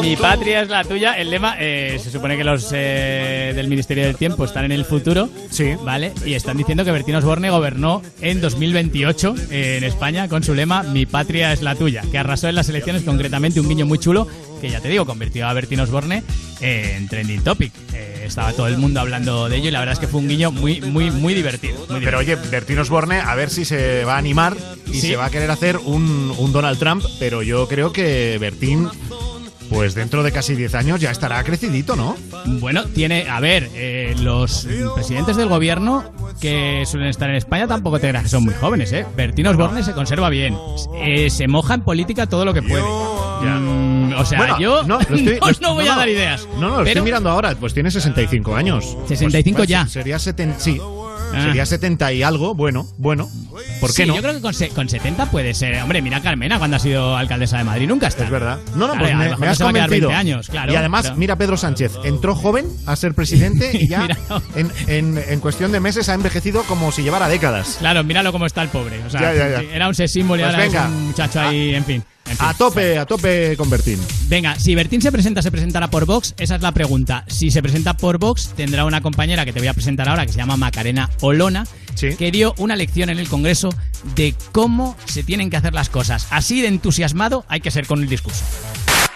Mi 0.00 0.16
patria 0.16 0.62
es 0.62 0.68
la 0.68 0.82
tuya. 0.84 1.12
El 1.14 1.30
lema, 1.30 1.56
eh, 1.58 1.98
se 2.02 2.10
supone 2.10 2.36
que 2.36 2.44
los 2.44 2.70
eh, 2.72 3.52
del 3.54 3.68
Ministerio 3.68 4.04
del 4.04 4.16
Tiempo 4.16 4.44
están 4.44 4.64
en 4.64 4.72
el 4.72 4.84
futuro. 4.84 5.28
Sí. 5.50 5.74
¿Vale? 5.84 6.12
Y 6.24 6.34
están 6.34 6.56
diciendo 6.56 6.84
que 6.84 6.90
Bertín 6.90 7.14
Osborne 7.16 7.50
gobernó 7.50 8.02
en 8.20 8.40
2028 8.40 9.34
eh, 9.50 9.76
en 9.78 9.84
España 9.84 10.28
con 10.28 10.42
su 10.42 10.54
lema 10.54 10.82
Mi 10.82 11.06
patria 11.06 11.52
es 11.52 11.62
la 11.62 11.74
tuya. 11.74 12.02
Que 12.10 12.18
arrasó 12.18 12.48
en 12.48 12.54
las 12.54 12.68
elecciones, 12.68 13.02
concretamente 13.02 13.60
un 13.60 13.68
guiño 13.68 13.86
muy 13.86 13.98
chulo. 13.98 14.26
Que 14.60 14.70
ya 14.70 14.80
te 14.80 14.88
digo, 14.88 15.06
convirtió 15.06 15.46
a 15.46 15.52
Bertín 15.52 15.80
Osborne 15.80 16.22
en 16.60 17.08
trending 17.08 17.42
topic. 17.42 17.72
Estaba 18.24 18.52
todo 18.52 18.68
el 18.68 18.76
mundo 18.78 19.00
hablando 19.00 19.48
de 19.48 19.56
ello 19.56 19.68
y 19.68 19.70
la 19.72 19.80
verdad 19.80 19.94
es 19.94 19.98
que 19.98 20.06
fue 20.06 20.20
un 20.20 20.28
guiño 20.28 20.52
muy, 20.52 20.80
muy, 20.82 21.10
muy 21.10 21.34
divertido. 21.34 21.84
muy 21.88 22.00
Pero 22.04 22.18
oye, 22.18 22.36
Bertín 22.36 22.78
Osborne, 22.78 23.18
a 23.20 23.34
ver 23.34 23.50
si 23.50 23.64
se 23.64 24.04
va 24.04 24.14
a 24.14 24.18
animar 24.18 24.56
y 24.86 25.00
Sí. 25.00 25.08
se 25.08 25.16
va 25.16 25.24
a 25.26 25.30
querer 25.30 25.50
hacer 25.50 25.78
un, 25.78 26.32
un 26.36 26.52
Donald 26.52 26.78
Trump, 26.78 27.02
pero 27.18 27.42
yo 27.42 27.66
creo 27.66 27.92
que 27.92 28.36
Bertín, 28.38 28.88
pues 29.70 29.94
dentro 29.94 30.22
de 30.22 30.32
casi 30.32 30.54
10 30.54 30.74
años 30.74 31.00
ya 31.00 31.10
estará 31.10 31.42
crecidito, 31.44 31.96
¿no? 31.96 32.16
Bueno, 32.44 32.84
tiene, 32.86 33.28
a 33.30 33.40
ver, 33.40 33.70
eh, 33.74 34.14
los 34.18 34.66
presidentes 34.94 35.36
del 35.36 35.48
gobierno 35.48 36.04
que 36.40 36.82
suelen 36.86 37.08
estar 37.08 37.30
en 37.30 37.36
España 37.36 37.66
tampoco 37.68 37.98
te 38.00 38.08
creas 38.08 38.24
que 38.24 38.30
son 38.30 38.44
muy 38.44 38.54
jóvenes, 38.54 38.92
¿eh? 38.92 39.06
Bertín 39.16 39.46
Osborne 39.46 39.82
se 39.82 39.92
conserva 39.92 40.28
bien, 40.28 40.56
Eh, 41.02 41.30
se 41.30 41.46
moja 41.48 41.74
en 41.74 41.82
política 41.82 42.26
todo 42.26 42.44
lo 42.44 42.52
que 42.52 42.62
puede. 42.62 42.82
Mm, 42.82 44.12
o 44.18 44.24
sea, 44.24 44.38
Bueno, 44.38 44.58
yo 44.60 44.82
no, 44.82 44.96
lo 44.96 45.00
estoy- 45.16 45.38
no, 45.40 45.46
lo- 45.50 45.60
no 45.60 45.74
voy 45.74 45.84
no, 45.86 45.92
a 45.92 45.96
dar 45.96 46.08
ideas. 46.08 46.46
No, 46.54 46.60
no, 46.62 46.68
lo 46.68 46.76
Pero- 46.78 46.88
estoy 46.88 47.02
mirando 47.02 47.30
ahora, 47.30 47.54
pues 47.54 47.72
tiene 47.74 47.90
65 47.90 48.54
años. 48.54 48.96
65 49.06 49.58
Pues, 49.58 49.68
ya. 49.68 49.82
pues, 49.82 49.92
Sería 49.92 50.18
70, 50.18 50.58
sí. 50.60 50.78
Ah. 51.32 51.44
Sería 51.46 51.64
70 51.64 52.12
y 52.12 52.22
algo, 52.22 52.54
bueno, 52.54 52.86
bueno. 52.98 53.28
¿Por 53.80 53.90
qué 53.94 54.02
Sí, 54.02 54.08
no? 54.08 54.16
Yo 54.16 54.22
creo 54.22 54.34
que 54.34 54.40
con, 54.40 54.54
se- 54.54 54.68
con 54.70 54.88
70 54.88 55.30
puede 55.30 55.54
ser. 55.54 55.80
Hombre, 55.82 56.02
mira 56.02 56.18
a 56.18 56.20
Carmena 56.22 56.58
cuando 56.58 56.76
ha 56.76 56.80
sido 56.80 57.16
alcaldesa 57.16 57.58
de 57.58 57.64
Madrid, 57.64 57.88
nunca 57.88 58.08
está. 58.08 58.24
Es 58.24 58.30
verdad. 58.30 58.58
No, 58.74 58.86
no, 58.86 58.94
Claro, 58.94 58.98
pues 59.00 59.16
me, 59.16 59.36
me 59.36 59.46
has 59.48 59.58
convencido. 59.58 60.08
20 60.08 60.14
años, 60.14 60.48
claro. 60.48 60.72
y 60.72 60.76
además, 60.76 61.12
mira 61.16 61.36
Pedro 61.36 61.56
Sánchez, 61.56 61.92
entró 62.04 62.34
joven 62.34 62.66
a 62.86 62.96
ser 62.96 63.14
presidente 63.14 63.70
y 63.76 63.88
ya 63.88 64.08
en, 64.54 64.70
en- 64.86 65.18
en 65.28 65.40
cuestión 65.40 65.72
de 65.72 65.80
meses 65.80 66.08
ha 66.08 66.14
envejecido 66.14 66.62
como 66.64 66.92
si 66.92 67.02
llevara 67.02 67.28
décadas. 67.28 67.76
Claro, 67.78 68.04
míralo 68.04 68.32
cómo 68.32 68.46
está 68.46 68.62
el 68.62 68.68
pobre. 68.68 69.02
O 69.04 69.10
sea, 69.10 69.20
Ya, 69.20 69.34
ya, 69.34 69.48
ya. 69.50 69.60
sí, 69.60 69.68
era 69.72 69.88
un 69.88 69.94
sesímbolo 69.94 70.42
y 70.42 70.44
Pues 70.44 70.54
ahora 70.54 70.66
venga. 70.66 70.84
es 70.84 70.90
un 70.90 71.06
muchacho 71.06 71.40
ahí, 71.40 71.74
en 71.74 71.84
fin. 71.84 72.04
en 72.26 72.36
fin. 72.36 72.46
A 72.46 72.54
tope, 72.54 72.96
a 72.98 73.06
tope 73.06 73.56
con 73.56 73.68
Bertín. 73.70 73.98
Venga, 74.28 74.56
si 74.58 74.74
Bertín 74.74 75.02
se 75.02 75.10
presenta, 75.10 75.42
¿se 75.42 75.50
presentará 75.50 75.90
por 75.90 76.06
Vox? 76.06 76.34
Esa 76.38 76.54
es 76.56 76.62
la 76.62 76.70
pregunta. 76.72 77.24
Si 77.26 77.50
se 77.50 77.60
presenta 77.62 77.94
por 77.96 78.18
Vox, 78.18 78.50
tendrá 78.56 78.84
una 78.84 79.00
compañera 79.00 79.44
que 79.44 79.52
te 79.52 79.58
voy 79.58 79.68
a 79.68 79.74
presentar 79.74 80.08
ahora, 80.08 80.26
que 80.26 80.32
se 80.32 80.38
llama 80.38 80.56
Macarena 80.56 81.10
Olona, 81.22 81.66
que 82.18 82.30
dio 82.30 82.54
una 82.58 82.76
lección 82.76 83.10
en 83.10 83.18
el 83.18 83.28
Congreso 83.28 83.49
de 84.14 84.34
cómo 84.52 84.96
se 85.06 85.22
tienen 85.24 85.50
que 85.50 85.56
hacer 85.56 85.74
las 85.74 85.88
cosas. 85.88 86.28
Así 86.30 86.62
de 86.62 86.68
entusiasmado 86.68 87.44
hay 87.48 87.60
que 87.60 87.70
ser 87.70 87.86
con 87.86 88.02
el 88.02 88.08
discurso. 88.08 88.44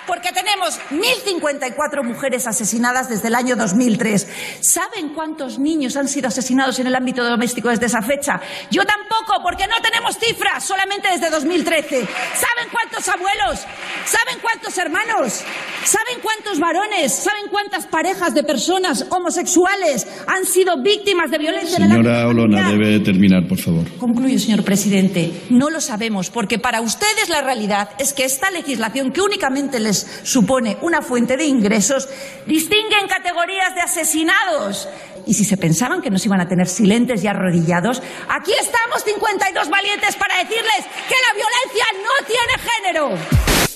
Porque 0.06 0.30
tenemos 0.32 0.78
1.054 0.90 2.02
mujeres 2.02 2.46
asesinadas 2.46 3.08
desde 3.08 3.28
el 3.28 3.34
año 3.34 3.56
2003. 3.56 4.26
¿Saben 4.60 5.10
cuántos 5.10 5.58
niños 5.58 5.96
han 5.96 6.08
sido 6.08 6.28
asesinados 6.28 6.78
en 6.78 6.86
el 6.86 6.94
ámbito 6.94 7.24
doméstico 7.24 7.68
desde 7.68 7.86
esa 7.86 8.02
fecha? 8.02 8.40
Yo 8.70 8.82
tampoco, 8.84 9.42
porque 9.42 9.66
no 9.66 9.76
tenemos 9.82 10.18
cifras, 10.18 10.64
solamente 10.64 11.08
desde 11.10 11.30
2013. 11.30 12.00
¿Saben 12.00 12.68
cuántos 12.70 13.08
abuelos? 13.08 13.60
¿Saben 14.04 14.40
cuántos 14.40 14.76
hermanos? 14.78 15.42
¿Saben 15.84 16.20
cuántos 16.22 16.58
varones? 16.58 17.12
¿Saben 17.12 17.48
cuántas 17.50 17.86
parejas 17.86 18.34
de 18.34 18.42
personas 18.42 19.06
homosexuales 19.10 20.06
han 20.26 20.44
sido 20.44 20.82
víctimas 20.82 21.30
de 21.30 21.38
violencia 21.38 21.76
en 21.76 21.84
el 21.84 21.92
ámbito 21.92 22.10
Señora 22.10 22.28
Olona, 22.28 22.70
debe 22.70 23.00
terminar, 23.00 23.46
por 23.46 23.58
favor. 23.58 23.84
Concluyo, 23.98 24.38
señor 24.38 24.64
presidente. 24.64 25.30
No 25.50 25.70
lo 25.70 25.80
sabemos, 25.80 26.30
porque 26.30 26.58
para 26.58 26.80
ustedes 26.80 27.28
la 27.28 27.40
realidad 27.40 27.90
es 27.98 28.12
que 28.12 28.24
esta 28.24 28.50
legislación, 28.50 29.12
que 29.12 29.20
únicamente 29.20 29.80
les 29.80 29.93
supone 29.98 30.78
una 30.82 31.02
fuente 31.02 31.36
de 31.36 31.44
ingresos, 31.44 32.08
distingue 32.46 32.98
en 33.00 33.08
categorías 33.08 33.74
de 33.74 33.80
asesinados. 33.80 34.88
Y 35.26 35.34
si 35.34 35.44
se 35.44 35.56
pensaban 35.56 36.02
que 36.02 36.10
nos 36.10 36.24
iban 36.26 36.40
a 36.40 36.48
tener 36.48 36.68
silentes 36.68 37.24
y 37.24 37.26
arrodillados, 37.26 38.02
aquí 38.28 38.52
estamos 38.52 39.02
52 39.04 39.68
valientes 39.68 40.16
para 40.16 40.36
decirles 40.38 40.84
que 41.08 41.14
la 41.14 41.34
violencia 41.34 41.86
no 42.02 42.26
tiene 42.26 43.14
género. 43.18 43.73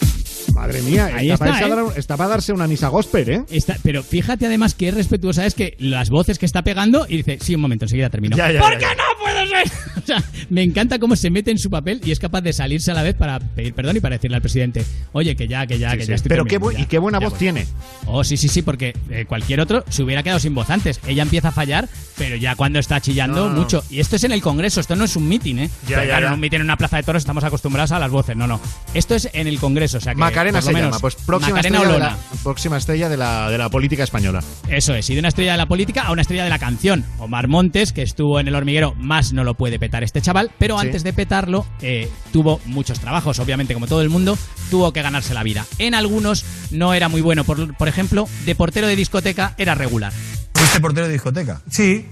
Madre 0.59 0.83
mía, 0.83 1.11
Ahí 1.15 1.31
está, 1.31 1.47
está, 1.47 1.61
para 1.61 1.67
¿eh? 1.67 1.85
dar- 1.87 1.99
está 1.99 2.17
para 2.17 2.29
darse 2.31 2.53
una 2.53 2.67
misa 2.67 2.89
gospel, 2.89 3.29
¿eh? 3.31 3.43
Está- 3.51 3.77
pero 3.83 4.03
fíjate 4.03 4.47
además 4.47 4.75
que 4.75 4.89
es 4.89 4.95
respetuosa, 4.95 5.47
es 5.47 5.55
que 5.55 5.77
las 5.79 6.11
voces 6.11 6.39
que 6.39 6.47
está 6.47 6.63
pegando 6.63 7.07
y 7.09 7.19
dice, 7.19 7.39
sí, 7.41 7.55
un 7.55 7.61
momento, 7.61 7.85
enseguida 7.85 8.11
termino. 8.11 8.37
Ya, 8.37 8.51
ya, 8.53 8.61
¿Por 8.61 8.73
ya, 8.73 8.79
qué 8.79 8.87
no 8.97 9.03
puedo 9.23 9.47
ser? 9.47 9.73
O 9.99 10.07
sea, 10.09 10.23
me 10.49 10.63
encanta 10.63 10.99
cómo 10.99 11.17
se 11.17 11.29
mete 11.29 11.51
en 11.51 11.59
su 11.59 11.69
papel 11.69 12.01
y 12.03 12.13
es 12.13 12.19
capaz 12.19 12.41
de 12.41 12.53
salirse 12.55 12.91
a 12.91 12.95
la 12.95 13.03
vez 13.03 13.15
para 13.15 13.39
pedir 13.41 13.75
perdón 13.75 13.97
y 13.97 14.01
para 14.01 14.15
decirle 14.17 14.37
al 14.37 14.41
presidente, 14.43 14.83
oye, 15.13 15.37
que 15.37 15.47
ya, 15.49 15.67
que 15.67 15.79
ya, 15.79 15.91
Sí, 15.91 15.97
que 15.99 16.03
sí. 16.05 16.09
ya 16.09 16.15
estoy 16.15 16.29
Pero 16.31 16.45
qué 16.47 16.59
y 16.79 16.87
qué 16.87 16.99
buena 16.99 17.19
voz 17.19 17.31
voy". 17.31 17.39
tiene. 17.39 17.67
Oh, 18.07 18.25
sí, 18.25 18.37
sí, 18.39 18.49
sí, 18.49 18.63
porque 18.63 18.95
eh, 19.11 19.27
cualquier 19.29 19.61
otro 19.61 19.85
se 19.91 20.03
hubiera 20.03 20.23
quedado 20.23 20.41
sin 20.41 20.55
voz 20.55 20.71
antes. 20.71 21.01
Ella 21.07 21.23
empieza 21.25 21.49
a 21.49 21.53
fallar, 21.53 21.89
pero 22.17 22.37
ya 22.37 22.55
cuando 22.57 22.79
está 22.79 23.01
chillando 23.03 23.51
No, 23.51 23.55
mucho. 23.57 23.85
Y 23.91 24.01
esto 24.01 24.17
es 24.17 24.25
en 24.25 24.33
el 24.33 24.41
Congreso, 24.41 24.81
esto 24.81 24.97
no 24.97 25.05
es 25.05 25.15
un 25.17 25.29
mitin, 25.29 25.59
¿eh? 25.59 25.71
Ya, 25.87 26.03
claro, 26.05 26.29
en 26.29 26.33
un 26.35 26.41
mitin 26.41 26.61
en 26.61 26.67
una 26.67 26.77
plaza 26.77 26.97
de 26.97 27.03
toros 27.03 27.21
estamos 27.21 27.45
acostumbrados 27.45 27.93
a 27.93 27.99
las 27.99 28.11
voces. 28.11 28.35
No, 28.35 28.47
no. 28.47 28.61
Esto 28.95 29.15
es 29.15 29.29
en 29.35 29.47
el 29.47 29.59
Congreso, 29.59 29.99
o 29.99 30.01
sea 30.01 30.15
que. 30.15 30.21
Macarena 30.21 30.48
lo 30.57 30.63
se 30.63 30.73
menos, 30.73 30.91
llama, 30.91 30.99
pues 31.01 31.15
próxima 31.17 31.57
Macarena 31.57 31.79
estrella, 31.79 31.95
de 31.95 32.01
la, 32.01 32.17
próxima 32.43 32.77
estrella 32.77 33.09
de 33.09 33.17
la, 33.17 33.51
de 33.51 33.59
la 33.59 33.69
política 33.69 34.03
española. 34.05 34.43
Eso 34.69 34.95
es, 34.95 35.09
y 35.11 35.15
de 35.15 35.21
una 35.21 35.29
estrella 35.29 35.53
de 35.53 35.59
la 35.59 35.67
política 35.67 36.03
a 36.03 36.13
una 36.13 36.23
estrella 36.23 36.45
de 36.45 36.51
la 36.51 36.59
canción. 36.59 37.05
Omar 37.19 37.49
Montes, 37.49 37.93
que 37.93 38.03
estuvo 38.03 38.41
en 38.41 38.49
el 38.49 38.55
hormiguero, 38.55 38.95
más 38.97 39.33
no 39.33 39.45
lo 39.45 39.55
puede 39.55 39.79
petar 39.79 40.03
este 40.03 40.21
chaval, 40.21 40.51
pero 40.59 40.79
Sí. 40.79 40.87
antes 40.87 41.03
de 41.05 41.13
petarlo, 41.13 41.67
eh, 41.83 42.11
tuvo 42.33 42.61
muchos 42.67 43.01
trabajos, 43.01 43.39
obviamente, 43.39 43.75
como 43.75 43.87
todo 43.87 44.03
el 44.03 44.09
mundo, 44.11 44.39
tuvo 44.71 44.93
que 44.93 45.03
ganarse 45.03 45.35
la 45.35 45.43
vida. 45.43 45.65
En 45.79 45.95
algunos 45.95 46.45
no 46.71 46.95
era 46.95 47.09
muy 47.09 47.21
bueno, 47.21 47.45
por, 47.45 47.77
por 47.77 47.89
ejemplo, 47.89 48.29
de 48.45 48.55
portero 48.55 48.87
de 48.87 48.97
discoteca 48.97 49.55
era 49.59 49.75
regular. 49.75 50.13
¿Fuiste 50.55 50.81
portero 50.81 51.07
de 51.07 51.13
discoteca? 51.13 51.61
Sí. 51.71 52.07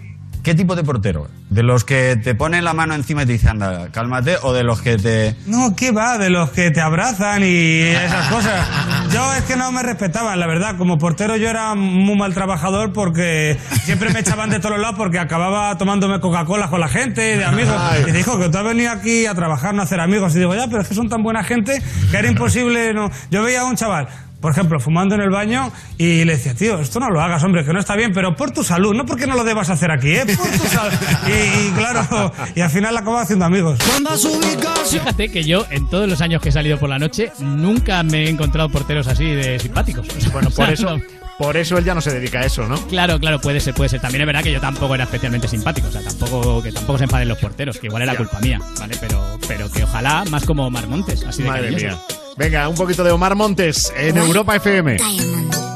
¿Qué 0.47 0.55
tipo 0.55 0.77
de 0.77 0.85
portero? 0.85 1.27
¿De 1.51 1.65
los 1.65 1.83
que 1.83 2.15
te 2.23 2.37
ponen 2.37 2.63
la 2.63 2.73
mano 2.73 2.95
encima 2.95 3.25
y 3.25 3.27
te 3.27 3.33
dicen, 3.33 3.51
anda, 3.51 3.89
cálmate? 3.91 4.37
¿O 4.43 4.53
de 4.53 4.63
los 4.63 4.81
que 4.81 4.97
te...? 4.97 5.35
No, 5.45 5.75
¿qué 5.75 5.91
va? 5.91 6.19
De 6.19 6.31
los 6.31 6.51
que 6.51 6.71
te 6.71 6.81
abrazan 6.81 7.43
y 7.43 7.81
esas 7.81 8.29
cosas. 8.33 8.65
Yo 9.13 9.35
es 9.35 9.43
que 9.43 9.57
no 9.57 9.73
me 9.73 9.83
respetaban, 9.83 10.39
la 10.39 10.47
verdad. 10.47 10.77
Como 10.79 10.99
portero 10.99 11.35
yo 11.37 11.49
era 11.49 11.75
muy 11.75 12.17
mal 12.17 12.33
trabajador 12.33 12.93
porque 12.93 13.59
siempre 13.83 14.11
me 14.11 14.21
echaban 14.21 14.51
de 14.51 14.61
todos 14.61 14.77
los 14.77 14.81
lados 14.81 14.97
porque 14.97 15.19
acababa 15.19 15.77
tomándome 15.79 16.21
Coca-Cola 16.21 16.71
con 16.71 16.79
la 16.79 16.87
gente, 16.87 17.39
de 17.39 17.45
amigos. 17.45 17.75
Y 18.07 18.13
dijo 18.13 18.39
que 18.39 18.49
tú 18.49 18.59
has 18.59 18.65
venido 18.65 18.93
aquí 18.93 19.27
a 19.27 19.35
trabajar, 19.35 19.75
no 19.75 19.81
a 19.81 19.85
hacer 19.85 19.99
amigos. 19.99 20.37
Y 20.37 20.39
digo, 20.39 20.55
ya, 20.55 20.69
pero 20.69 20.83
es 20.83 20.87
que 20.87 20.95
son 20.95 21.09
tan 21.09 21.25
buena 21.25 21.43
gente 21.43 21.83
que 22.13 22.17
era 22.17 22.29
imposible. 22.29 22.95
No. 22.95 23.11
Yo 23.33 23.43
veía 23.43 23.63
a 23.63 23.65
un 23.65 23.75
chaval, 23.75 24.07
por 24.47 24.53
ejemplo, 24.53 24.79
fumando 24.79 25.17
en 25.17 25.23
el 25.23 25.31
baño 25.31 25.73
y 25.99 26.23
le 26.25 26.37
decía, 26.37 26.55
tío, 26.55 26.79
esto 26.79 27.01
no 27.01 27.11
lo 27.11 27.21
hagas, 27.21 27.43
hombre, 27.43 27.65
que 27.65 27.73
no 27.73 27.81
está 27.81 27.97
bien, 27.97 28.13
pero 28.15 28.37
por 28.37 28.53
tu 28.53 28.63
salud, 28.63 28.95
no 28.95 29.05
porque 29.05 29.27
no 29.27 29.35
lo 29.35 29.43
debas 29.43 29.71
hacer 29.71 29.91
aquí, 29.91 30.13
¿eh? 30.13 30.23
Por 30.25 30.47
tu 30.51 30.69
salud. 30.69 30.93
Y, 31.27 31.67
y 31.67 31.71
claro, 31.73 32.33
y 32.55 32.61
al 32.61 32.71
final 32.71 32.97
acababa 32.97 33.23
haciendo 33.23 33.45
amigos. 33.45 33.77
Fíjate 34.89 35.33
que 35.33 35.43
yo, 35.43 35.67
en 35.71 35.89
todos 35.89 36.09
los 36.09 36.21
años 36.21 36.41
que 36.41 36.51
he 36.51 36.53
salido 36.53 36.79
por 36.79 36.89
la 36.89 37.01
noche, 37.01 37.33
nunca 37.41 38.05
me 38.05 38.23
he 38.27 38.29
encontrado 38.31 38.69
porteros 38.69 39.09
así 39.09 39.25
de 39.25 39.59
simpáticos. 39.59 40.07
Bueno, 40.33 40.51
por 40.51 40.71
eso, 40.71 40.97
por 41.39 41.57
eso 41.57 41.77
él 41.79 41.85
ya 41.85 41.95
no 41.97 42.01
se 42.01 42.13
dedica 42.13 42.39
a 42.39 42.45
eso, 42.45 42.69
¿no? 42.69 42.77
Claro, 42.87 43.19
claro, 43.19 43.41
puede 43.41 43.59
ser, 43.59 43.75
puede 43.75 43.89
ser. 43.89 44.01
También 44.01 44.21
es 44.23 44.27
verdad 44.27 44.45
que 44.45 44.53
yo 44.53 44.61
tampoco 44.61 44.95
era 44.95 45.03
especialmente 45.05 45.49
simpático, 45.49 45.89
o 45.89 45.91
sea, 45.91 46.03
tampoco 46.03 46.63
que 46.63 46.71
tampoco 46.71 46.99
se 46.99 47.05
enfaden 47.05 47.27
los 47.29 47.39
porteros, 47.39 47.79
que 47.81 47.87
igual 47.89 48.03
era 48.03 48.13
Ya. 48.13 48.19
culpa 48.19 48.39
mía, 48.39 48.61
¿vale? 48.79 48.95
Pero, 49.01 49.39
pero 49.49 49.69
que 49.73 49.83
ojalá 49.83 50.25
más 50.31 50.45
como 50.45 50.67
Omar 50.67 50.87
Montes, 50.87 51.25
así 51.25 51.43
de 51.43 51.49
Madre 51.49 51.73
cariñoso. 51.73 51.97
mía. 51.97 52.17
Venga, 52.37 52.69
un 52.69 52.75
poquito 52.75 53.03
de 53.03 53.11
Omar 53.13 53.35
Montes 53.35 53.93
en 53.97 54.19
Europa 54.19 54.57
FM. 54.57 54.99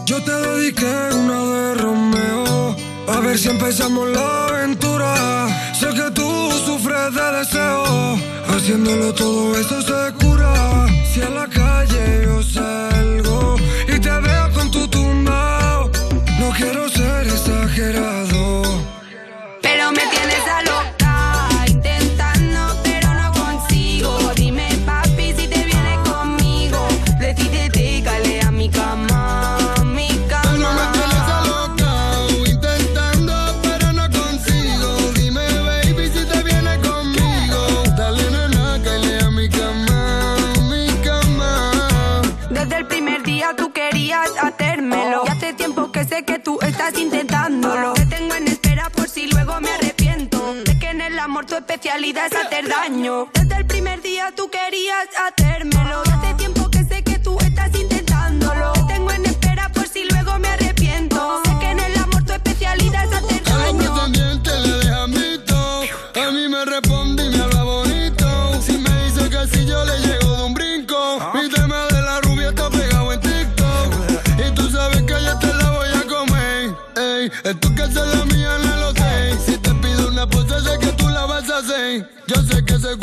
Yo 0.04 0.22
te 0.22 0.30
dediqué 0.30 1.08
una 1.14 1.44
de 1.44 1.74
Romeo. 1.74 2.76
A 3.08 3.20
ver 3.20 3.38
si 3.38 3.48
empezamos 3.48 4.08
la 4.10 4.46
aventura. 4.48 5.48
Sé 5.78 5.88
que 5.88 6.10
tú 6.12 6.50
sufres 6.66 7.14
de 7.14 7.38
deseo. 7.38 8.18
Haciéndolo 8.48 9.14
todo 9.14 9.56
eso 9.58 9.80
se 9.80 10.12
cura. 10.22 10.86
Si 11.12 11.22
a 11.22 11.30
la 11.30 11.46
calle 11.48 12.24
yo 12.24 12.42
salgo 12.42 13.39
estás 46.90 47.02
intentándolo. 47.02 47.94
Te 47.94 48.06
tengo 48.06 48.34
en 48.34 48.48
espera 48.48 48.90
por 48.90 49.08
si 49.08 49.26
luego 49.30 49.60
me 49.60 49.70
arrepiento. 49.70 50.54
De 50.64 50.78
que 50.78 50.90
en 50.90 51.00
el 51.00 51.18
amor 51.18 51.46
tu 51.46 51.54
especialidad 51.54 52.26
es 52.26 52.34
hacer 52.34 52.68
daño. 52.68 53.28
Desde 53.32 53.56
el 53.56 53.66
primer 53.66 54.02
día 54.02 54.32
tú 54.36 54.50
querías 54.50 55.08
hacérmelo. 55.16 56.02
Date 56.04 56.34
tiempo 56.34 56.59
Es 77.50 77.58
tu 77.58 77.74
casa 77.74 78.06
la 78.06 78.24
mía, 78.26 78.58
no 78.62 78.76
lo 78.76 78.92
sé. 78.92 79.36
Si 79.44 79.58
te 79.58 79.74
pido 79.74 80.06
una 80.06 80.24
pose, 80.24 80.60
sé 80.60 80.78
que 80.78 80.92
tú 80.92 81.08
la 81.08 81.26
vas 81.26 81.50
a 81.50 81.58
hacer. 81.58 82.08
Yo 82.28 82.36
sé 82.42 82.64
que 82.64 82.74
ese 82.74 82.96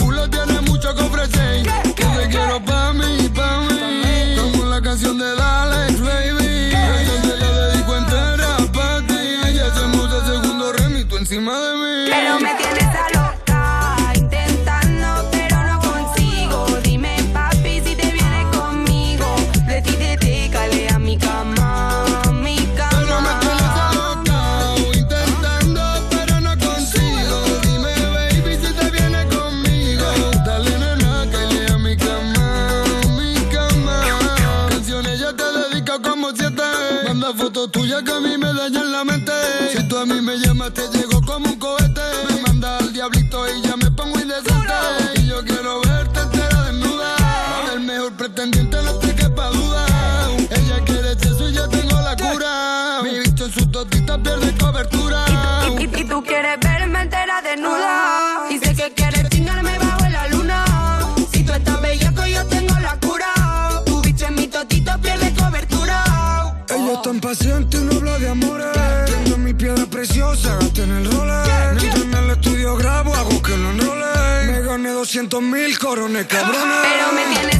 200 75.88 76.10
mil 76.10 76.28
corones, 76.28 76.28
cabrones. 76.28 76.78
Pero 76.84 77.12
me 77.14 77.24
tienes 77.34 77.57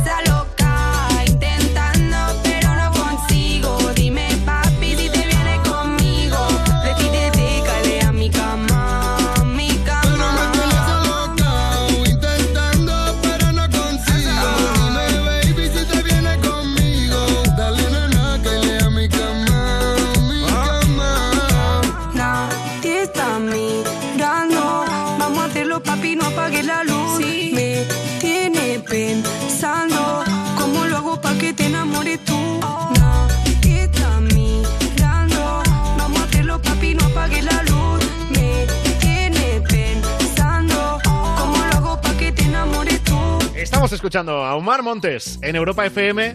escuchando 44.18 44.44
a 44.44 44.56
Omar 44.56 44.82
Montes 44.82 45.38
en 45.44 45.56
Europa 45.56 45.86
FM. 45.86 46.34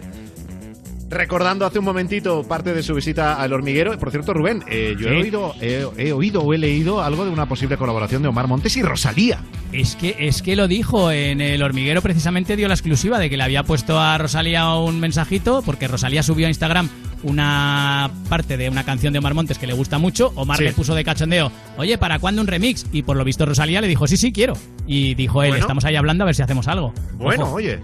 Recordando 1.09 1.65
hace 1.65 1.79
un 1.79 1.85
momentito 1.85 2.43
parte 2.43 2.73
de 2.73 2.81
su 2.81 2.95
visita 2.95 3.35
al 3.35 3.51
hormiguero. 3.51 3.99
Por 3.99 4.09
cierto, 4.09 4.33
Rubén, 4.33 4.63
eh, 4.69 4.95
yo 4.97 5.09
he, 5.09 5.17
oído, 5.17 5.53
he, 5.59 5.85
he 5.97 6.13
oído 6.13 6.41
o 6.43 6.53
he 6.53 6.57
leído 6.57 7.01
algo 7.01 7.25
de 7.25 7.31
una 7.31 7.45
posible 7.45 7.75
colaboración 7.75 8.21
de 8.21 8.29
Omar 8.29 8.47
Montes 8.47 8.77
y 8.77 8.83
Rosalía. 8.83 9.41
Es 9.73 9.97
que, 9.97 10.15
es 10.17 10.41
que 10.41 10.55
lo 10.55 10.69
dijo 10.69 11.11
en 11.11 11.41
el 11.41 11.61
hormiguero, 11.61 12.01
precisamente 12.01 12.55
dio 12.55 12.69
la 12.69 12.73
exclusiva 12.73 13.19
de 13.19 13.29
que 13.29 13.35
le 13.35 13.43
había 13.43 13.63
puesto 13.63 13.99
a 13.99 14.17
Rosalía 14.17 14.73
un 14.75 15.01
mensajito, 15.01 15.61
porque 15.61 15.89
Rosalía 15.89 16.23
subió 16.23 16.47
a 16.47 16.49
Instagram 16.49 16.87
una 17.23 18.09
parte 18.29 18.57
de 18.57 18.69
una 18.69 18.83
canción 18.83 19.13
de 19.13 19.19
Omar 19.19 19.33
Montes 19.33 19.57
que 19.57 19.67
le 19.67 19.73
gusta 19.73 19.97
mucho. 19.97 20.31
Omar 20.35 20.57
Sí. 20.57 20.63
le 20.65 20.73
puso 20.73 20.93
de 20.95 21.03
cachondeo, 21.03 21.51
oye, 21.77 21.97
¿para 21.97 22.19
cuándo 22.19 22.41
un 22.41 22.47
remix? 22.47 22.85
Y 22.91 23.01
por 23.03 23.17
lo 23.17 23.23
visto 23.23 23.45
Rosalía 23.45 23.81
le 23.81 23.87
dijo, 23.87 24.07
sí, 24.07 24.17
sí, 24.17 24.31
quiero. 24.31 24.53
Y 24.87 25.15
dijo 25.15 25.41
él, 25.43 25.49
Bueno. 25.49 25.63
estamos 25.63 25.85
ahí 25.85 25.95
hablando 25.95 26.23
a 26.23 26.25
ver 26.25 26.35
si 26.35 26.41
hacemos 26.41 26.67
algo. 26.67 26.93
Bueno, 27.13 27.45
Ojo. 27.45 27.55
oye. 27.55 27.79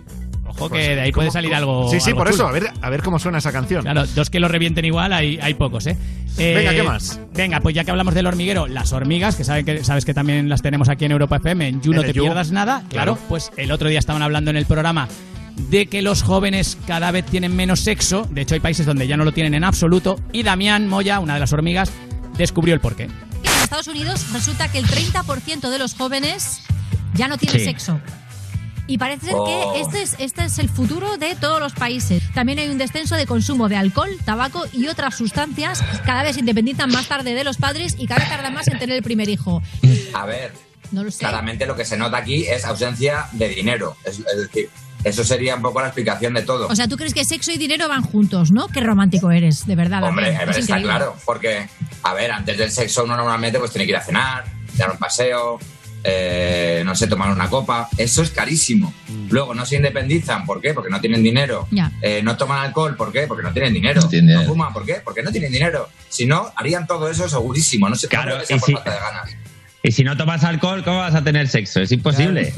Ojo 0.48 0.68
Pues, 0.70 0.82
que 0.88 0.96
de 0.96 1.02
ahí 1.02 1.12
¿cómo- 1.12 1.22
puede 1.22 1.32
salir 1.32 1.54
algo. 1.54 1.90
Sí, 1.92 2.00
sí, 2.00 2.10
algo 2.10 2.24
por 2.24 2.30
eso. 2.34 2.48
A 2.48 2.52
ver, 2.52 2.72
a 2.82 2.90
ver 2.90 3.04
cómo 3.04 3.20
suena 3.20 3.38
esa 3.38 3.52
canción. 3.52 3.84
Claro, 3.84 4.06
dos 4.16 4.30
que 4.32 4.40
lo 4.40 4.48
revienten 4.48 4.84
igual 4.84 5.14
hay, 5.14 5.38
hay 5.42 5.54
pocos, 5.54 5.86
¿eh? 5.86 5.96
Eh, 6.40 6.54
Venga, 6.56 6.72
¿qué 6.72 6.84
más? 6.84 7.20
Venga, 7.36 7.60
pues 7.60 7.76
ya 7.76 7.84
que 7.84 7.92
hablamos 7.92 8.14
del 8.16 8.26
hormiguero, 8.26 8.66
las 8.68 8.92
hormigas, 8.92 9.36
que, 9.36 9.44
saben 9.44 9.64
que 9.64 9.84
sabes 9.84 10.06
que 10.06 10.14
también 10.14 10.50
las 10.50 10.62
tenemos 10.64 10.90
aquí 10.90 11.06
en 11.06 11.12
Europa 11.12 11.36
FM, 11.38 11.68
en 11.68 11.82
You 11.82 11.94
No 11.94 12.02
Te 12.02 12.14
You. 12.14 12.24
Pierdas 12.24 12.52
Nada. 12.52 12.84
Claro, 12.90 13.14
Claro. 13.14 13.18
pues 13.30 13.52
el 13.58 13.72
otro 13.72 13.90
día 13.90 14.00
estaban 14.00 14.22
hablando 14.24 14.50
en 14.50 14.58
el 14.58 14.66
programa 14.66 15.08
de 15.70 15.88
que 15.88 16.02
los 16.02 16.24
jóvenes 16.24 16.78
cada 16.88 17.12
vez 17.12 17.26
tienen 17.26 17.56
menos 17.56 17.82
sexo. 17.82 18.28
De 18.32 18.42
hecho, 18.42 18.54
hay 18.56 18.60
países 18.60 18.86
donde 18.86 19.08
ya 19.08 19.18
no 19.18 19.24
lo 19.26 19.32
tienen 19.32 19.54
en 19.54 19.64
absoluto. 19.64 20.20
Y 20.32 20.44
Damián 20.44 20.88
Moya, 20.88 21.20
una 21.20 21.34
de 21.36 21.40
las 21.40 21.54
hormigas, 21.54 21.92
descubrió 22.38 22.74
el 22.74 22.80
porqué. 22.80 23.04
En 23.04 23.64
Estados 23.64 23.88
Unidos 23.88 24.32
resulta 24.34 24.72
que 24.72 24.80
el 24.80 24.86
30% 24.88 25.70
de 25.70 25.78
los 25.80 25.94
jóvenes 25.96 26.62
ya 27.14 27.28
no 27.28 27.38
tienen 27.38 27.60
Sí. 27.60 27.66
sexo. 27.66 28.00
Y 28.88 28.98
parece 28.98 29.28
ser 29.28 29.36
Oh. 29.38 29.46
que 29.74 29.82
este 29.82 30.02
es, 30.02 30.16
este 30.18 30.46
es 30.46 30.58
el 30.58 30.68
futuro 30.68 31.18
de 31.18 31.36
todos 31.36 31.60
los 31.60 31.74
países. 31.74 32.24
También 32.34 32.58
hay 32.58 32.70
un 32.70 32.80
descenso 32.80 33.16
de 33.16 33.28
consumo 33.28 33.70
de 33.70 33.76
alcohol, 33.76 34.10
tabaco 34.26 34.64
y 34.74 34.88
otras 34.88 35.16
sustancias. 35.16 35.84
Cada 36.06 36.24
vez 36.24 36.34
se 36.36 36.40
independizan 36.40 36.90
más 36.90 37.08
tarde 37.08 37.36
de 37.36 37.44
los 37.44 37.58
padres 37.58 37.96
y 38.00 38.08
cada 38.08 38.22
vez 38.22 38.30
tardan 38.30 38.54
más 38.56 38.68
en 38.68 38.80
tener 38.80 38.96
el 38.98 39.04
primer 39.04 39.30
hijo. 39.30 39.62
A 40.14 40.26
ver, 40.26 40.54
No 40.92 41.04
lo 41.04 41.12
sé. 41.12 41.20
claramente 41.20 41.68
lo 41.68 41.76
que 41.76 41.86
se 41.86 41.98
nota 41.98 42.18
aquí 42.18 42.46
es 42.48 42.66
ausencia 42.66 43.28
de 43.34 43.50
dinero. 43.50 43.96
Es, 44.06 44.18
es 44.20 44.38
decir, 44.48 44.70
eso 45.04 45.24
sería 45.24 45.56
un 45.56 45.62
poco 45.62 45.80
la 45.82 45.88
explicación 45.88 46.34
de 46.34 46.42
todo. 46.44 46.68
O 46.68 46.76
sea, 46.76 46.88
tú 46.88 46.98
crees 46.98 47.14
que 47.14 47.24
sexo 47.26 47.52
y 47.52 47.58
dinero 47.58 47.88
van 47.88 48.02
juntos, 48.04 48.52
¿no? 48.52 48.68
Qué 48.68 48.82
romántico 48.82 49.32
eres, 49.32 49.66
de 49.66 49.76
verdad. 49.76 50.04
Hombre, 50.04 50.30
Es 50.30 50.40
está 50.42 50.60
increíble. 50.60 50.84
claro, 50.84 51.16
porque, 51.26 51.68
a 52.04 52.14
ver, 52.14 52.32
antes 52.32 52.58
del 52.58 52.72
sexo 52.72 53.04
uno 53.04 53.16
normalmente 53.16 53.60
pues 53.60 53.72
tiene 53.72 53.86
que 53.86 53.92
ir 53.92 53.98
a 53.98 54.02
cenar, 54.02 54.46
dar 54.76 54.92
un 54.92 54.98
paseo, 54.98 55.60
eh, 56.04 56.82
no 56.86 56.96
sé, 56.96 57.08
tomar 57.08 57.30
una 57.32 57.50
copa. 57.50 57.90
Eso 57.98 58.22
es 58.24 58.30
carísimo. 58.32 58.94
Luego 59.30 59.54
no 59.54 59.66
se 59.66 59.76
independizan, 59.78 60.46
¿por 60.46 60.62
qué? 60.62 60.74
Porque 60.74 60.90
no 60.90 61.00
tienen 61.02 61.22
dinero. 61.24 61.68
Ya. 61.72 61.92
Eh, 62.02 62.22
no 62.24 62.38
toman 62.38 62.60
alcohol, 62.60 62.96
¿por 62.96 63.12
qué? 63.12 63.28
Porque 63.28 63.44
no 63.44 63.52
tienen 63.52 63.74
dinero. 63.74 64.02
No, 64.02 64.08
tienen 64.10 64.28
dinero. 64.30 64.48
fuman, 64.50 64.72
¿por 64.74 64.86
qué? 64.86 65.02
Porque 65.04 65.22
no 65.24 65.32
tienen 65.32 65.52
dinero. 65.52 65.90
Si 66.08 66.26
no, 66.26 66.52
harían 66.56 66.88
todo 66.88 67.10
eso 67.10 67.28
segurísimo. 67.28 67.90
No 67.90 67.96
sé 67.96 68.08
Claro, 68.08 68.38
no 68.38 68.44
y 68.44 68.48
por 68.60 68.62
si- 68.62 68.74
falta 68.74 68.92
de 68.94 69.00
ganas. 69.00 69.30
Y 69.84 69.92
si 69.94 70.04
no 70.04 70.16
tomas 70.18 70.44
alcohol, 70.44 70.84
¿cómo 70.84 71.00
vas 71.00 71.16
a 71.16 71.24
tener 71.24 71.48
sexo? 71.48 71.80
Es 71.82 71.92
imposible. 71.92 72.54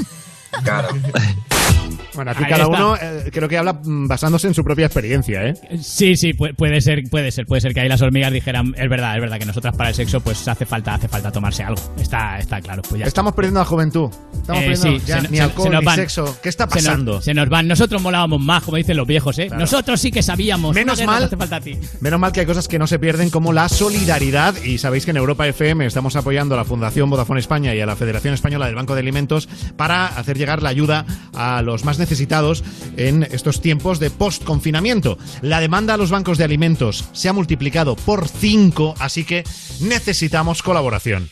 Claro. 0.64 0.90
Bueno, 2.14 2.32
aquí 2.32 2.44
Ahí 2.44 2.50
cada 2.50 2.64
está. 2.64 2.78
uno 2.78 2.96
eh, 2.96 3.30
creo 3.32 3.48
que 3.48 3.58
habla 3.58 3.74
mm, 3.74 4.08
basándose 4.08 4.48
en 4.48 4.54
su 4.54 4.64
propia 4.64 4.86
experiencia, 4.88 5.46
¿eh? 5.48 5.54
Sí, 5.82 6.16
sí, 6.16 6.34
pu- 6.34 6.56
puede 6.56 6.82
ser, 6.82 7.04
puede 7.10 7.32
ser, 7.32 7.46
puede 7.46 7.62
ser 7.62 7.74
que 7.74 7.80
ahí 7.82 7.88
las 7.90 8.02
hormigas 8.02 8.32
dijeran, 8.34 8.74
es 8.78 8.90
verdad, 8.90 9.16
es 9.16 9.22
verdad 9.22 9.40
que 9.40 9.46
nosotras 9.46 9.76
para 9.76 9.90
el 9.90 9.96
sexo 9.96 10.20
pues 10.22 10.46
hace 10.48 10.66
falta, 10.66 10.96
hace 10.96 11.08
falta 11.08 11.32
tomarse 11.32 11.64
algo. 11.64 11.82
Está, 12.00 12.38
está 12.40 12.60
claro, 12.62 12.82
pues 12.88 13.00
ya. 13.00 13.06
Estamos 13.06 13.34
perdiendo 13.34 13.60
la 13.62 13.66
juventud. 13.66 14.10
Estamos 14.34 14.62
Eh, 14.64 14.66
perdiendo 14.68 15.00
sí, 15.00 15.06
ya 15.06 15.22
se- 15.22 15.30
ni 15.30 15.38
se- 15.38 15.44
alcohol 15.44 15.64
se 15.68 15.70
nos 15.72 15.80
ni 15.82 15.86
van. 15.86 15.96
sexo. 15.96 16.38
¿Qué 16.44 16.50
está 16.50 16.66
Se 16.68 16.76
nos- 16.76 16.84
pasando? 16.86 17.22
Se 17.22 17.34
nos, 17.34 17.50
van. 17.50 17.68
Nosotros 17.68 18.02
molábamos 18.02 18.42
más, 18.42 18.64
como 18.64 18.78
dicen 18.78 18.98
los 18.98 19.08
viejos, 19.08 19.38
¿eh? 19.40 19.48
Claro. 19.48 19.62
Nosotros 19.62 20.00
sí 20.02 20.12
que 20.12 20.22
sabíamos. 20.24 20.76
Menos 20.76 20.98
Una 21.00 21.06
guerra 21.06 21.12
mal- 21.12 21.22
te 21.22 21.26
hace 21.28 21.38
falta 21.38 21.56
a 21.58 21.62
ti. 21.62 21.78
Menos 22.02 22.20
mal 22.20 22.32
que 22.32 22.42
hay 22.42 22.46
cosas 22.46 22.68
que 22.68 22.78
no 22.80 22.88
se 22.88 23.00
pierden 23.00 23.30
como 23.30 23.54
la 23.54 23.70
solidaridad 23.70 24.56
y 24.64 24.78
sabéis 24.78 25.06
que 25.06 25.12
en 25.12 25.18
Europa 25.18 25.48
FM 25.48 25.86
estamos 25.86 26.16
apoyando 26.16 26.56
a 26.56 26.58
la 26.58 26.66
Fundación 26.66 27.10
Vodafone 27.10 27.40
España 27.40 27.74
y 27.76 27.82
a 27.82 27.86
la 27.86 27.96
Federación 27.96 28.34
Española 28.34 28.66
del 28.66 28.76
Banco 28.76 28.94
de 28.96 29.02
Alimentos 29.02 29.48
para 29.78 30.08
hacer 30.08 30.38
llegar 30.38 30.62
la 30.64 30.70
ayuda 30.70 31.06
a 31.36 31.62
los 31.62 31.86
más 31.86 31.98
necesitados 32.02 32.66
en 32.98 33.24
estos 33.24 33.62
tiempos 33.62 34.00
de 34.00 34.10
post-confinamiento. 34.10 35.18
La 35.42 35.62
demanda 35.62 35.94
a 35.94 35.98
los 35.98 36.12
bancos 36.12 36.38
de 36.38 36.44
alimentos 36.44 37.06
se 37.14 37.30
ha 37.30 37.34
multiplicado 37.34 37.96
por 37.96 38.28
5, 38.28 38.96
así 39.00 39.24
que 39.24 39.46
necesitamos 39.80 40.62
colaboración. 40.62 41.30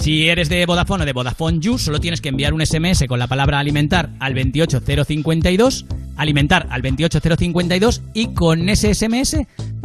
Si 0.00 0.28
eres 0.28 0.48
de 0.48 0.64
Vodafone 0.66 1.02
o 1.02 1.06
de 1.06 1.12
Vodafone 1.12 1.60
You, 1.60 1.78
solo 1.78 2.00
tienes 2.00 2.20
que 2.20 2.30
enviar 2.30 2.54
un 2.54 2.64
SMS 2.64 3.04
con 3.06 3.18
la 3.18 3.26
palabra 3.26 3.58
alimentar 3.58 4.10
al 4.18 4.34
28052, 4.34 5.86
alimentar 6.16 6.66
al 6.70 6.82
28052 6.82 8.02
y 8.14 8.34
con 8.34 8.68
ese 8.68 8.94
SMS 8.94 9.36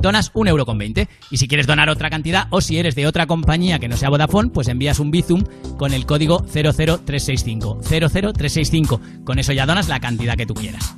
donas 0.06 0.32
1,20€. 0.34 1.08
Y 1.32 1.38
si 1.38 1.48
quieres 1.48 1.68
donar 1.68 1.90
otra 1.90 2.10
cantidad 2.10 2.48
o 2.52 2.62
si 2.62 2.78
eres 2.78 2.96
de 2.96 3.08
otra 3.08 3.28
compañía 3.28 3.80
que 3.80 3.88
no 3.88 3.98
sea 3.98 4.10
Vodafone, 4.10 4.50
pues 4.50 4.68
envías 4.68 5.00
un 5.00 5.12
Bizum 5.12 5.44
con 5.78 5.94
el 5.94 6.06
código 6.06 6.46
00365. 6.46 7.80
00365. 7.82 9.02
Con 9.24 9.40
eso 9.40 9.52
ya 9.52 9.66
donas 9.66 9.90
la 9.90 10.00
cantidad 10.00 10.38
que 10.38 10.46
tú 10.46 10.54
quieras. 10.54 10.96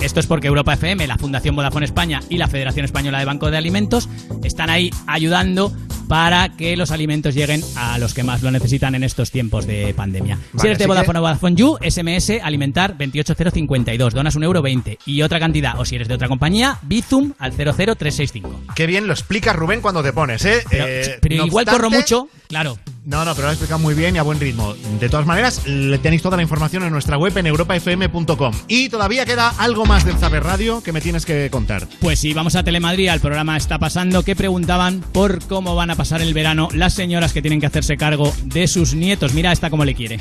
Esto 0.00 0.20
es 0.20 0.26
porque 0.26 0.48
Europa 0.48 0.74
FM, 0.74 1.06
la 1.06 1.16
Fundación 1.16 1.56
Vodafone 1.56 1.86
España 1.86 2.20
y 2.28 2.36
la 2.36 2.48
Federación 2.48 2.84
Española 2.84 3.18
de 3.18 3.24
Banco 3.24 3.50
de 3.50 3.56
Alimentos 3.56 4.08
están 4.44 4.70
ahí 4.70 4.90
ayudando 5.06 5.72
para 6.08 6.48
que 6.50 6.76
los 6.76 6.90
alimentos 6.90 7.34
lleguen 7.34 7.62
a 7.76 7.98
los 7.98 8.14
que 8.14 8.22
más 8.22 8.42
lo 8.42 8.50
necesitan 8.50 8.94
en 8.94 9.04
estos 9.04 9.30
tiempos 9.30 9.66
de 9.66 9.92
pandemia. 9.94 10.38
si 10.58 10.66
eres 10.66 10.78
de 10.78 10.86
Vodafone 10.86 11.18
o 11.18 11.22
Vodafone 11.22 11.56
You, 11.56 11.78
SMS 11.82 12.40
alimentar 12.42 12.96
28052, 12.96 14.14
donas 14.14 14.36
un 14.36 14.44
euro 14.44 14.62
20 14.62 14.98
y 15.06 15.22
otra 15.22 15.38
cantidad. 15.40 15.78
O 15.78 15.84
si 15.84 15.96
eres 15.96 16.08
de 16.08 16.14
otra 16.14 16.28
compañía, 16.28 16.78
Bizum 16.82 17.32
al 17.38 17.52
00365. 17.52 18.60
Qué 18.74 18.86
bien 18.86 19.06
lo 19.06 19.12
explicas, 19.12 19.56
Rubén, 19.56 19.80
cuando 19.80 20.02
te 20.02 20.12
pones, 20.12 20.44
¿eh? 20.44 20.62
Pero, 20.70 20.84
Eh, 20.86 21.18
pero 21.20 21.36
no 21.36 21.46
igual 21.46 21.64
obstante- 21.64 21.70
corro 21.88 21.90
mucho, 21.90 22.28
claro. 22.48 22.78
No, 23.06 23.24
no, 23.24 23.36
pero 23.36 23.46
lo 23.46 23.48
has 23.50 23.54
explicado 23.54 23.78
muy 23.78 23.94
bien 23.94 24.16
y 24.16 24.18
a 24.18 24.22
buen 24.22 24.40
ritmo. 24.40 24.74
De 24.98 25.08
todas 25.08 25.26
maneras, 25.26 25.64
le 25.64 25.96
tenéis 25.98 26.22
toda 26.22 26.36
la 26.36 26.42
información 26.42 26.82
en 26.82 26.90
nuestra 26.90 27.16
web 27.16 27.38
en 27.38 27.46
europafm.com. 27.46 28.52
Y 28.66 28.88
todavía 28.88 29.24
queda 29.24 29.50
algo 29.58 29.86
más 29.86 30.04
del 30.04 30.16
Zaper 30.16 30.42
Radio 30.42 30.82
que 30.82 30.90
me 30.90 31.00
tienes 31.00 31.24
que 31.24 31.48
contar. 31.48 31.86
Pues 32.00 32.18
sí, 32.18 32.34
vamos 32.34 32.56
a 32.56 32.64
Telemadrid, 32.64 33.06
al 33.06 33.20
programa 33.20 33.56
Está 33.56 33.78
Pasando, 33.78 34.24
que 34.24 34.34
preguntaban 34.34 35.04
por 35.12 35.46
cómo 35.46 35.76
van 35.76 35.90
a 35.90 35.94
pasar 35.94 36.20
el 36.20 36.34
verano 36.34 36.68
las 36.72 36.94
señoras 36.94 37.32
que 37.32 37.42
tienen 37.42 37.60
que 37.60 37.66
hacerse 37.66 37.96
cargo 37.96 38.32
de 38.42 38.66
sus 38.66 38.92
nietos. 38.94 39.34
Mira 39.34 39.52
esta 39.52 39.70
como 39.70 39.84
le 39.84 39.94
quiere. 39.94 40.18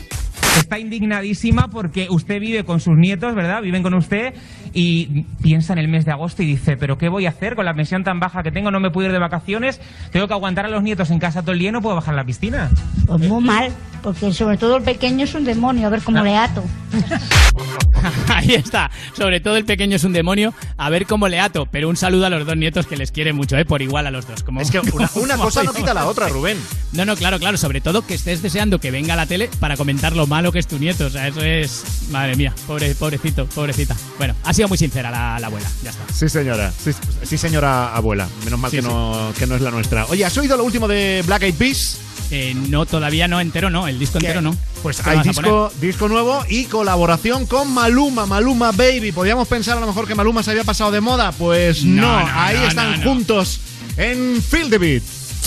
Está 0.57 0.79
indignadísima 0.79 1.67
porque 1.67 2.07
usted 2.09 2.39
vive 2.39 2.63
con 2.63 2.79
sus 2.79 2.95
nietos, 2.95 3.35
¿verdad? 3.35 3.61
Viven 3.61 3.83
con 3.83 3.93
usted 3.93 4.33
y 4.73 5.23
piensa 5.41 5.73
en 5.73 5.79
el 5.79 5.89
mes 5.89 6.05
de 6.05 6.11
agosto 6.11 6.43
y 6.43 6.45
dice, 6.45 6.77
¿pero 6.77 6.97
qué 6.97 7.09
voy 7.09 7.25
a 7.25 7.29
hacer 7.29 7.55
con 7.55 7.65
la 7.65 7.73
pensión 7.73 8.05
tan 8.05 8.21
baja 8.21 8.41
que 8.41 8.51
tengo? 8.51 8.71
No 8.71 8.79
me 8.79 8.89
puedo 8.89 9.07
ir 9.07 9.11
de 9.11 9.19
vacaciones, 9.19 9.81
tengo 10.11 10.27
que 10.27 10.33
aguantar 10.33 10.65
a 10.65 10.69
los 10.69 10.81
nietos 10.81 11.11
en 11.11 11.19
casa 11.19 11.41
todo 11.41 11.51
el 11.51 11.59
día 11.59 11.69
y 11.69 11.71
no 11.73 11.81
puedo 11.81 11.95
bajar 11.95 12.13
a 12.13 12.17
la 12.17 12.25
piscina. 12.25 12.71
Pues 13.05 13.21
muy 13.21 13.43
mal, 13.43 13.71
porque 14.01 14.33
sobre 14.33 14.57
todo 14.57 14.77
el 14.77 14.83
pequeño 14.83 15.25
es 15.25 15.33
un 15.35 15.45
demonio, 15.45 15.87
a 15.87 15.89
ver 15.89 16.01
cómo 16.01 16.23
le 16.23 16.35
ato. 16.35 16.63
Ahí 18.27 18.53
está. 18.53 18.91
Sobre 19.17 19.39
todo 19.39 19.57
el 19.57 19.65
pequeño 19.65 19.95
es 19.95 20.03
un 20.03 20.13
demonio. 20.13 20.53
A 20.77 20.89
ver 20.89 21.05
cómo 21.05 21.27
le 21.27 21.39
ato. 21.39 21.67
Pero 21.71 21.89
un 21.89 21.97
saludo 21.97 22.25
a 22.25 22.29
los 22.29 22.45
dos 22.45 22.55
nietos 22.55 22.85
que 22.85 22.97
les 22.97 23.11
quiere 23.11 23.33
mucho, 23.33 23.57
¿eh? 23.57 23.65
Por 23.65 23.81
igual 23.81 24.05
a 24.07 24.11
los 24.11 24.27
dos. 24.27 24.43
Como, 24.43 24.61
Es 24.61 24.69
que 24.69 24.79
una, 24.79 25.09
una 25.15 25.37
cosa 25.37 25.63
no 25.63 25.73
quita 25.73 25.93
la 25.93 26.05
otra, 26.05 26.27
Rubén. 26.29 26.57
No, 26.93 27.05
no, 27.05 27.15
claro, 27.15 27.39
claro. 27.39 27.57
Sobre 27.57 27.81
todo 27.81 28.05
que 28.05 28.13
estés 28.13 28.41
deseando 28.41 28.79
que 28.79 28.91
venga 28.91 29.13
a 29.13 29.17
la 29.17 29.25
tele 29.25 29.49
para 29.59 29.75
comentar 29.77 30.15
lo 30.15 30.27
malo 30.27 30.51
que 30.51 30.59
es 30.59 30.67
tu 30.67 30.77
nieto. 30.77 31.05
O 31.07 31.09
sea, 31.09 31.27
eso 31.27 31.41
es. 31.41 31.83
Madre 32.11 32.35
mía. 32.35 32.53
Pobre, 32.67 32.93
pobrecito, 32.95 33.47
pobrecita. 33.47 33.95
Bueno, 34.17 34.35
ha 34.43 34.53
sido 34.53 34.67
muy 34.67 34.77
sincera 34.77 35.09
la, 35.09 35.39
la 35.39 35.47
abuela. 35.47 35.67
Ya 35.83 35.89
está. 35.89 36.13
Sí, 36.13 36.29
señora. 36.29 36.71
Sí, 36.71 36.91
sí, 37.23 37.37
señora 37.37 37.95
abuela. 37.95 38.27
Menos 38.43 38.59
mal 38.59 38.69
Sí, 38.69 38.77
que, 38.77 38.83
No, 38.83 39.33
que 39.37 39.47
no 39.47 39.55
es 39.55 39.61
la 39.61 39.71
nuestra. 39.71 40.05
Oye, 40.07 40.25
¿has 40.25 40.37
oído 40.37 40.57
lo 40.57 40.63
último 40.63 40.87
de 40.87 41.23
Black 41.25 41.43
Eyed 41.43 41.55
Peas? 41.55 41.99
Eh, 42.31 42.55
no, 42.69 42.85
todavía 42.85 43.27
no, 43.27 43.39
entero 43.39 43.69
no. 43.69 43.87
El 43.87 43.97
disco 43.99 44.19
¿Qué? 44.19 44.25
entero 44.27 44.41
no. 44.41 44.55
Pues 44.83 45.01
¿Qué 45.01 45.09
hay 45.09 45.19
disco, 45.21 45.71
disco 45.81 46.07
nuevo 46.07 46.43
y 46.49 46.65
colaboración 46.65 47.45
con 47.45 47.73
Maluma, 47.73 48.25
Maluma 48.25 48.71
Baby. 48.71 49.11
Podríamos 49.11 49.47
pensar 49.47 49.77
a 49.77 49.79
lo 49.81 49.87
mejor 49.87 50.07
que 50.07 50.15
Maluma 50.15 50.43
se 50.43 50.51
había 50.51 50.63
pasado 50.63 50.91
de 50.91 51.01
moda. 51.01 51.31
Pues 51.31 51.83
no, 51.83 52.01
No, 52.01 52.19
no, 52.19 52.31
ahí 52.39 52.57
no, 52.57 52.67
están 52.67 52.91
no, 52.91 52.97
no. 52.97 53.03
juntos 53.03 53.59
en 53.97 54.41
Feel 54.41 54.69
the 54.69 54.77
Beat. 54.77 55.03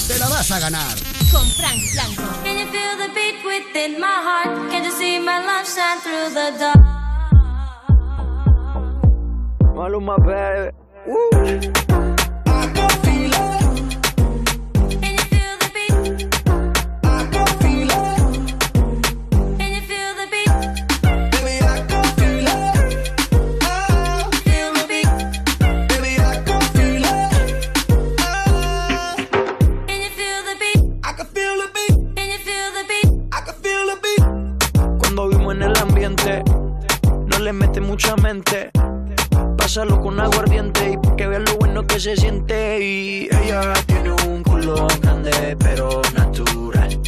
Te 0.08 0.18
la 0.18 0.28
vas 0.28 0.50
a 0.50 0.58
ganar. 0.60 0.96
Con 1.32 1.46
Frank 1.50 1.78
Blanco. 1.92 2.22
Can 2.42 2.56
you 2.56 2.66
feel 2.70 2.96
the 2.98 3.08
beat 3.14 3.44
within 3.44 4.00
my 4.00 4.06
heart? 4.06 4.70
Can 4.70 4.84
you 4.84 4.90
see 4.92 5.18
my 5.18 5.38
love 5.44 5.66
shine 5.66 6.00
through 6.02 6.32
the 6.34 6.58
dark? 6.58 6.78
Maluma, 9.76 10.16
baby. 10.18 10.72
Mete 37.58 37.80
mucha 37.80 38.14
mente. 38.16 38.70
Pásalo 39.56 40.00
con 40.00 40.18
aguardiente 40.20 40.92
y 40.92 41.16
que 41.16 41.26
veas 41.26 41.42
lo 41.42 41.56
bueno 41.58 41.86
que 41.86 41.98
se 41.98 42.16
siente. 42.16 42.78
Y 42.82 43.28
ella 43.42 43.74
tiene 43.86 44.12
un 44.26 44.42
culo 44.42 44.86
grande, 45.02 45.56
pero 45.58 46.00
natural. 46.14 47.00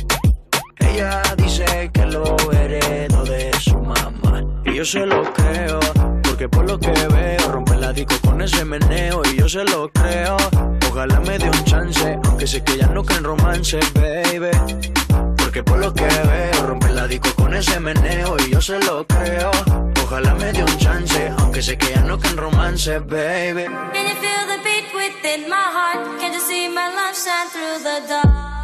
Ella 0.78 1.22
dice 1.36 1.90
que 1.92 2.06
lo 2.06 2.36
heredó 2.52 3.24
de 3.24 3.50
su 3.60 3.78
mamá. 3.78 4.44
Y 4.64 4.74
yo 4.74 4.84
se 4.84 5.06
lo 5.06 5.22
creo, 5.32 5.78
porque 6.22 6.48
por 6.48 6.68
lo 6.68 6.78
que 6.78 6.90
veo, 6.90 7.52
rompe 7.52 7.76
la 7.76 7.92
disco 7.92 8.16
con 8.24 8.42
ese 8.42 8.64
meneo. 8.64 9.22
Y 9.32 9.38
yo 9.38 9.48
se 9.48 9.64
lo 9.64 9.88
creo, 9.92 10.36
ojalá 10.90 11.20
me 11.20 11.38
dé 11.38 11.46
un 11.46 11.64
chance, 11.64 12.18
aunque 12.24 12.46
sé 12.46 12.62
que 12.64 12.76
ya 12.76 12.88
no 12.88 13.04
creen 13.04 13.24
romance, 13.24 13.78
baby. 13.94 14.50
Porque 15.36 15.62
por 15.62 15.78
lo 15.78 15.94
que 15.94 16.04
veo, 16.04 16.66
la 17.00 17.06
disco 17.08 17.34
con 17.34 17.54
ese 17.54 17.80
meneo. 17.80 18.36
Y 18.40 18.50
yo 18.50 18.60
se 18.60 18.78
lo 18.80 19.06
creo, 19.06 19.50
ojalá 20.04 20.34
me 20.34 20.52
dé 20.52 20.62
un 20.62 20.76
chance, 20.76 21.32
aunque 21.38 21.62
sé 21.62 21.78
que 21.78 21.90
ya 21.94 22.02
no 22.02 22.18
creen 22.18 22.36
romance, 22.36 22.98
baby. 23.00 23.64
Can 23.94 24.06
you 24.08 24.16
feel 24.24 24.44
the 24.52 24.58
beat 24.62 24.86
within 24.94 25.48
my 25.48 25.56
heart? 25.56 26.20
Can 26.20 26.32
you 26.32 26.40
see 26.40 26.68
my 26.68 26.88
love 26.88 27.16
shine 27.16 27.48
through 27.48 27.78
the 27.82 28.06
dark? 28.08 28.59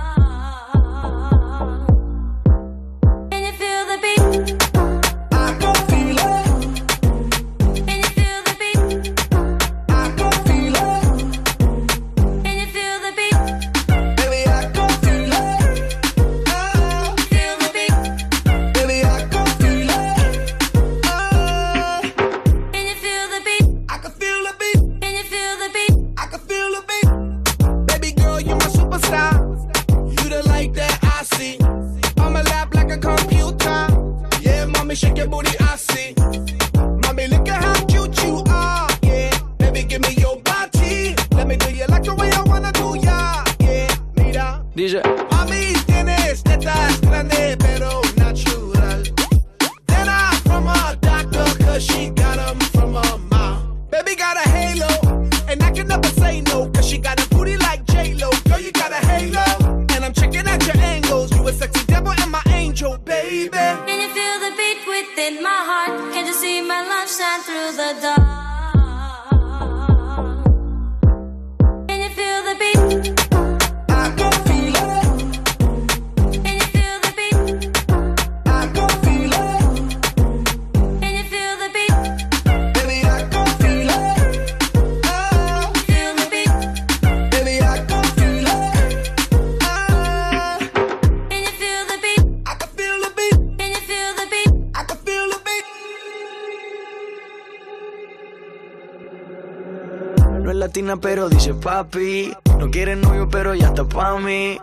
Pero 101.01 101.28
dice 101.28 101.55
papi. 101.55 102.32
No 102.59 102.70
quiere 102.70 102.97
novio, 102.97 103.28
pero 103.28 103.55
ya 103.55 103.68
está 103.68 103.84
pa' 103.84 104.18
mí. 104.18 104.59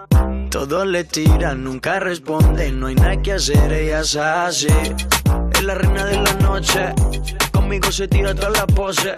Todos 0.49 0.86
le 0.86 1.03
tiran, 1.03 1.63
nunca 1.63 1.99
responde, 1.99 2.71
no 2.71 2.88
hay 2.88 2.95
nada 2.95 3.21
que 3.21 3.34
hacer, 3.34 3.71
ella 3.71 4.01
es 4.01 4.15
así. 4.15 4.67
Es 5.53 5.63
la 5.63 5.73
reina 5.73 6.05
de 6.05 6.17
la 6.17 6.34
noche, 6.34 6.93
conmigo 7.51 7.91
se 7.91 8.07
tira 8.07 8.36
toda 8.36 8.51
la 8.51 8.67
pose. 8.67 9.15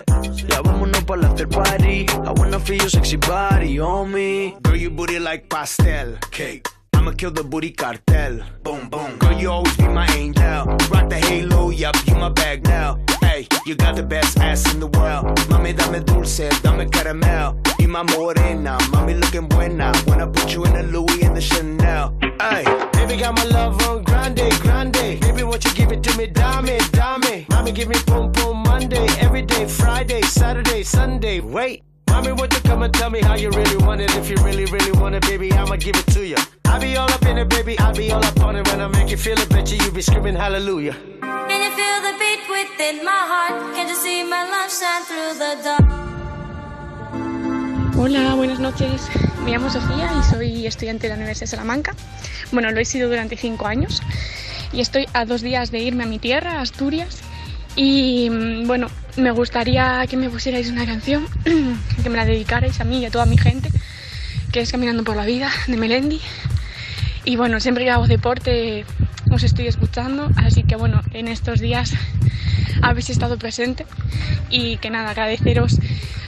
Ya 0.48 0.62
vámonos 0.62 1.04
para 1.04 1.24
la 1.24 1.28
after 1.28 1.48
party, 1.48 2.06
I 2.10 2.32
wanna 2.38 2.60
feel 2.60 2.78
your 2.78 2.90
sexy 2.90 3.18
body 3.18 3.80
on 3.80 4.14
me. 4.14 4.56
Girl, 4.64 4.76
your 4.78 4.92
booty 4.92 5.20
like 5.20 5.50
pastel 5.50 6.18
cake. 6.32 6.68
I'ma 6.94 7.12
kill 7.12 7.32
the 7.32 7.44
booty 7.44 7.72
cartel. 7.72 8.40
Boom, 8.64 8.90
boom. 8.90 9.18
Girl, 9.20 9.34
you 9.34 9.52
always 9.52 9.76
be 9.76 9.88
my 9.88 10.08
angel. 10.16 10.66
Rock 10.90 11.10
the 11.10 11.18
halo, 11.18 11.70
yup, 11.70 11.96
you 12.08 12.16
my 12.16 12.30
bag 12.30 12.64
now. 12.64 12.98
Hey, 13.36 13.50
you 13.66 13.76
got 13.76 13.98
the 13.98 14.04
best 14.04 14.40
ass 14.40 14.74
in 14.74 14.80
the 14.80 14.88
world. 14.88 15.26
Mami, 15.50 15.76
dame 15.76 16.02
dulce, 16.06 16.38
dame 16.62 16.90
caramel. 16.90 17.60
Y 17.78 17.86
my 17.86 18.02
morena, 18.04 18.78
mami 18.92 19.20
looking 19.20 19.50
buena. 19.50 19.92
When 20.06 20.22
I 20.22 20.26
put 20.26 20.54
you 20.54 20.64
in 20.64 20.72
the 20.72 20.84
Louis 20.84 21.22
and 21.22 21.36
the 21.36 21.42
Chanel. 21.42 22.18
Hey, 22.40 22.64
baby 22.94 23.18
got 23.18 23.36
my 23.36 23.44
love 23.44 23.86
on 23.90 24.04
grande, 24.04 24.50
grande. 24.62 25.20
Baby, 25.20 25.44
won't 25.44 25.66
you 25.66 25.74
give 25.74 25.92
it 25.92 26.02
to 26.04 26.18
me, 26.18 26.28
dame, 26.28 26.80
dame. 26.96 27.46
Mami, 27.52 27.76
give 27.76 27.90
me 27.90 27.98
boom, 28.08 28.32
boom, 28.32 28.64
Monday. 28.64 29.06
Every 29.20 29.42
day, 29.42 29.68
Friday, 29.68 30.22
Saturday, 30.22 30.84
Sunday. 30.84 31.42
Wait. 31.42 31.84
Mommy, 32.10 32.32
won't 32.32 32.54
you 32.54 32.60
come 32.62 32.84
and 32.84 32.94
tell 32.94 33.10
me 33.10 33.22
how 33.22 33.36
you 33.36 33.50
really 33.52 33.78
want 33.86 34.02
it? 34.02 34.16
If 34.16 34.30
you 34.30 34.38
really, 34.44 34.66
really 34.66 34.92
want 35.00 35.16
it, 35.16 35.22
baby, 35.24 35.52
I'ma 35.54 35.76
give 35.76 35.96
it 35.96 36.08
to 36.14 36.26
you. 36.26 36.38
I 36.66 36.80
be 36.80 36.96
all 36.98 37.12
up 37.12 37.26
in 37.26 37.38
it, 37.38 37.50
baby, 37.50 37.78
I 37.80 37.92
be 37.94 38.12
all 38.12 38.24
up 38.24 38.40
on 38.42 38.56
it. 38.56 38.68
When 38.70 38.82
I 38.82 38.88
make 38.88 39.10
you 39.10 39.18
feel 39.18 39.38
it, 39.40 39.50
bet 39.50 39.72
you, 39.72 39.78
you 39.84 39.92
be 39.92 40.02
screaming 40.02 40.36
hallelujah. 40.36 40.96
Can 41.22 41.62
you 41.62 41.72
feel 41.80 42.02
the 42.02 42.14
beat 42.20 42.42
within 42.50 43.04
my 43.04 43.12
heart? 43.12 43.76
Can't 43.76 43.90
you 43.90 43.96
see 43.96 44.24
my 44.24 44.44
love 44.44 44.72
shine 44.72 45.04
through 45.06 45.34
the 45.40 45.58
dark? 45.64 46.06
Hola, 47.98 48.36
buenas 48.36 48.60
noches. 48.60 49.10
Me 49.44 49.52
llamo 49.52 49.70
Sofía 49.70 50.12
y 50.20 50.24
soy 50.24 50.68
estudiante 50.68 51.04
de 51.04 51.10
la 51.10 51.16
Universidad 51.16 51.46
de 51.46 51.52
Salamanca. 51.52 51.96
Bueno, 52.52 52.72
lo 52.72 52.80
he 52.80 52.86
sido 52.86 53.10
durante 53.10 53.38
cinco 53.38 53.68
años 53.68 54.02
y 54.74 54.82
estoy 54.82 55.08
a 55.14 55.26
dos 55.26 55.42
días 55.42 55.72
de 55.72 55.80
irme 55.80 56.04
a 56.04 56.08
mi 56.08 56.20
tierra, 56.20 56.60
Asturias. 56.60 57.22
Y 57.76 58.30
mm, 58.30 58.68
bueno, 58.68 58.88
me 59.18 59.32
gustaría 59.32 60.06
que 60.08 60.18
me 60.18 60.30
pusierais 60.30 60.70
una 60.70 60.86
canción, 60.86 61.26
que 62.04 62.10
me 62.10 62.18
la 62.18 62.26
dedicarais 62.26 62.80
a 62.80 62.84
mí 62.84 63.00
y 63.00 63.06
a 63.06 63.12
toda 63.12 63.26
mi 63.26 63.38
gente, 63.38 63.70
que 64.52 64.62
es 64.62 64.72
Caminando 64.72 65.04
por 65.04 65.16
la 65.16 65.26
Vida, 65.26 65.52
de 65.68 65.78
Melendi. 65.78 66.22
Y 67.26 67.36
bueno, 67.36 67.60
siempre 67.60 67.84
que 67.84 67.92
hago 67.92 68.08
deporte 68.08 68.86
os 69.36 69.44
estoy 69.44 69.68
escuchando, 69.68 70.30
así 70.38 70.64
que 70.64 70.78
bueno, 70.78 71.02
en 71.12 71.28
estos 71.28 71.60
días 71.60 71.94
habéis 72.82 73.10
estado 73.10 73.38
presente 73.38 73.86
y 74.50 74.78
que 74.78 74.90
nada, 74.90 75.10
agradeceros 75.12 75.78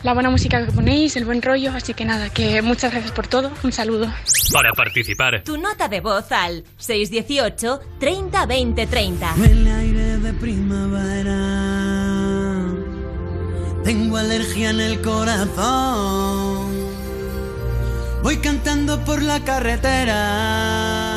la 0.03 0.13
buena 0.13 0.29
música 0.29 0.65
que 0.65 0.73
ponéis, 0.73 1.15
el 1.15 1.23
buen 1.23 1.41
rollo, 1.41 1.71
así 1.71 1.93
que 1.93 2.03
nada, 2.03 2.29
que 2.29 2.61
muchas 2.61 2.91
gracias 2.91 3.13
por 3.13 3.27
todo, 3.27 3.51
un 3.63 3.71
saludo. 3.71 4.11
Para 4.51 4.73
participar. 4.73 5.41
Tu 5.43 5.57
nota 5.57 5.87
de 5.87 6.01
voz 6.01 6.31
al 6.33 6.65
618 6.77 7.79
30 7.99 8.45
20 8.45 8.87
30. 8.87 9.35
Huele 9.39 9.71
aire 9.71 10.17
de 10.17 10.33
primavera. 10.33 11.37
Tengo 13.85 14.17
alergia 14.17 14.71
en 14.71 14.81
el 14.81 15.01
corazón. 15.01 16.75
Voy 18.21 18.37
cantando 18.37 19.05
por 19.05 19.21
la 19.21 19.39
carretera. 19.45 21.16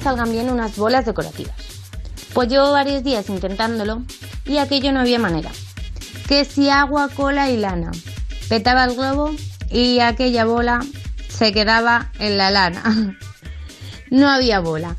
salgan 0.00 0.32
bien 0.32 0.50
unas 0.50 0.76
bolas 0.76 1.06
decorativas. 1.06 1.54
Pues 2.32 2.48
llevo 2.48 2.72
varios 2.72 3.02
días 3.02 3.28
intentándolo 3.28 4.02
y 4.44 4.58
aquello 4.58 4.92
no 4.92 5.00
había 5.00 5.18
manera. 5.18 5.50
Que 6.28 6.44
si 6.44 6.68
agua, 6.68 7.08
cola 7.08 7.50
y 7.50 7.56
lana. 7.56 7.90
Petaba 8.48 8.84
el 8.84 8.94
globo 8.94 9.32
y 9.70 10.00
aquella 10.00 10.44
bola 10.44 10.80
se 11.28 11.52
quedaba 11.52 12.10
en 12.18 12.38
la 12.38 12.50
lana. 12.50 13.16
No 14.10 14.28
había 14.28 14.58
bola. 14.58 14.96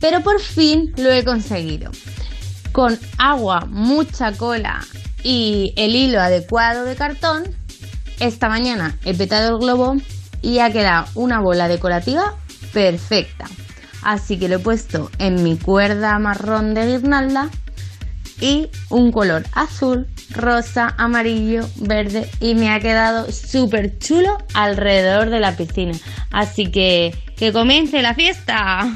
Pero 0.00 0.22
por 0.22 0.40
fin 0.40 0.92
lo 0.96 1.12
he 1.12 1.22
conseguido. 1.22 1.92
Con 2.72 2.98
agua, 3.16 3.64
mucha 3.70 4.32
cola 4.32 4.80
y 5.22 5.72
el 5.76 5.94
hilo 5.94 6.20
adecuado 6.20 6.84
de 6.84 6.96
cartón, 6.96 7.44
esta 8.18 8.48
mañana 8.48 8.98
he 9.04 9.14
petado 9.14 9.54
el 9.54 9.60
globo 9.60 9.96
y 10.42 10.58
ha 10.58 10.72
quedado 10.72 11.06
una 11.14 11.38
bola 11.38 11.68
decorativa 11.68 12.34
perfecta. 12.72 13.46
Así 14.02 14.38
que 14.38 14.48
lo 14.48 14.56
he 14.56 14.58
puesto 14.58 15.10
en 15.18 15.42
mi 15.42 15.56
cuerda 15.56 16.18
marrón 16.18 16.74
de 16.74 16.86
guirnalda 16.86 17.50
y 18.40 18.68
un 18.88 19.12
color 19.12 19.44
azul, 19.52 20.06
rosa, 20.30 20.94
amarillo, 20.96 21.68
verde 21.76 22.28
y 22.40 22.54
me 22.54 22.70
ha 22.70 22.80
quedado 22.80 23.30
súper 23.30 23.98
chulo 23.98 24.38
alrededor 24.54 25.30
de 25.30 25.40
la 25.40 25.56
piscina. 25.56 25.92
Así 26.30 26.70
que 26.70 27.14
que 27.36 27.52
comience 27.52 28.02
la 28.02 28.14
fiesta. 28.14 28.86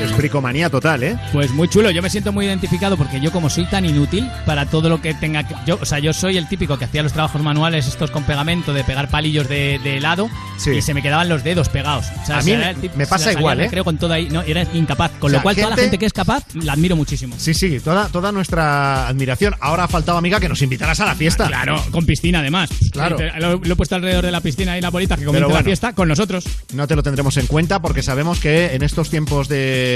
Es 0.00 0.16
bricomanía 0.16 0.70
total, 0.70 1.02
¿eh? 1.02 1.18
Pues 1.32 1.50
muy 1.50 1.68
chulo, 1.68 1.90
yo 1.90 2.02
me 2.02 2.10
siento 2.10 2.32
muy 2.32 2.46
identificado 2.46 2.96
porque 2.96 3.20
yo 3.20 3.32
como 3.32 3.50
soy 3.50 3.66
tan 3.66 3.84
inútil 3.84 4.28
para 4.46 4.66
todo 4.66 4.88
lo 4.88 5.00
que 5.02 5.12
tenga 5.14 5.46
que... 5.46 5.54
Yo, 5.66 5.78
o 5.80 5.84
sea, 5.84 5.98
yo 5.98 6.12
soy 6.12 6.36
el 6.36 6.48
típico 6.48 6.78
que 6.78 6.84
hacía 6.84 7.02
los 7.02 7.12
trabajos 7.12 7.42
manuales 7.42 7.86
estos 7.88 8.10
con 8.10 8.22
pegamento 8.24 8.72
de 8.72 8.84
pegar 8.84 9.08
palillos 9.10 9.48
de, 9.48 9.80
de 9.82 9.96
helado 9.98 10.30
y 10.72 10.80
se 10.82 10.94
me 10.94 11.02
quedaban 11.02 11.28
los 11.28 11.42
dedos 11.44 11.68
pegados. 11.68 12.06
O 12.22 12.26
sea, 12.26 12.38
A 12.38 12.42
mí 12.42 12.52
me- 12.56 12.74
tipo- 12.76 12.96
me 12.96 13.04
se 13.04 13.10
pasa 13.10 13.32
igual, 13.32 13.58
al 13.58 13.60
¿eh? 13.60 13.64
recreo 13.64 13.84
con 13.84 13.98
todo 13.98 14.12
ahí, 14.12 14.28
no, 14.30 14.42
era 14.42 14.62
incapaz. 14.74 15.12
Con 15.18 15.28
O 15.28 15.30
sea, 15.30 15.38
lo 15.38 15.42
cual 15.42 15.56
toda 15.56 15.70
la 15.70 15.76
gente- 15.76 15.98
que 15.98 16.06
es 16.06 16.12
capaz 16.12 16.44
la 16.54 16.72
admiro 16.74 16.94
muchísimo. 16.96 17.34
Sí, 17.38 17.52
sí, 17.54 17.80
toda, 17.80 18.08
toda 18.08 18.30
nuestra 18.32 19.08
admiración. 19.08 19.54
Ahora 19.60 19.84
ha 19.84 19.88
faltado, 19.88 20.16
amiga, 20.18 20.38
que 20.40 20.48
nos 20.48 20.62
invitaras 20.62 21.00
a 21.00 21.06
la 21.06 21.14
fiesta. 21.14 21.46
Claro, 21.48 21.82
con 21.90 22.06
piscina 22.06 22.38
además. 22.40 22.70
Claro. 22.92 23.16
Lo, 23.38 23.56
lo 23.58 23.72
he 23.72 23.76
puesto 23.76 23.94
alrededor 23.96 24.24
de 24.24 24.32
la 24.32 24.40
piscina 24.40 24.78
y 24.78 24.80
la 24.80 24.90
bolita 24.90 25.16
que 25.16 25.24
comience 25.24 25.46
Pero 25.46 25.58
la 25.58 25.64
fiesta 25.64 25.92
con 25.94 26.08
nosotros. 26.08 26.44
No 26.74 26.86
te 26.86 26.94
lo 26.96 27.02
tendremos 27.02 27.36
en 27.36 27.46
cuenta 27.46 27.80
porque 27.80 28.02
sabemos 28.02 28.38
que 28.38 28.74
en 28.74 28.82
estos 28.82 29.10
tiempos 29.10 29.48
de 29.48 29.87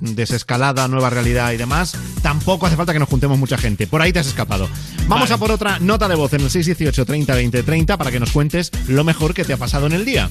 desescalada, 0.00 0.88
nueva 0.88 1.10
realidad 1.10 1.52
y 1.52 1.56
demás, 1.56 1.96
tampoco 2.22 2.66
hace 2.66 2.76
falta 2.76 2.92
que 2.92 2.98
nos 2.98 3.08
juntemos 3.08 3.38
mucha 3.38 3.58
gente. 3.58 3.86
Por 3.86 4.02
ahí 4.02 4.12
te 4.12 4.18
has 4.18 4.26
escapado. 4.26 4.68
Vamos 5.06 5.28
Vale. 5.28 5.34
a 5.34 5.38
por 5.38 5.50
otra 5.50 5.78
nota 5.78 6.08
de 6.08 6.14
voz 6.14 6.32
en 6.34 6.42
el 6.42 6.50
618 6.50 7.04
30 7.04 7.34
20 7.34 7.62
30 7.62 7.96
para 7.96 8.10
que 8.10 8.20
nos 8.20 8.30
cuentes 8.32 8.70
lo 8.88 9.04
mejor 9.04 9.34
que 9.34 9.44
te 9.44 9.52
ha 9.52 9.56
pasado 9.56 9.86
en 9.86 9.92
el 9.92 10.04
día. 10.04 10.30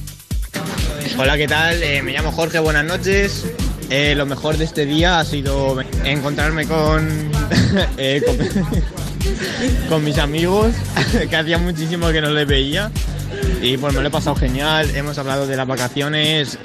Hola, 1.18 1.36
¿qué 1.36 1.46
tal? 1.46 1.82
Eh, 1.82 2.02
me 2.02 2.12
llamo 2.12 2.32
Jorge, 2.32 2.58
buenas 2.58 2.84
noches. 2.84 3.44
Eh, 3.90 4.14
lo 4.16 4.24
mejor 4.24 4.56
de 4.56 4.64
este 4.64 4.86
día 4.86 5.18
ha 5.18 5.24
sido 5.24 5.76
encontrarme 6.04 6.66
con, 6.66 7.08
eh, 7.98 8.22
con, 8.24 8.38
con 9.88 10.04
mis 10.04 10.18
amigos, 10.18 10.72
que 11.28 11.36
hacía 11.36 11.58
muchísimo 11.58 12.08
que 12.10 12.20
no 12.20 12.30
les 12.30 12.46
veía. 12.46 12.90
Y 13.62 13.76
pues 13.76 13.92
me 13.94 14.00
lo 14.00 14.08
he 14.08 14.10
pasado 14.10 14.36
genial, 14.36 14.90
hemos 14.94 15.18
hablado 15.18 15.46
de 15.46 15.56
las 15.56 15.66
vacaciones, 15.66 16.58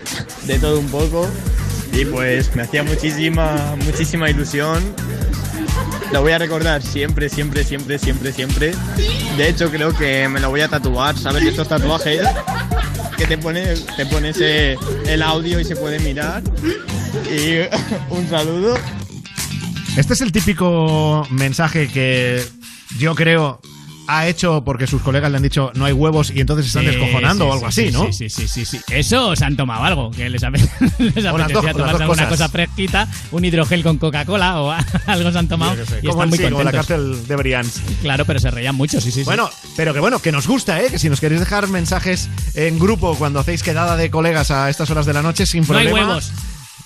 de 0.45 0.59
todo 0.59 0.79
un 0.79 0.87
poco. 0.87 1.29
Y 1.95 2.03
pues 2.05 2.53
me 2.55 2.63
hacía 2.63 2.83
muchísima, 2.83 3.75
muchísima 3.85 4.29
ilusión. 4.29 4.83
Lo 6.11 6.21
voy 6.21 6.33
a 6.33 6.37
recordar 6.37 6.81
siempre, 6.81 7.29
siempre, 7.29 7.63
siempre, 7.63 7.97
siempre, 7.97 8.33
siempre. 8.33 8.73
De 9.37 9.49
hecho, 9.49 9.71
creo 9.71 9.95
que 9.95 10.27
me 10.27 10.39
lo 10.41 10.49
voy 10.49 10.61
a 10.61 10.67
tatuar, 10.67 11.17
¿sabes? 11.17 11.43
Estos 11.43 11.69
tatuajes 11.69 12.21
que 13.17 13.25
te 13.25 13.37
pone, 13.37 13.75
te 13.95 14.05
pones 14.07 14.37
el 14.41 15.21
audio 15.21 15.59
y 15.59 15.63
se 15.63 15.75
puede 15.75 15.99
mirar. 15.99 16.43
Y 17.31 17.59
un 18.09 18.27
saludo. 18.29 18.77
Este 19.95 20.13
es 20.13 20.21
el 20.21 20.33
típico 20.33 21.25
mensaje 21.31 21.87
que 21.87 22.43
yo 22.97 23.15
creo 23.15 23.61
ha 24.07 24.27
hecho 24.27 24.63
porque 24.63 24.87
sus 24.87 25.01
colegas 25.01 25.31
le 25.31 25.37
han 25.37 25.43
dicho 25.43 25.71
no 25.75 25.85
hay 25.85 25.93
huevos 25.93 26.31
y 26.33 26.39
entonces 26.39 26.65
se 26.65 26.77
están 26.79 26.83
Sí, 26.93 26.99
descojonando 26.99 27.45
sí, 27.45 27.49
o 27.49 27.53
algo 27.53 27.71
sí, 27.71 27.81
así, 27.81 27.87
sí, 27.87 27.93
¿no? 27.93 28.13
Sí, 28.13 28.29
sí, 28.29 28.47
sí, 28.47 28.65
sí. 28.65 28.79
Eso 28.91 29.35
se 29.35 29.45
han 29.45 29.55
tomado 29.57 29.83
algo, 29.83 30.11
que 30.11 30.29
les, 30.29 30.43
ape- 30.43 30.59
les 30.99 31.17
O 31.25 31.37
las 31.37 31.45
apetecía 31.51 31.73
dos 31.73 31.81
alguna 32.01 32.07
cosas. 32.07 32.27
cosa 32.27 32.49
fresquita, 32.49 33.07
un 33.31 33.45
hidrogel 33.45 33.83
con 33.83 33.97
Coca-Cola 33.97 34.61
o 34.61 34.71
algo 35.07 35.31
se 35.31 35.37
han 35.39 35.47
tomado 35.47 35.75
sé, 35.85 35.99
y 36.01 36.07
como 36.07 36.23
están 36.23 36.29
muy 36.29 36.37
sí, 36.37 36.43
como 36.45 36.63
la 36.63 36.71
contentos. 36.71 36.87
cárcel 36.87 37.27
de 37.27 37.35
Brians. 37.35 37.81
Claro, 38.01 38.25
pero 38.25 38.39
se 38.39 38.51
reían 38.51 38.75
mucho, 38.75 39.01
sí, 39.01 39.11
sí, 39.11 39.19
sí. 39.21 39.23
Bueno, 39.25 39.49
pero 39.75 39.93
que 39.93 39.99
bueno, 39.99 40.19
que 40.19 40.31
nos 40.31 40.47
gusta, 40.47 40.81
¿eh? 40.81 40.87
Que 40.91 40.99
si 40.99 41.09
nos 41.09 41.19
queréis 41.19 41.39
dejar 41.39 41.67
mensajes 41.67 42.29
en 42.53 42.77
grupo 42.79 43.15
cuando 43.15 43.39
hacéis 43.39 43.63
quedada 43.63 43.95
de 43.97 44.11
colegas 44.11 44.51
a 44.51 44.69
estas 44.69 44.89
horas 44.89 45.05
de 45.05 45.13
la 45.13 45.21
noche, 45.21 45.45
sin 45.45 45.65
No 45.67 45.77
hay 45.77 45.87
problema. 45.87 46.07
huevos. 46.09 46.31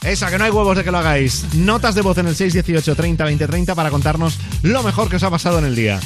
Esa, 0.01 0.29
que 0.31 0.37
no 0.37 0.45
hay 0.45 0.51
huevos 0.51 0.77
de 0.77 0.85
que 0.85 0.91
lo 0.91 0.97
hagáis. 0.99 1.43
Notas 1.55 1.93
de 1.93 2.01
voz 2.01 2.17
en 2.17 2.27
el 2.27 2.35
618 2.35 2.95
30 2.95 3.25
20 3.25 3.47
30 3.47 3.75
para 3.75 3.89
contarnos 3.89 4.37
lo 4.63 4.81
mejor 4.81 5.09
que 5.09 5.17
os 5.17 5.23
ha 5.23 5.29
pasado 5.29 5.59
en 5.59 5.65
el 5.65 5.75
día. 5.75 5.99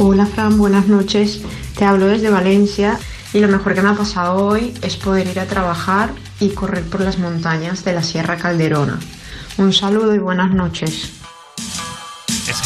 Hola 0.00 0.26
Fran, 0.26 0.58
buenas 0.58 0.86
noches. 0.86 1.42
Te 1.76 1.84
hablo 1.84 2.06
desde 2.06 2.30
Valencia 2.30 3.00
y 3.32 3.40
lo 3.40 3.48
mejor 3.48 3.74
que 3.74 3.82
me 3.82 3.88
ha 3.88 3.94
pasado 3.94 4.46
hoy 4.46 4.72
es 4.80 4.96
poder 4.96 5.26
ir 5.26 5.40
a 5.40 5.46
trabajar 5.46 6.10
y 6.38 6.50
correr 6.50 6.84
por 6.84 7.00
las 7.00 7.18
montañas 7.18 7.84
de 7.84 7.94
la 7.94 8.04
Sierra 8.04 8.36
Calderona. 8.36 9.00
Un 9.56 9.72
saludo 9.72 10.14
y 10.14 10.18
buenas 10.18 10.54
noches. 10.54 11.10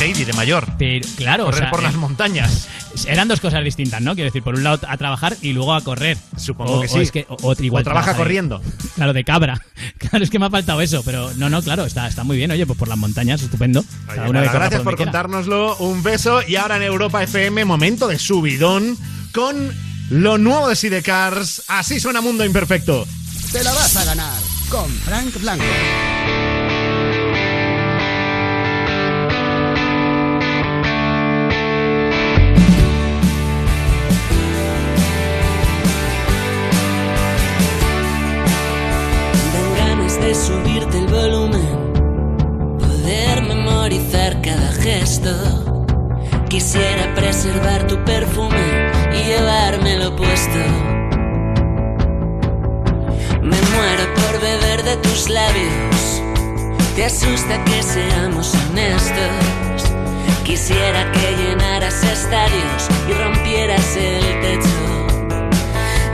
De 0.03 0.33
mayor. 0.33 0.67
Pero, 0.79 1.07
claro, 1.17 1.45
Correr 1.45 1.61
o 1.61 1.63
sea, 1.63 1.71
por 1.71 1.81
las 1.83 1.95
eh, 1.95 1.97
montañas. 1.99 2.67
Eran 3.07 3.29
dos 3.29 3.41
cosas 3.41 3.63
distintas, 3.63 4.01
¿no? 4.03 4.15
Quiero 4.17 4.29
decir, 4.29 4.43
por 4.43 4.57
un 4.57 4.65
lado 4.65 4.81
a 4.89 4.97
trabajar 4.97 5.37
y 5.43 5.53
luego 5.53 5.75
a 5.75 5.81
correr. 5.81 6.19
Supongo 6.37 6.79
O- 6.79 6.81
que 6.81 6.89
o 6.89 6.91
sí. 6.91 6.99
es 7.03 7.13
que- 7.13 7.25
o- 7.29 7.37
o 7.41 7.55
igual 7.63 7.83
O 7.83 7.85
trabaja 7.85 8.07
trabaja 8.07 8.13
de- 8.13 8.17
corriendo. 8.19 8.61
Claro, 8.97 9.13
de 9.13 9.23
cabra. 9.25 9.61
Claro, 9.99 10.25
es 10.25 10.29
que 10.31 10.41
me 10.41 10.47
ha 10.47 10.51
faltado 10.51 10.81
eso, 10.81 11.03
pero 11.05 11.33
no, 11.37 11.49
no, 11.49 11.63
claro, 11.63 11.85
está, 11.85 12.09
está 12.09 12.25
muy 12.25 12.37
bien. 12.37 12.51
Oye, 12.51 12.67
pues 12.67 12.77
por 12.77 12.89
las 12.89 12.99
montañas, 12.99 13.43
estupendo. 13.43 13.81
Oye, 14.09 14.17
Cada 14.17 14.29
nada, 14.29 14.53
gracias 14.53 14.83
por 14.83 14.97
quiera. 14.97 15.13
contárnoslo. 15.13 15.77
Un 15.77 16.03
beso. 16.03 16.41
Y 16.47 16.57
ahora 16.57 16.77
en 16.79 16.83
Europa 16.83 17.23
FM, 17.23 17.65
momento 17.65 18.09
de 18.09 18.19
subidón 18.19 18.99
con 19.33 19.73
lo 20.11 20.37
nuevo 20.37 20.69
de 20.69 20.75
Sidecars. 20.75 21.63
Así 21.69 22.01
suena 22.01 22.21
Mundo 22.21 22.45
Imperfecto. 22.45 23.07
Te 23.53 23.63
la 23.63 23.73
vas 23.73 23.97
a 23.97 24.05
ganar 24.05 24.41
con 24.69 24.91
Frank 24.91 25.41
Blanco. 25.41 25.65
Subirte 40.35 40.99
el 40.99 41.07
volumen, 41.07 42.79
poder 42.79 43.43
memorizar 43.43 44.41
cada 44.41 44.73
gesto. 44.73 45.31
Quisiera 46.49 47.15
preservar 47.15 47.87
tu 47.87 48.03
perfume 48.05 48.91
y 49.13 49.25
llevármelo 49.25 50.15
puesto. 50.17 50.59
Me 53.43 53.57
muero 53.73 54.05
por 54.15 54.41
beber 54.41 54.83
de 54.85 54.97
tus 54.97 55.29
labios. 55.29 56.23
Te 56.95 57.07
asusta 57.07 57.65
que 57.65 57.83
seamos 57.83 58.55
honestos. 58.55 59.91
Quisiera 60.45 61.11
que 61.13 61.37
llenaras 61.37 62.03
estadios 62.05 62.89
y 63.09 63.13
rompieras 63.13 63.97
el 63.97 64.41
techo. 64.41 64.69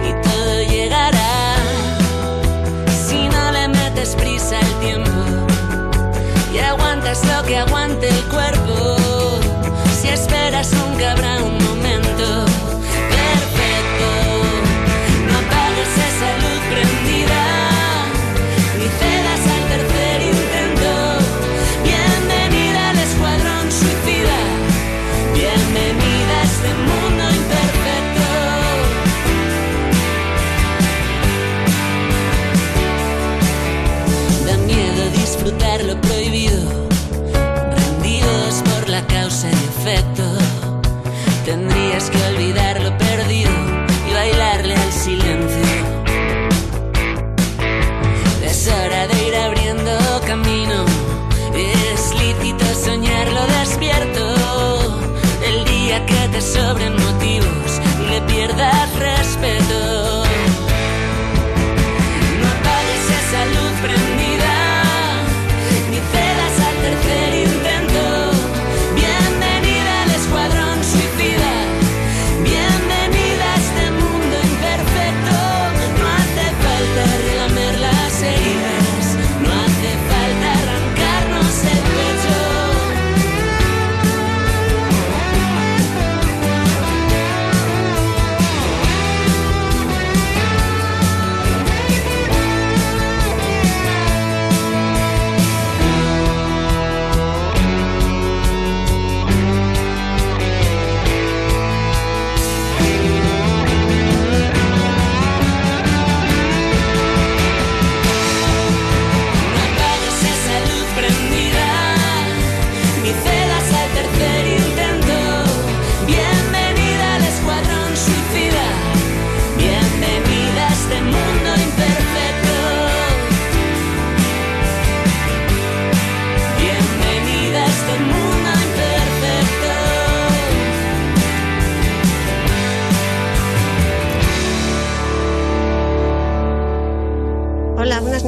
Y 0.08 0.28
todo 0.28 0.62
llegará 0.62 1.47
metes 3.98 4.14
prisa 4.14 4.58
al 4.58 4.80
tiempo 4.80 5.10
y 6.52 6.58
aguantas 6.58 7.24
lo 7.26 7.42
que 7.46 7.56
aguante 7.56 8.08
el 8.08 8.24
cuerpo. 8.24 8.97
sobre 56.68 56.97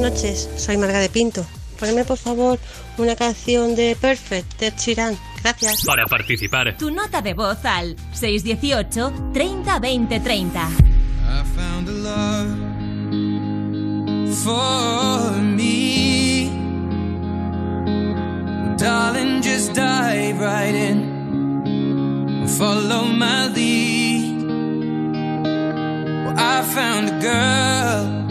noches, 0.01 0.49
soy 0.57 0.77
Marga 0.77 0.99
de 0.99 1.09
Pinto. 1.09 1.45
Ponme 1.79 2.03
por 2.03 2.17
favor 2.17 2.59
una 2.97 3.15
canción 3.15 3.75
de 3.75 3.95
Perfect, 3.99 4.59
de 4.59 4.75
Chirán. 4.75 5.17
Gracias. 5.43 5.85
Para 5.85 6.05
participar. 6.05 6.75
Tu 6.77 6.91
nota 6.91 7.21
de 7.21 7.33
voz 7.33 7.63
al 7.65 7.95
618 8.13 9.31
30 9.33 9.79
20 9.79 10.19
30. 10.19 10.69
I 10.69 11.43
found 11.55 11.87
a 11.87 11.91
love 11.91 12.49
for 14.43 15.41
me. 15.41 16.49
Darling, 18.77 19.41
just 19.41 19.73
dive 19.73 20.39
right 20.39 20.75
in. 20.75 22.47
Follow 22.47 23.05
my 23.05 23.47
lead. 23.47 24.43
Well, 26.25 26.35
I 26.37 26.61
found 26.63 27.09
a 27.09 27.19
girl. 27.19 28.30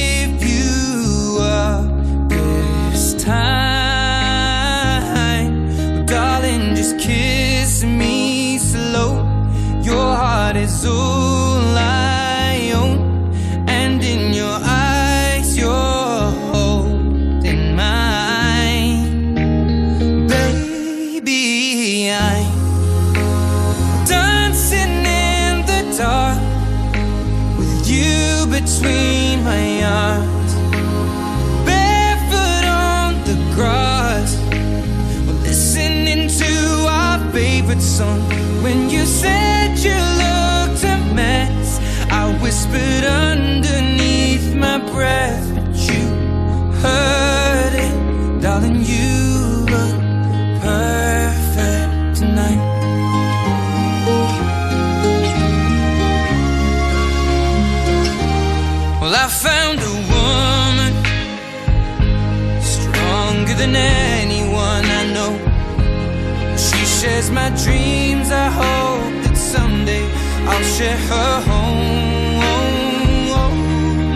I 68.31 68.49
hope 68.49 69.23
that 69.23 69.35
someday 69.35 70.05
I'll 70.47 70.63
share 70.63 70.97
her 71.11 71.41
home. 71.51 73.27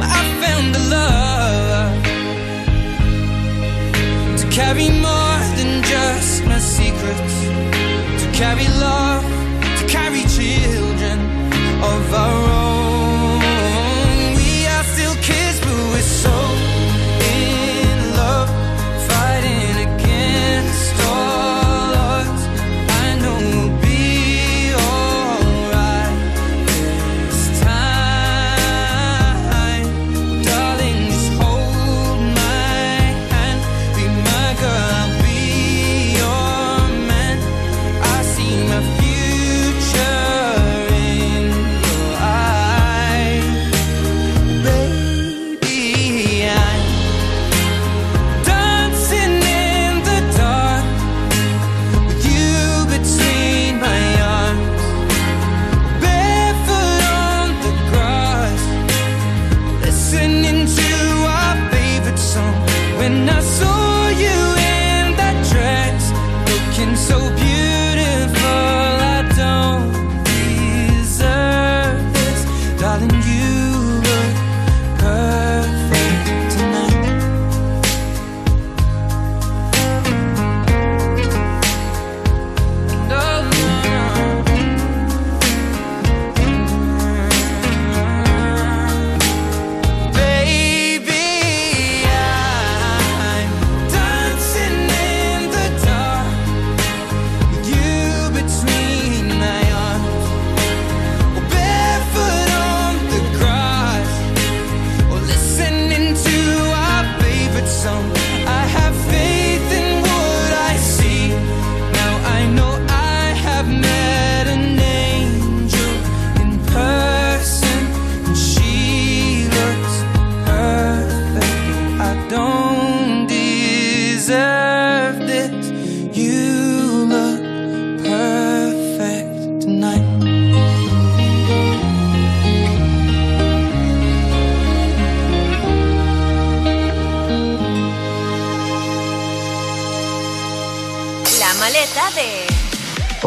I 0.01 0.21
found 0.41 0.67
the 0.75 0.83
love 0.95 2.03
to 4.39 4.45
carry 4.49 4.89
more 4.89 5.39
than 5.57 5.83
just 5.83 6.45
my 6.45 6.59
secrets, 6.59 7.35
to 8.21 8.27
carry 8.31 8.67
love. 8.79 9.24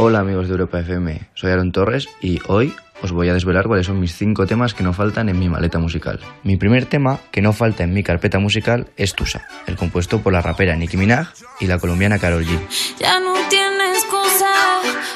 Hola 0.01 0.21
amigos 0.21 0.47
de 0.47 0.53
Europa 0.53 0.79
FM, 0.79 1.29
soy 1.35 1.51
Aaron 1.51 1.73
Torres 1.73 2.09
y 2.21 2.39
hoy 2.47 2.73
os 3.03 3.11
voy 3.11 3.31
a 3.31 3.35
desvelar 3.35 3.67
cuáles 3.67 3.87
son 3.87 3.99
mis 3.99 4.15
5 4.15 4.47
temas 4.47 4.73
que 4.73 4.85
no 4.85 4.93
faltan 4.93 5.29
en 5.29 5.37
mi 5.41 5.49
maleta 5.49 5.81
musical. 5.81 6.21
Mi 6.45 6.57
primer 6.57 6.87
tema 6.87 7.19
que 7.33 7.43
no 7.43 7.53
falta 7.53 7.83
en 7.83 7.93
mi 7.93 8.05
carpeta 8.05 8.39
musical 8.39 8.87
es 8.97 9.17
Tusa, 9.17 9.49
el 9.67 9.75
compuesto 9.75 10.21
por 10.21 10.33
la 10.33 10.41
rapera 10.41 10.77
Nicki 10.77 10.97
Minaj 10.97 11.31
y 11.59 11.67
la 11.67 11.81
colombiana 11.81 12.21
Carol 12.21 12.47
G. 12.47 12.61
Ya 13.01 13.19
no 13.19 13.35
tiene 13.51 13.91
excusa, 13.91 14.55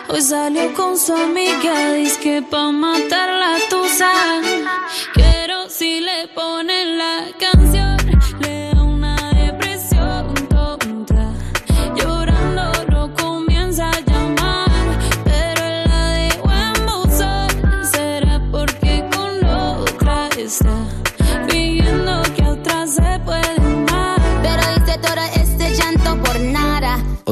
hoy 0.08 0.20
salió 0.20 0.74
con 0.74 0.98
su 0.98 1.14
amiga, 1.14 1.92
dice 1.92 2.20
que 2.20 2.42
pa' 2.42 2.72
matar 2.72 3.28
la 3.34 3.58
Tusa, 3.70 4.10
pero 5.14 5.70
si 5.70 6.00
le 6.00 6.26
ponen 6.34 6.98
la 6.98 7.26
canción 7.38 7.98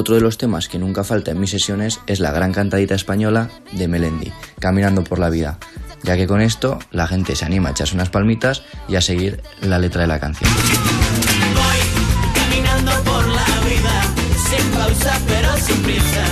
Otro 0.01 0.14
de 0.14 0.22
los 0.22 0.39
temas 0.39 0.66
que 0.66 0.78
nunca 0.78 1.05
falta 1.05 1.31
en 1.31 1.39
mis 1.39 1.51
sesiones 1.51 2.01
es 2.06 2.20
la 2.20 2.32
gran 2.32 2.55
cantadita 2.55 2.94
española 2.94 3.51
de 3.72 3.86
Melendi, 3.86 4.32
Caminando 4.59 5.05
por 5.05 5.18
la 5.18 5.28
vida, 5.28 5.59
ya 6.02 6.16
que 6.16 6.27
con 6.27 6.40
esto 6.40 6.78
la 6.90 7.06
gente 7.06 7.36
se 7.36 7.44
anima 7.44 7.68
a 7.68 7.72
echarse 7.72 7.97
unas 7.97 8.09
palmitas 8.09 8.62
y 8.89 8.97
a 8.97 9.02
seguir 9.02 9.43
la 9.60 9.78
letra 9.78 10.01
de 10.01 10.06
la 10.06 10.18
canción. 10.18 10.51
Caminando 12.35 12.93
por 13.05 13.28
la 13.28 13.44
vida, 13.68 14.02
sin 14.48 14.70
pausa 14.70 15.20
pero 15.28 15.55
sin 15.59 15.82
prisa, 15.82 16.24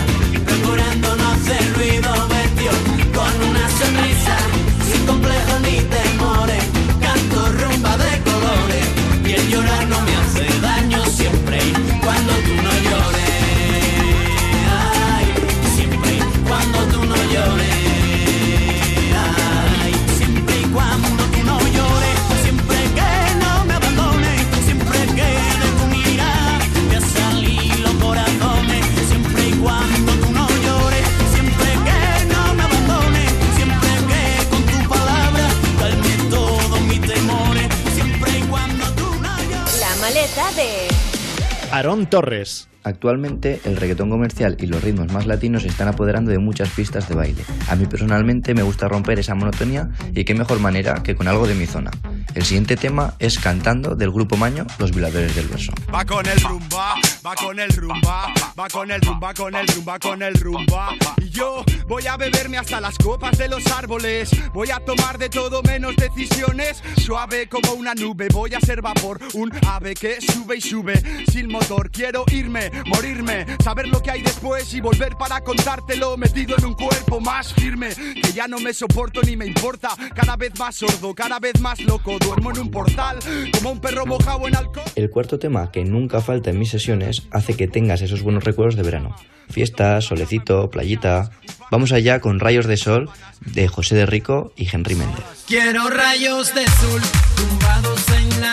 Aarón 41.78 42.06
Torres. 42.06 42.68
Actualmente 42.82 43.60
el 43.64 43.76
reggaetón 43.76 44.10
comercial 44.10 44.56
y 44.58 44.66
los 44.66 44.82
ritmos 44.82 45.12
más 45.12 45.28
latinos 45.28 45.62
se 45.62 45.68
están 45.68 45.86
apoderando 45.86 46.32
de 46.32 46.38
muchas 46.40 46.70
pistas 46.70 47.08
de 47.08 47.14
baile. 47.14 47.44
A 47.68 47.76
mí 47.76 47.86
personalmente 47.86 48.52
me 48.52 48.62
gusta 48.64 48.88
romper 48.88 49.20
esa 49.20 49.36
monotonía 49.36 49.88
y 50.12 50.24
qué 50.24 50.34
mejor 50.34 50.58
manera 50.58 51.04
que 51.04 51.14
con 51.14 51.28
algo 51.28 51.46
de 51.46 51.54
mi 51.54 51.66
zona. 51.66 51.92
El 52.34 52.44
siguiente 52.44 52.76
tema 52.76 53.14
es 53.20 53.38
Cantando 53.38 53.94
del 53.94 54.10
grupo 54.10 54.36
Maño, 54.36 54.66
Los 54.80 54.90
Violadores 54.90 55.36
del 55.36 55.46
Verso. 55.46 55.72
Va 55.94 56.04
con 56.04 56.26
el 56.26 56.40
rumba, 56.40 56.96
va 57.24 57.34
con 57.34 57.58
el 57.58 57.70
rumba, 57.70 58.32
va 58.58 58.68
con 58.68 58.90
el 58.90 59.00
rumba, 59.00 59.34
con 59.34 59.54
el 59.54 59.66
rumba, 59.66 59.98
con 59.98 60.22
el 60.22 60.34
rumba. 60.34 60.94
Y 61.18 61.30
yo 61.30 61.64
voy 61.86 62.06
a 62.06 62.16
beberme 62.16 62.58
hasta 62.58 62.80
las 62.80 62.96
copas 62.98 63.36
de 63.38 63.48
los 63.48 63.66
árboles. 63.68 64.30
Voy 64.52 64.70
a 64.70 64.80
tomar 64.80 65.18
de 65.18 65.28
todo 65.28 65.62
menos 65.62 65.96
decisiones. 65.96 66.82
Suave 66.96 67.48
como 67.48 67.72
una 67.72 67.94
nube, 67.94 68.28
voy 68.32 68.54
a 68.54 68.60
ser 68.60 68.82
vapor. 68.82 69.20
Un 69.34 69.50
ave 69.66 69.94
que 69.94 70.20
sube 70.20 70.56
y 70.56 70.60
sube 70.60 71.02
sin 71.30 71.48
motor. 71.48 71.90
Quiero 71.90 72.24
irme, 72.30 72.70
morirme, 72.86 73.46
saber 73.62 73.88
lo 73.88 74.02
que 74.02 74.10
hay 74.10 74.22
después 74.22 74.72
y 74.74 74.80
volver 74.80 75.16
para 75.16 75.40
contártelo. 75.40 76.16
Metido 76.16 76.56
en 76.56 76.64
un 76.66 76.74
cuerpo 76.74 77.20
más 77.20 77.52
firme, 77.54 77.90
que 77.94 78.32
ya 78.32 78.46
no 78.48 78.58
me 78.58 78.72
soporto 78.72 79.22
ni 79.22 79.36
me 79.36 79.46
importa. 79.46 79.90
Cada 80.14 80.36
vez 80.36 80.58
más 80.58 80.76
sordo, 80.76 81.14
cada 81.14 81.38
vez 81.38 81.60
más 81.60 81.80
loco. 81.80 82.18
Duermo 82.18 82.50
en 82.50 82.60
un 82.60 82.70
portal 82.70 83.18
como 83.52 83.72
un 83.72 83.80
perro 83.80 84.06
mojado 84.06 84.46
en 84.46 84.56
alcohol. 84.56 84.84
El 84.94 85.10
cuarto 85.10 85.38
tema, 85.38 85.70
que 85.70 85.84
nunca 85.84 86.20
falta 86.20 86.50
en 86.50 86.58
mis 86.58 86.70
sesiones, 86.70 87.07
hace 87.30 87.54
que 87.54 87.68
tengas 87.68 88.02
esos 88.02 88.22
buenos 88.22 88.44
recuerdos 88.44 88.76
de 88.76 88.82
verano. 88.82 89.16
Fiestas, 89.50 90.04
solecito, 90.04 90.70
playita. 90.70 91.30
Vamos 91.70 91.92
allá 91.92 92.20
con 92.20 92.40
Rayos 92.40 92.66
de 92.66 92.76
Sol 92.76 93.10
de 93.40 93.68
José 93.68 93.94
de 93.94 94.06
Rico 94.06 94.52
y 94.56 94.68
Henry 94.70 94.94
Méndez. 94.94 95.24
Quiero 95.46 95.88
rayos 95.88 96.54
de 96.54 96.66
sol 96.66 97.02
tumbados 97.36 98.08
en 98.10 98.40
la 98.40 98.52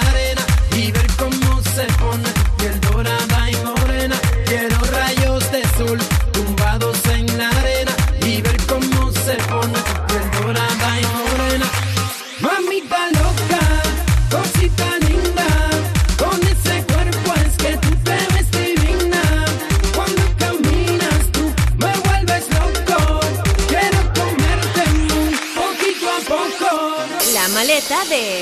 La 27.45 27.53
maleta 27.53 28.03
de 28.05 28.41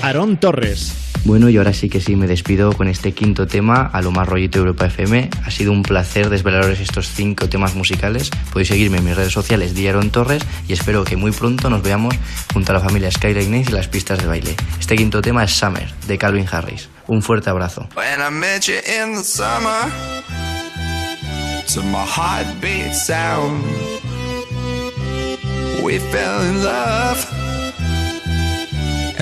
Aarón 0.00 0.38
Torres. 0.38 0.94
Bueno, 1.24 1.50
y 1.50 1.58
ahora 1.58 1.74
sí 1.74 1.90
que 1.90 2.00
sí 2.00 2.16
me 2.16 2.26
despido 2.26 2.72
con 2.72 2.88
este 2.88 3.12
quinto 3.12 3.46
tema 3.46 3.82
a 3.92 4.00
lo 4.00 4.12
más 4.12 4.26
rollito 4.26 4.60
Europa 4.60 4.86
FM. 4.86 5.28
Ha 5.44 5.50
sido 5.50 5.72
un 5.72 5.82
placer 5.82 6.30
desvelaros 6.30 6.80
estos 6.80 7.06
cinco 7.10 7.50
temas 7.50 7.74
musicales. 7.74 8.30
Podéis 8.50 8.68
seguirme 8.68 8.96
en 8.96 9.04
mis 9.04 9.14
redes 9.14 9.34
sociales 9.34 9.74
de 9.74 9.90
Aaron 9.90 10.08
Torres 10.08 10.42
y 10.66 10.72
espero 10.72 11.04
que 11.04 11.16
muy 11.16 11.32
pronto 11.32 11.68
nos 11.68 11.82
veamos 11.82 12.14
junto 12.54 12.72
a 12.72 12.76
la 12.76 12.80
familia 12.80 13.10
Skyline 13.10 13.50
Nice 13.50 13.70
y 13.70 13.74
las 13.74 13.88
pistas 13.88 14.18
de 14.18 14.26
baile. 14.26 14.56
Este 14.80 14.96
quinto 14.96 15.20
tema 15.20 15.44
es 15.44 15.52
Summer 15.52 15.92
de 16.06 16.16
Calvin 16.16 16.46
Harris. 16.50 16.88
Un 17.06 17.20
fuerte 17.20 17.50
abrazo. 17.50 17.90
We 25.84 25.98
fell 25.98 26.40
in 26.40 26.64
love 26.64 27.33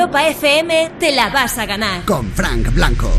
Europa 0.00 0.28
FM 0.28 0.92
te 0.98 1.12
la 1.12 1.28
vas 1.28 1.58
a 1.58 1.66
ganar. 1.66 2.06
Con 2.06 2.32
Frank 2.32 2.72
Blanco. 2.72 3.10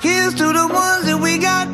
Here's 0.00 0.34
to 0.34 0.52
the 0.52 0.68
ones 0.72 1.06
that 1.06 1.18
we 1.20 1.38
got. 1.38 1.66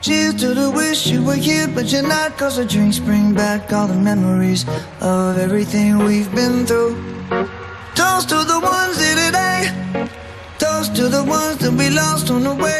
Cheers 0.00 0.36
to 0.36 0.54
the 0.54 0.70
wish 0.70 1.08
you 1.08 1.22
were 1.22 1.34
here, 1.34 1.68
but 1.68 1.92
you're 1.92 2.00
not. 2.00 2.38
Cause 2.38 2.56
the 2.56 2.64
drinks 2.64 2.98
bring 2.98 3.34
back 3.34 3.70
all 3.74 3.86
the 3.86 3.94
memories 3.94 4.64
of 5.02 5.36
everything 5.36 5.98
we've 5.98 6.34
been 6.34 6.64
through. 6.64 6.96
Toast 7.94 8.30
to 8.30 8.42
the 8.42 8.58
ones 8.58 8.98
here 8.98 9.16
today. 9.26 10.08
Toast 10.58 10.96
to 10.96 11.08
the 11.08 11.22
ones 11.24 11.58
that 11.58 11.72
we 11.72 11.90
lost 11.90 12.30
on 12.30 12.44
the 12.44 12.54
way. 12.54 12.79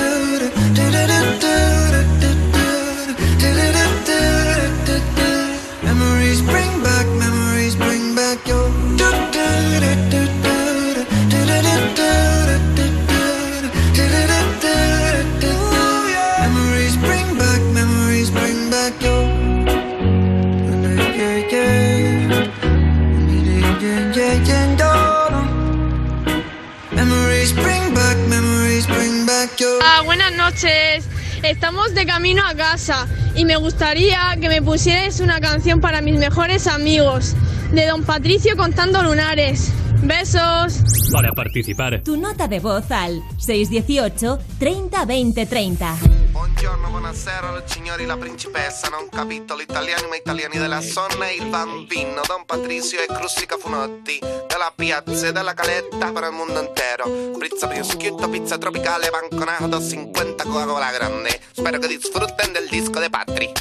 noches. 30.51 31.05
Estamos 31.43 31.93
de 31.93 32.05
camino 32.05 32.41
a 32.45 32.53
casa 32.53 33.07
y 33.35 33.45
me 33.45 33.55
gustaría 33.55 34.35
que 34.39 34.49
me 34.49 34.61
pusierais 34.61 35.19
una 35.19 35.39
canción 35.39 35.79
para 35.79 36.01
mis 36.01 36.17
mejores 36.17 36.67
amigos, 36.67 37.35
de 37.71 37.85
Don 37.87 38.03
Patricio 38.03 38.57
contando 38.57 39.01
lunares. 39.01 39.71
Besos. 40.03 41.11
Para 41.11 41.31
participar. 41.33 42.01
Tu 42.03 42.17
nota 42.17 42.47
de 42.47 42.59
voz 42.59 42.89
al 42.89 43.21
618 43.37 44.39
30 44.57 45.05
20 45.05 45.45
30. 45.45 45.97
Buongiorno, 46.31 46.89
buonasera, 46.89 47.61
signori, 47.65 48.05
la 48.05 48.17
principessa. 48.17 48.89
Non 48.89 49.09
capito 49.09 49.55
l'italiano, 49.55 50.07
ma 50.07 50.15
italiani 50.15 50.57
della 50.57 50.81
zona 50.81 51.27
e 51.27 51.35
il 51.35 51.49
bambino. 51.49 52.21
Don 52.25 52.45
Patrizio 52.45 52.99
e 52.99 53.05
Crustica 53.13 53.57
Funotti. 53.57 54.19
Della 54.19 54.71
piazza 54.75 55.27
e 55.27 55.31
della 55.31 55.53
caletta 55.53 56.11
per 56.11 56.23
il 56.23 56.31
mondo 56.31 56.59
intero. 56.61 57.37
Pizza 57.37 57.67
prosciutto, 57.67 58.29
pizza 58.29 58.57
tropicale, 58.57 59.09
banconato, 59.09 59.79
50 59.79 60.43
Coca-Cola 60.45 60.91
grande. 60.91 61.39
Spero 61.51 61.77
che 61.77 61.87
disfruten 61.87 62.51
del 62.51 62.67
disco 62.69 62.99
de 62.99 63.09
Patri. 63.09 63.51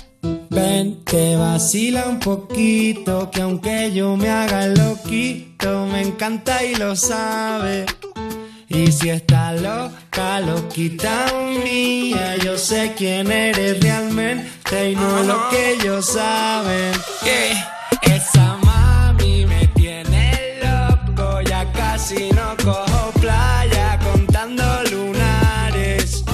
Ven, 0.50 1.04
te 1.04 1.36
vacila 1.36 2.06
un 2.08 2.18
poquito, 2.18 3.30
que 3.30 3.40
aunque 3.40 3.92
yo 3.92 4.16
me 4.16 4.28
haga 4.28 4.66
loquito, 4.66 5.86
me 5.86 6.02
encanta 6.02 6.64
y 6.64 6.74
lo 6.74 6.96
sabe. 6.96 7.86
Y 8.68 8.90
si 8.90 9.10
está 9.10 9.52
loca, 9.52 10.40
loquita 10.40 11.26
mía, 11.62 12.36
yo 12.38 12.58
sé 12.58 12.94
quién 12.96 13.30
eres 13.30 13.80
realmente 13.80 14.90
y 14.90 14.96
no 14.96 15.22
lo 15.22 15.48
que 15.50 15.74
ellos 15.74 16.06
saben. 16.06 16.94
Que 17.22 17.52
esa 18.12 18.56
mami 18.64 19.46
me 19.46 19.68
tiene 19.68 20.58
loco, 20.64 21.42
ya 21.42 21.70
casi 21.70 22.28
no 22.32 22.56
cojo 22.64 23.12
playa 23.20 24.00
contando 24.02 24.64
lunares. 24.90 26.24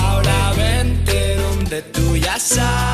Ahora 0.00 0.52
vente 0.56 1.34
donde 1.34 1.82
tú 1.82 2.16
ya 2.16 2.38
sabes 2.38 2.93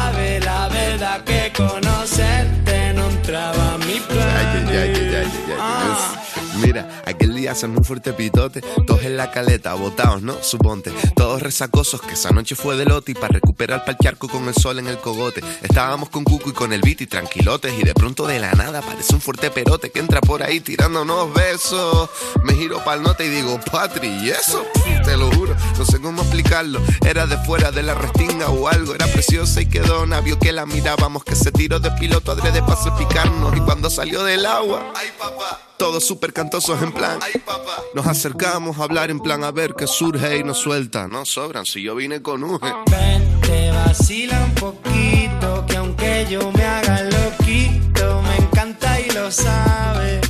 Mira, 6.70 6.86
aquel 7.04 7.29
día 7.40 7.52
hacen 7.52 7.76
un 7.76 7.84
fuerte 7.84 8.12
pitote, 8.12 8.60
todos 8.86 9.02
en 9.02 9.16
la 9.16 9.30
caleta, 9.30 9.74
botados, 9.74 10.22
¿no? 10.22 10.42
Suponte, 10.42 10.92
todos 11.16 11.42
resacosos, 11.42 12.02
que 12.02 12.12
esa 12.12 12.30
noche 12.30 12.54
fue 12.54 12.76
de 12.76 12.84
lote 12.84 13.12
y 13.12 13.14
para 13.14 13.34
recuperar 13.34 13.84
pa'l 13.84 13.96
charco 14.02 14.28
con 14.28 14.46
el 14.46 14.54
sol 14.54 14.78
en 14.78 14.86
el 14.86 14.98
cogote. 14.98 15.42
Estábamos 15.62 16.10
con 16.10 16.24
Cuco 16.24 16.50
y 16.50 16.52
con 16.52 16.72
el 16.72 16.82
beat 16.82 17.00
y 17.00 17.06
tranquilotes 17.06 17.72
y 17.78 17.82
de 17.82 17.94
pronto 17.94 18.26
de 18.26 18.38
la 18.38 18.52
nada 18.52 18.80
aparece 18.80 19.14
un 19.14 19.20
fuerte 19.20 19.50
perote 19.50 19.90
que 19.90 20.00
entra 20.00 20.20
por 20.20 20.42
ahí 20.42 20.60
tirando 20.60 21.02
unos 21.02 21.32
besos. 21.32 22.10
Me 22.44 22.54
giro 22.54 22.84
pa'l 22.84 23.02
note 23.02 23.24
y 23.24 23.28
digo, 23.28 23.58
Patri, 23.70 24.08
¿y 24.08 24.30
eso? 24.30 24.64
Te 25.04 25.16
lo 25.16 25.30
juro, 25.32 25.56
no 25.78 25.84
sé 25.84 26.00
cómo 26.00 26.22
explicarlo. 26.22 26.80
Era 27.06 27.26
de 27.26 27.38
fuera 27.38 27.72
de 27.72 27.82
la 27.82 27.94
restinga 27.94 28.48
o 28.50 28.68
algo, 28.68 28.94
era 28.94 29.06
preciosa 29.06 29.60
y 29.62 29.66
quedó 29.66 30.06
vio 30.22 30.38
que 30.38 30.52
la 30.52 30.66
mirábamos, 30.66 31.24
que 31.24 31.34
se 31.34 31.52
tiró 31.52 31.80
de 31.80 31.90
piloto 31.92 32.32
adrede 32.32 32.60
para 32.62 32.76
salpicarnos 32.76 33.56
y 33.56 33.60
cuando 33.60 33.88
salió 33.88 34.22
del 34.24 34.44
agua, 34.44 34.92
ay 34.96 35.08
papá. 35.18 35.60
Todos 35.78 36.04
súper 36.04 36.34
cantosos 36.34 36.82
en 36.82 36.92
plan. 36.92 37.18
Nos 37.94 38.06
acercamos 38.06 38.78
a 38.78 38.84
hablar 38.84 39.10
en 39.10 39.20
plan 39.20 39.44
a 39.44 39.50
ver 39.50 39.74
qué 39.74 39.86
surge 39.86 40.38
y 40.38 40.44
nos 40.44 40.58
suelta. 40.58 41.08
No 41.08 41.24
sobran 41.24 41.66
si 41.66 41.82
yo 41.82 41.94
vine 41.94 42.22
con 42.22 42.44
Uge. 42.44 42.72
Ven, 42.90 43.40
te 43.40 43.70
vacila 43.70 44.44
un 44.44 44.54
poquito, 44.54 45.64
que 45.66 45.76
aunque 45.76 46.26
yo 46.30 46.52
me 46.52 46.64
haga 46.64 47.02
loquito, 47.02 48.22
me 48.22 48.36
encanta 48.36 49.00
y 49.00 49.10
lo 49.10 49.30
sabe. 49.30 50.29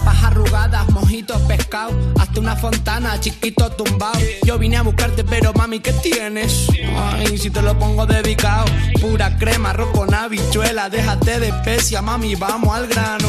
Papas 0.00 0.24
arrugadas, 0.24 0.88
mojitos, 0.90 1.42
pescado, 1.42 1.92
hasta 2.18 2.40
una 2.40 2.56
fontana, 2.56 3.20
chiquito 3.20 3.70
tumbado. 3.70 4.18
Yo 4.46 4.58
vine 4.58 4.78
a 4.78 4.82
buscarte, 4.82 5.24
pero 5.24 5.52
mami, 5.52 5.80
¿qué 5.80 5.92
tienes? 5.92 6.68
Ay, 6.96 7.36
si 7.36 7.50
te 7.50 7.60
lo 7.60 7.78
pongo 7.78 8.06
dedicado, 8.06 8.64
pura 9.00 9.36
crema, 9.36 9.70
arroz 9.70 9.90
con 9.90 10.14
habichuela, 10.14 10.88
déjate 10.88 11.40
de 11.40 11.48
especia, 11.48 12.00
mami, 12.00 12.34
vamos 12.34 12.74
al 12.74 12.86
grano. 12.86 13.28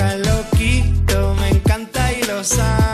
encanta 2.41 2.90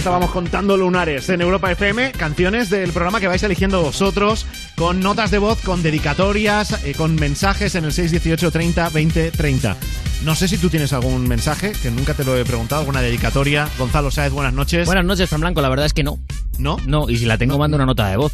estábamos 0.00 0.30
contando 0.30 0.78
lunares 0.78 1.28
en 1.28 1.42
Europa 1.42 1.70
FM, 1.70 2.12
canciones 2.12 2.70
del 2.70 2.90
programa 2.90 3.20
que 3.20 3.28
vais 3.28 3.42
eligiendo 3.42 3.82
vosotros, 3.82 4.46
con 4.74 5.00
notas 5.00 5.30
de 5.30 5.36
voz, 5.36 5.60
con 5.60 5.82
dedicatorias, 5.82 6.82
eh, 6.84 6.94
con 6.96 7.16
mensajes 7.16 7.74
en 7.74 7.84
el 7.84 7.92
618 7.92 8.50
30 8.50 8.88
20 8.88 9.30
30. 9.30 9.76
No 10.24 10.34
sé 10.34 10.48
si 10.48 10.56
tú 10.56 10.70
tienes 10.70 10.94
algún 10.94 11.28
mensaje, 11.28 11.72
que 11.82 11.90
nunca 11.90 12.14
te 12.14 12.24
lo 12.24 12.34
he 12.36 12.46
preguntado, 12.46 12.80
alguna 12.80 13.02
dedicatoria. 13.02 13.68
Gonzalo 13.78 14.10
Sáez, 14.10 14.32
buenas 14.32 14.54
noches. 14.54 14.86
Buenas 14.86 15.04
noches, 15.04 15.28
Fran 15.28 15.42
Blanco. 15.42 15.60
La 15.60 15.68
verdad 15.68 15.84
es 15.84 15.92
que 15.92 16.02
no. 16.02 16.18
¿No? 16.58 16.78
No, 16.86 17.10
y 17.10 17.18
si 17.18 17.26
la 17.26 17.36
tengo, 17.36 17.58
mando 17.58 17.76
una 17.76 17.84
nota 17.86 18.08
de 18.08 18.16
voz. 18.16 18.32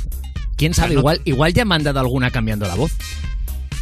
¿Quién 0.57 0.73
sabe? 0.73 0.95
no- 0.95 1.01
Igual, 1.01 1.21
igual 1.25 1.53
ya 1.53 1.65
me 1.65 1.75
han 1.75 1.83
dado 1.83 1.99
alguna 1.99 2.31
cambiando 2.31 2.69
la 2.69 2.77
voz. 2.77 2.93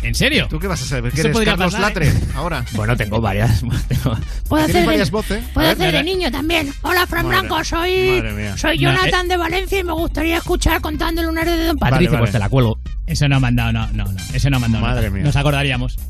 ¿En 0.05 0.15
serio? 0.15 0.47
¿Tú 0.49 0.59
qué 0.59 0.67
vas 0.67 0.81
a 0.83 0.85
saber? 0.85 1.13
¿Que 1.13 1.21
Eso 1.23 1.29
eres 1.29 1.45
Carlos 1.45 1.73
pasar, 1.73 1.81
Latre 1.89 2.09
¿eh? 2.09 2.15
ahora? 2.35 2.65
Bueno, 2.73 2.97
tengo 2.97 3.21
varias. 3.21 3.61
tengo- 3.89 4.17
Puedo 4.49 4.65
¿Tienes 4.67 4.77
hacer, 4.77 4.87
varias 4.87 5.09
de, 5.09 5.13
voces? 5.13 5.45
puedo 5.55 5.69
hacer 5.71 5.93
de 5.93 6.03
niño 6.05 6.31
también. 6.31 6.73
Hola, 6.83 7.07
Fran 7.07 7.27
Madre- 7.27 7.41
Blanco. 7.41 7.65
Soy, 7.65 8.21
madre 8.21 8.33
mía. 8.33 8.57
soy 8.57 8.77
No, 8.79 8.83
Jonathan 8.93 9.29
de 9.29 9.37
Valencia 9.37 9.79
y 9.81 9.85
me 9.85 9.93
gustaría 9.93 10.37
escuchar 10.37 10.81
contando 10.81 11.21
el 11.23 11.27
lunares 11.29 11.57
de 11.59 11.67
Don 11.67 11.79
Patricio, 11.79 12.07
Vale, 12.07 12.09
vale. 12.11 12.21
pues 12.21 12.33
te 12.33 12.39
la 12.39 12.49
cuelgo. 12.49 12.79
Eso 13.07 13.29
no 13.29 13.37
ha 13.37 13.41
mandado, 13.41 13.73
no, 13.73 13.87
no, 13.89 14.05
no. 14.05 14.21
Eso 14.33 14.51
no 14.51 14.57
ha 14.57 14.61
mandado. 14.61 14.85
Madre 14.85 15.11
mía. 15.11 15.23
Nos 15.25 15.37
acordaríamos. 15.37 15.97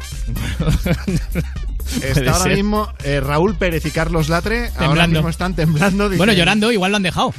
Está 2.03 2.31
ahora 2.33 2.45
ser. 2.45 2.55
mismo 2.57 2.89
eh, 3.05 3.21
Raúl 3.21 3.57
Pérez 3.57 3.85
y 3.87 3.91
Carlos 3.91 4.29
Latre, 4.29 4.69
ahora 4.69 4.79
Temblando. 4.87 5.19
mismo 5.19 5.29
están 5.29 5.55
temblando. 5.55 6.11
Bueno, 6.17 6.33
llorando, 6.33 6.73
igual 6.73 6.91
lo 6.93 6.97
han 6.97 7.03
dejado. 7.03 7.35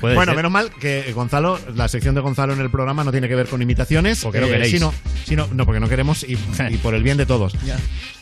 Puede 0.00 0.14
bueno, 0.14 0.30
ser. 0.32 0.36
menos 0.36 0.52
mal 0.52 0.70
que 0.70 1.12
Gonzalo, 1.12 1.58
la 1.74 1.88
sección 1.88 2.14
de 2.14 2.20
Gonzalo 2.20 2.52
en 2.52 2.60
el 2.60 2.70
programa 2.70 3.04
no 3.04 3.10
tiene 3.12 3.28
que 3.28 3.34
ver 3.34 3.46
con 3.46 3.60
imitaciones. 3.62 4.22
¿Por 4.22 4.32
qué 4.32 4.40
no 4.40 4.46
queréis? 4.46 4.70
Sino, 4.72 4.92
sino- 5.24 5.48
no, 5.52 5.64
porque 5.66 5.80
no 5.80 5.88
queremos 5.88 6.22
y, 6.24 6.32
y 6.70 6.76
por 6.78 6.94
el 6.94 7.02
bien 7.02 7.16
de 7.16 7.26
todos. 7.26 7.54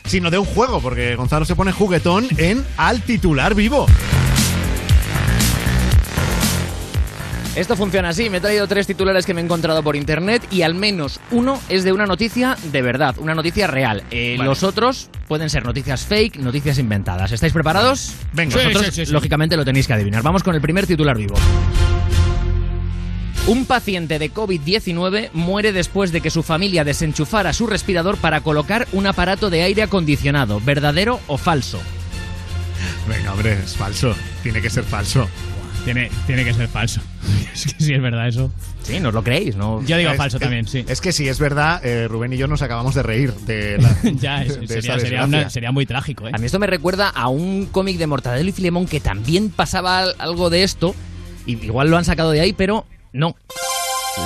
Sino 0.05 0.29
de 0.31 0.37
un 0.37 0.45
juego, 0.45 0.81
porque 0.81 1.15
Gonzalo 1.15 1.45
se 1.45 1.55
pone 1.55 1.71
juguetón 1.71 2.27
en 2.37 2.65
Al 2.77 3.01
titular 3.01 3.55
vivo. 3.55 3.87
Esto 7.55 7.75
funciona 7.75 8.09
así. 8.09 8.29
Me 8.31 8.37
he 8.37 8.41
traído 8.41 8.67
tres 8.67 8.87
titulares 8.87 9.25
que 9.27 9.33
me 9.35 9.41
he 9.41 9.43
encontrado 9.43 9.83
por 9.83 9.95
internet 9.95 10.41
y 10.49 10.63
al 10.63 10.73
menos 10.73 11.19
uno 11.29 11.59
es 11.69 11.83
de 11.83 11.91
una 11.93 12.05
noticia 12.07 12.57
de 12.71 12.81
verdad, 12.81 13.15
una 13.19 13.35
noticia 13.35 13.67
real. 13.67 14.03
Eh, 14.09 14.35
Vale. 14.37 14.49
Los 14.49 14.63
otros 14.63 15.09
pueden 15.27 15.49
ser 15.51 15.63
noticias 15.63 16.05
fake, 16.05 16.37
noticias 16.37 16.79
inventadas. 16.79 17.31
¿Estáis 17.31 17.53
preparados? 17.53 18.13
Venga. 18.33 18.55
Vosotros, 18.55 18.85
Sí, 18.85 18.91
sí, 18.91 18.95
sí, 19.01 19.05
sí. 19.05 19.11
lógicamente, 19.11 19.55
lo 19.55 19.63
tenéis 19.65 19.85
que 19.85 19.93
adivinar. 19.93 20.23
Vamos 20.23 20.41
con 20.41 20.55
el 20.55 20.61
primer 20.61 20.87
titular 20.87 21.15
vivo. 21.15 21.35
Un 23.45 23.65
paciente 23.65 24.19
de 24.19 24.33
COVID-19 24.33 25.29
muere 25.33 25.73
después 25.73 26.11
de 26.13 26.21
que 26.21 26.29
su 26.31 26.43
familia 26.43 26.83
desenchufara 26.85 27.51
su 27.53 27.67
respirador 27.67 28.17
para 28.17 28.41
colocar 28.41 28.87
un 28.93 29.05
aparato 29.05 29.49
de 29.49 29.63
aire 29.63 29.83
acondicionado. 29.83 30.59
¿Verdadero 30.61 31.19
o 31.27 31.37
falso? 31.37 31.79
Venga, 33.07 33.33
hombre, 33.33 33.59
es 33.63 33.75
falso. 33.75 34.15
Tiene 34.43 34.61
que 34.61 34.69
ser 34.69 34.85
falso. 34.85 35.27
Tiene, 35.85 36.09
tiene 36.25 36.45
que 36.45 36.53
ser 36.53 36.67
falso. 36.67 37.01
Es 37.53 37.65
que 37.71 37.83
si 37.83 37.93
es 37.93 38.01
verdad 38.01 38.27
eso. 38.27 38.51
Sí, 38.81 38.99
¿no 38.99 39.09
os 39.09 39.13
lo 39.13 39.23
creéis? 39.23 39.55
¿no? 39.55 39.83
Yo 39.85 39.95
digo 39.97 40.09
Es- 40.11 40.17
falso 40.17 40.37
es- 40.37 40.41
también, 40.41 40.67
sí. 40.67 40.83
Es 40.87 41.01
que 41.01 41.11
si 41.11 41.27
es 41.27 41.37
verdad, 41.39 41.85
eh, 41.85 42.07
Rubén 42.07 42.33
y 42.33 42.37
yo 42.37 42.47
nos 42.47 42.61
acabamos 42.63 42.95
de 42.95 43.03
reír 43.03 43.31
de 43.45 43.77
la, 43.77 43.95
ya, 44.15 44.41
es- 44.43 44.59
de 44.59 44.67
sería, 44.67 44.79
esta 44.79 44.79
sería, 44.79 44.95
desgracia. 44.95 45.25
una- 45.27 45.49
sería 45.49 45.71
muy 45.71 45.85
trágico, 45.85 46.27
¿eh? 46.27 46.31
A 46.33 46.37
mí 46.39 46.45
esto 46.47 46.57
me 46.59 46.65
recuerda 46.67 47.09
a 47.09 47.27
un 47.27 47.67
cómic 47.67 47.97
de 47.97 48.07
Mortadelo 48.07 48.49
y 48.49 48.53
Filemón 48.53 48.87
que 48.87 48.99
también 48.99 49.49
pasaba 49.51 49.99
al- 49.99 50.15
algo 50.17 50.49
de 50.49 50.63
esto. 50.63 50.95
Y 51.45 51.63
igual 51.63 51.89
lo 51.91 51.97
han 51.97 52.05
sacado 52.05 52.31
de 52.31 52.41
ahí, 52.41 52.53
pero 52.53 52.85
no. 53.11 53.35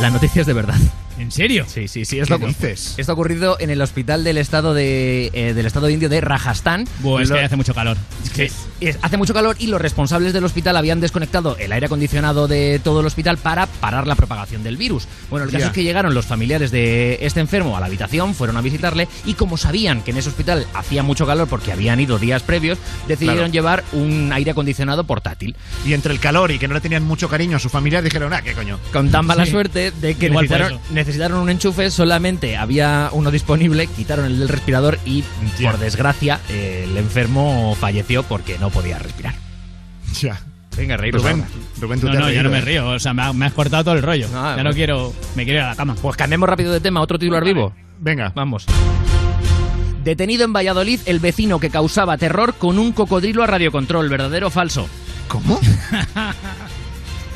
La 0.02 0.10
noticia 0.10 0.42
es 0.42 0.48
de 0.48 0.54
verdad. 0.54 0.76
¿En 1.20 1.32
serio? 1.32 1.66
Sí, 1.68 1.88
sí, 1.88 2.06
sí. 2.06 2.18
¿Qué 2.18 2.22
Esto, 2.24 2.38
dices? 2.38 2.94
esto 2.98 3.12
ha 3.12 3.14
ocurrido 3.14 3.58
en 3.60 3.70
el 3.70 3.82
hospital 3.82 4.24
del 4.24 4.38
estado 4.38 4.74
de 4.74 5.30
eh, 5.34 5.54
del 5.54 5.66
estado 5.66 5.90
indio 5.90 6.10
de 6.10 6.22
Rajasthan. 6.22 6.86
Buah, 7.00 7.22
es 7.24 7.30
Lo- 7.30 7.36
que 7.36 7.44
hace 7.44 7.56
mucho 7.56 7.74
calor. 7.74 7.98
Es- 8.80 9.00
hace 9.02 9.18
mucho 9.18 9.34
calor 9.34 9.56
y 9.60 9.68
los 9.68 9.82
responsables 9.82 10.32
del 10.34 10.44
hospital 10.46 10.78
habían 10.78 11.00
desconectado 11.00 11.58
el 11.58 11.72
aire 11.72 11.88
acondicionado 11.88 12.48
de 12.48 12.80
todo 12.84 13.00
el 13.02 13.06
hospital 13.08 13.38
para 13.38 13.66
parar 13.66 14.06
la 14.06 14.16
propagación 14.16 14.64
del 14.64 14.78
virus. 14.78 15.08
Bueno, 15.30 15.46
el 15.46 15.52
caso 15.52 15.66
es 15.68 15.72
que 15.72 15.84
llegaron 15.84 16.14
los 16.14 16.26
familiares 16.26 16.70
de 16.72 17.18
este 17.22 17.40
enfermo 17.40 17.76
a 17.76 17.80
la 17.80 17.88
habitación, 17.88 18.36
fueron 18.36 18.58
a 18.58 18.62
visitarle 18.62 19.08
y 19.26 19.34
como 19.34 19.58
sabían 19.58 20.04
que 20.04 20.12
en 20.12 20.18
ese 20.18 20.30
hospital 20.30 20.68
hacía 20.76 21.02
mucho 21.04 21.26
calor 21.26 21.48
porque 21.48 21.72
habían 21.72 22.00
ido 22.00 22.20
días 22.20 22.44
previos, 22.44 22.78
decidieron 23.08 23.38
Claro. 23.38 23.54
llevar 23.54 23.84
un 23.94 24.32
aire 24.34 24.52
acondicionado 24.52 25.04
portátil. 25.06 25.56
Y 25.86 25.94
entre 25.94 26.14
el 26.14 26.20
calor 26.20 26.52
y 26.52 26.60
que 26.60 26.68
no 26.68 26.74
le 26.76 26.82
tenían 26.82 27.04
mucho 27.04 27.28
cariño 27.30 27.58
a 27.58 27.60
su 27.60 27.70
familia, 27.70 28.02
dijeron, 28.02 28.32
ah, 28.34 28.42
qué 28.44 28.54
coño. 28.54 28.80
Con 28.94 29.10
tan 29.10 29.26
mala 29.26 29.46
Sí. 29.46 29.52
suerte 29.52 29.92
de 29.92 30.16
que 30.16 30.30
necesitaron. 30.30 30.80
Necesitaron 31.08 31.40
un 31.40 31.50
enchufe, 31.50 31.90
solamente 31.90 32.58
había 32.58 33.10
uno 33.14 33.32
disponible, 33.32 33.88
quitaron 33.88 34.26
el 34.26 34.40
del 34.40 34.50
respirador 34.50 35.00
y, 35.06 35.24
por 35.64 35.80
desgracia, 35.80 36.40
el 36.50 36.96
enfermo 36.98 37.76
falleció 37.80 38.24
porque 38.24 38.58
no 38.60 38.70
podía 38.70 39.00
respirar. 39.00 39.34
Ya. 40.22 40.40
Venga, 40.76 40.96
reíros 40.96 41.24
Rubén, 41.24 41.44
tú 41.80 41.88
No, 41.88 42.12
te 42.14 42.20
no, 42.20 42.30
yo 42.30 42.44
no 42.44 42.50
reído, 42.50 42.52
me 42.52 42.58
¿eh? 42.60 42.62
río. 42.62 42.88
O 42.90 43.00
sea, 43.00 43.14
me, 43.14 43.24
ha- 43.24 43.34
me 43.34 43.46
has 43.48 43.54
cortado 43.54 43.84
todo 43.86 43.96
el 43.96 44.04
rollo. 44.04 44.28
Ah, 44.36 44.50
ya 44.58 44.62
pues- 44.62 44.66
no 44.66 44.72
quiero. 44.74 45.14
Me 45.36 45.44
quiero 45.44 45.60
ir 45.60 45.66
a 45.66 45.70
la 45.70 45.76
cama. 45.76 45.96
Pues 46.00 46.16
cambiemos 46.16 46.48
rápido 46.48 46.72
de 46.72 46.80
tema, 46.80 47.02
otro 47.02 47.18
titular 47.18 47.44
vivo. 47.44 47.74
Venga. 48.00 48.32
Vamos. 48.36 48.66
Detenido 50.04 50.46
en 50.46 50.54
Valladolid 50.54 51.00
el 51.06 51.20
vecino 51.20 51.60
que 51.60 51.70
causaba 51.72 52.18
terror 52.18 52.54
con 52.54 52.78
un 52.80 52.92
cocodrilo 52.92 53.44
a 53.44 53.48
radiocontrol, 53.48 54.08
¿verdadero 54.08 54.48
o 54.48 54.50
falso? 54.52 54.88
¿Cómo? 55.28 55.60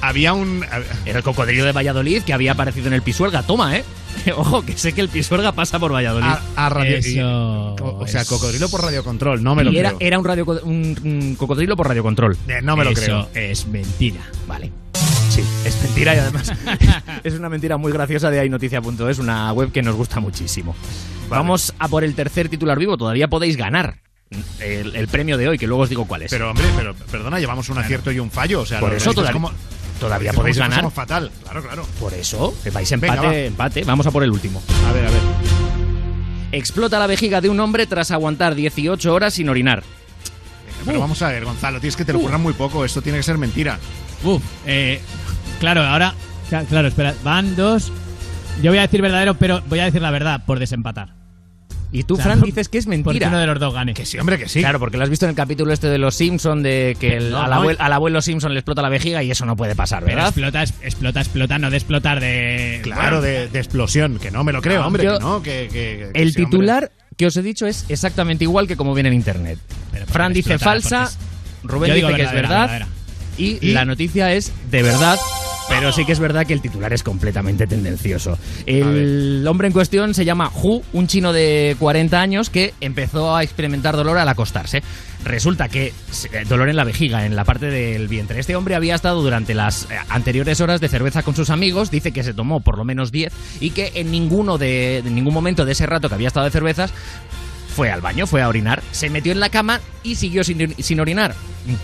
Había 0.01 0.33
un... 0.33 0.65
Era 1.05 1.19
el 1.19 1.23
cocodrilo 1.23 1.63
de 1.65 1.71
Valladolid 1.71 2.23
que 2.23 2.33
había 2.33 2.53
aparecido 2.53 2.87
en 2.87 2.93
el 2.93 3.01
Pisuerga. 3.01 3.43
Toma, 3.43 3.77
¿eh? 3.77 3.83
Ojo, 4.35 4.63
que 4.65 4.77
sé 4.77 4.93
que 4.93 5.01
el 5.01 5.09
Pisuerga 5.09 5.51
pasa 5.51 5.79
por 5.79 5.93
Valladolid. 5.93 6.25
A, 6.27 6.41
a 6.55 6.69
radio- 6.69 6.97
Eso 6.97 7.09
y- 7.09 7.19
o, 7.21 8.05
sea, 8.07 8.25
cocodrilo 8.25 8.67
por 8.69 8.81
radiocontrol, 8.83 9.43
no 9.43 9.55
me 9.55 9.63
lo 9.63 9.71
y 9.71 9.77
creo. 9.77 9.97
era 9.99 10.19
un, 10.19 10.25
radio, 10.25 10.45
un, 10.63 10.97
un 11.03 11.35
cocodrilo 11.35 11.75
por 11.77 11.87
radiocontrol. 11.87 12.37
Eh, 12.47 12.59
no 12.63 12.75
me 12.75 12.83
lo 12.85 12.93
creo. 12.93 13.29
es 13.33 13.67
mentira. 13.67 14.21
Vale. 14.47 14.71
Sí, 15.29 15.41
es 15.63 15.81
mentira 15.83 16.13
y 16.13 16.17
además 16.17 16.51
es 17.23 17.33
una 17.35 17.47
mentira 17.47 17.77
muy 17.77 17.91
graciosa 17.93 18.29
de 18.29 18.41
ainoticia.es, 18.41 19.19
una 19.19 19.53
web 19.53 19.71
que 19.71 19.81
nos 19.81 19.95
gusta 19.95 20.19
muchísimo. 20.19 20.75
Vamos 21.29 21.73
a 21.79 21.87
por 21.87 22.03
el 22.03 22.15
tercer 22.15 22.49
titular 22.49 22.77
vivo, 22.77 22.97
todavía 22.97 23.29
podéis 23.29 23.55
ganar 23.55 23.95
el, 24.59 24.93
el 24.93 25.07
premio 25.07 25.37
de 25.37 25.47
hoy, 25.47 25.57
que 25.57 25.67
luego 25.67 25.83
os 25.83 25.89
digo 25.89 26.05
cuál 26.05 26.23
es. 26.23 26.31
Pero, 26.31 26.49
hombre, 26.51 26.65
pero 26.75 26.93
perdona, 27.09 27.39
llevamos 27.39 27.69
un 27.69 27.77
acierto 27.77 28.11
y 28.11 28.19
un 28.19 28.29
fallo. 28.29 28.59
O 28.59 28.65
sea, 28.65 28.81
Por 28.81 28.93
eso 28.93 29.13
todavía- 29.13 29.31
como- 29.31 29.51
todavía 30.01 30.33
podéis 30.33 30.57
ganar. 30.57 30.91
fatal, 30.91 31.31
claro, 31.43 31.61
claro. 31.63 31.85
Por 31.99 32.13
eso, 32.13 32.53
vais 32.73 32.89
Venga, 32.91 33.07
empate, 33.13 33.27
va. 33.27 33.35
empate. 33.37 33.83
Vamos 33.85 34.05
a 34.07 34.11
por 34.11 34.23
el 34.23 34.31
último. 34.31 34.61
A 34.87 34.91
ver, 34.91 35.05
a 35.05 35.09
ver. 35.11 35.19
Explota 36.51 36.99
la 36.99 37.07
vejiga 37.07 37.39
de 37.39 37.47
un 37.49 37.59
hombre 37.61 37.87
tras 37.87 38.11
aguantar 38.11 38.55
18 38.55 39.13
horas 39.13 39.33
sin 39.35 39.47
orinar. 39.47 39.83
Pero 40.85 40.99
vamos 40.99 41.21
a 41.21 41.29
ver, 41.29 41.45
Gonzalo, 41.45 41.79
tienes 41.79 41.95
que 41.95 42.03
te 42.03 42.11
lo 42.11 42.19
curran 42.19 42.41
muy 42.41 42.53
poco. 42.53 42.83
Esto 42.83 43.01
tiene 43.01 43.19
que 43.19 43.23
ser 43.23 43.37
mentira. 43.37 43.79
Uf, 44.23 44.41
eh, 44.65 44.99
claro, 45.59 45.83
ahora. 45.83 46.13
cla- 46.49 46.65
Claro, 46.65 46.87
espera. 46.89 47.13
Van 47.23 47.55
dos. 47.55 47.91
Yo 48.61 48.71
voy 48.71 48.79
a 48.79 48.81
decir 48.81 49.01
verdadero, 49.01 49.35
pero 49.35 49.61
voy 49.67 49.79
a 49.79 49.85
decir 49.85 50.01
la 50.01 50.11
verdad 50.11 50.43
por 50.45 50.59
desempatar. 50.59 51.13
Y 51.93 52.03
tú, 52.03 52.13
O 52.13 52.18
sea, 52.18 52.26
Fran, 52.27 52.41
dices 52.41 52.69
que 52.69 52.77
es 52.77 52.88
mentira. 52.88 53.27
uno 53.27 53.38
de 53.38 53.45
los 53.47 53.59
dos 53.59 53.73
gane. 53.73 53.93
Que 53.93 54.05
sí, 54.05 54.18
hombre, 54.18 54.38
que 54.39 54.47
sí. 54.47 54.59
Claro, 54.61 54.80
porque 54.80 54.95
lo 54.97 55.03
has 55.03 55.09
visto 55.09 55.26
en 55.26 55.31
el 55.31 55.35
capítulo 55.35 55.73
este 55.73 55.88
de 55.88 55.97
los 55.97 56.15
Simpson 56.15 56.63
de 56.63 56.95
que 56.99 57.18
el- 57.18 57.31
No, 57.31 57.41
al, 57.41 57.49
no, 57.49 57.55
abuel- 57.63 57.76
y- 57.77 57.84
al 57.84 57.91
abuelo 57.93 58.22
Simpson 58.22 58.53
le 58.53 58.59
explota 58.59 58.81
la 58.81 58.88
vejiga 58.88 59.22
y 59.23 59.31
eso 59.31 59.45
no 59.45 59.57
puede 59.57 59.76
pasar, 59.76 60.05
¿verdad? 60.05 60.27
explota, 60.27 60.63
explota, 60.63 61.19
explota, 61.19 61.59
no 61.59 61.69
de 61.69 61.76
explotar 61.77 62.19
de. 62.22 62.80
Claro, 62.84 63.22
de, 63.22 63.49
de 63.49 63.59
explosión, 63.59 64.19
que 64.19 64.31
no 64.31 64.43
me 64.45 64.53
lo 64.53 64.61
creo, 64.61 64.81
No, 64.81 64.88
hombre, 64.88 65.03
yo- 65.03 65.18
que 65.18 65.23
no, 65.23 65.43
que, 65.43 65.68
que- 65.72 66.11
que 66.13 66.22
El 66.22 66.31
sí, 66.34 66.41
hombre. 66.43 66.57
titular 66.57 66.91
que 67.18 67.26
os 67.27 67.35
he 67.35 67.41
dicho 67.41 67.68
es 67.68 67.85
exactamente 67.89 68.45
igual 68.45 68.68
que 68.68 68.77
como 68.77 68.93
viene 68.93 69.09
en 69.09 69.15
internet. 69.15 69.59
Pero 69.91 70.05
Fran 70.05 70.31
dice 70.31 70.57
falsa, 70.59 71.11
Rubén 71.63 71.93
dice 71.93 72.13
que 72.15 72.23
es 72.23 72.31
verdad 72.31 72.88
¿Y? 73.38 73.72
la 73.73 73.84
noticia 73.85 74.34
es 74.34 74.51
de 74.72 74.81
verdad. 74.81 75.18
Pero 75.69 75.91
sí 75.91 76.05
que 76.05 76.11
es 76.11 76.19
verdad 76.19 76.45
que 76.45 76.53
el 76.53 76.61
titular 76.61 76.91
es 76.93 77.03
completamente 77.03 77.67
tendencioso. 77.67 78.38
El 78.65 79.45
hombre 79.47 79.67
en 79.67 79.73
cuestión 79.73 80.13
se 80.13 80.25
llama 80.25 80.51
Hu, 80.53 80.81
un 80.93 81.07
chino 81.07 81.33
de 81.33 81.75
40 81.79 82.19
años 82.19 82.49
que 82.49 82.73
empezó 82.81 83.35
a 83.35 83.43
experimentar 83.43 83.95
dolor 83.95 84.17
al 84.17 84.27
acostarse. 84.27 84.83
Resulta 85.23 85.69
que 85.69 85.88
eh, 85.88 86.43
dolor 86.47 86.69
en 86.69 86.75
la 86.75 86.83
vejiga, 86.83 87.25
en 87.25 87.35
la 87.35 87.45
parte 87.45 87.67
del 87.67 88.07
vientre. 88.07 88.39
Este 88.39 88.55
hombre 88.55 88.75
había 88.75 88.95
estado 88.95 89.21
durante 89.21 89.53
las 89.53 89.83
eh, 89.83 89.95
anteriores 90.09 90.59
horas 90.61 90.81
de 90.81 90.89
cerveza 90.89 91.21
con 91.23 91.35
sus 91.35 91.49
amigos, 91.51 91.91
dice 91.91 92.11
que 92.11 92.23
se 92.23 92.33
tomó 92.33 92.61
por 92.61 92.77
lo 92.77 92.83
menos 92.83 93.11
10 93.11 93.31
y 93.59 93.69
que 93.71 93.91
en 93.95 94.11
ninguno 94.11 94.57
de, 94.57 94.97
en 94.97 95.13
ningún 95.13 95.33
momento 95.33 95.63
de 95.63 95.73
ese 95.73 95.85
rato 95.85 96.09
que 96.09 96.15
había 96.15 96.27
estado 96.27 96.45
de 96.45 96.51
cervezas 96.51 96.91
fue 97.76 97.89
al 97.91 98.02
baño, 98.02 98.27
fue 98.27 98.41
a 98.41 98.48
orinar, 98.49 98.81
se 98.91 99.10
metió 99.10 99.31
en 99.31 99.39
la 99.39 99.49
cama 99.49 99.80
y 100.03 100.15
siguió 100.15 100.43
sin, 100.43 100.76
sin 100.81 100.99
orinar. 100.99 101.34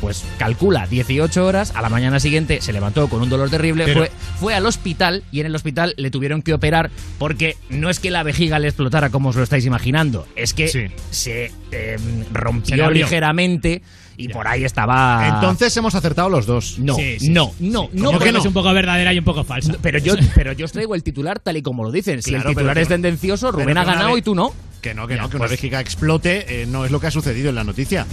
Pues 0.02 0.26
calcula 0.40 0.88
18 0.88 1.46
horas, 1.46 1.72
a 1.76 1.82
la 1.84 1.90
mañana 1.90 2.20
siguiente 2.20 2.62
se 2.62 2.74
levantó 2.74 3.08
con 3.10 3.22
un 3.22 3.30
dolor 3.30 3.50
terrible, 3.50 3.86
Pero- 3.86 4.00
fue, 4.00 4.12
fue 4.40 4.56
al 4.56 4.66
hospital 4.66 5.24
y 5.32 5.40
en 5.40 5.46
el 5.46 5.56
hospital 5.56 5.94
le 5.98 6.10
tuvieron 6.10 6.42
que 6.42 6.54
operar 6.54 6.90
porque 7.20 7.56
no 7.70 7.90
es 7.92 8.00
que 8.00 8.10
la 8.10 8.24
vejiga 8.24 8.58
le 8.60 8.68
explotara 8.70 9.10
como 9.12 9.30
os 9.30 9.36
lo 9.36 9.44
estáis 9.44 9.66
imaginando, 9.66 10.28
es 10.36 10.54
que 10.56 10.68
Sí. 10.68 10.88
se 11.12 11.52
eh, 11.72 11.98
Se 12.00 12.26
rompió 12.34 12.90
ligeramente 12.90 13.82
y 14.20 14.30
por 14.30 14.48
ahí 14.48 14.64
estaba... 14.64 15.28
Entonces 15.36 15.78
hemos 15.78 15.94
acertado 15.94 16.28
los 16.30 16.48
dos. 16.48 16.80
no, 16.80 16.96
Sí, 16.96 17.18
sí, 17.20 17.30
no, 17.30 17.52
sí, 17.56 17.70
no, 17.70 17.84
sí. 17.84 17.90
no, 17.94 18.14
Yo 18.14 18.20
que 18.20 18.30
es 18.30 18.46
un 18.46 18.54
poco 18.54 18.74
verdadera 18.74 19.14
y 19.14 19.20
un 19.20 19.26
poco 19.26 19.44
falsa. 19.44 19.74
Pero 19.80 20.00
yo, 20.00 20.16
pero 20.36 20.54
yo 20.54 20.66
os 20.66 20.72
traigo 20.72 20.96
el 20.96 21.04
titular 21.04 21.40
tal 21.40 21.56
y 21.58 21.62
como 21.62 21.84
lo 21.84 21.92
dicen. 21.92 22.24
Si 22.24 22.34
el 22.34 22.42
titular 22.44 22.74
pero 22.74 22.82
es 22.82 22.88
tendencioso, 22.88 23.52
Rubén 23.52 23.78
ha 23.78 23.84
ganado 23.84 24.10
vez- 24.10 24.20
y 24.20 24.22
tú 24.24 24.34
no. 24.34 24.54
Que 24.88 24.94
no, 24.94 25.06
que 25.08 25.16
Ya, 25.16 25.22
no, 25.24 25.30
que 25.30 25.38
pues- 25.38 25.50
una 25.50 25.50
vejiga 25.52 25.80
explote 25.82 26.62
eh, 26.62 26.66
no 26.66 26.86
es 26.86 26.92
lo 26.92 27.00
que 27.00 27.08
ha 27.08 27.12
sucedido 27.12 27.50
en 27.50 27.56
la 27.56 27.64
noticia. 27.64 28.06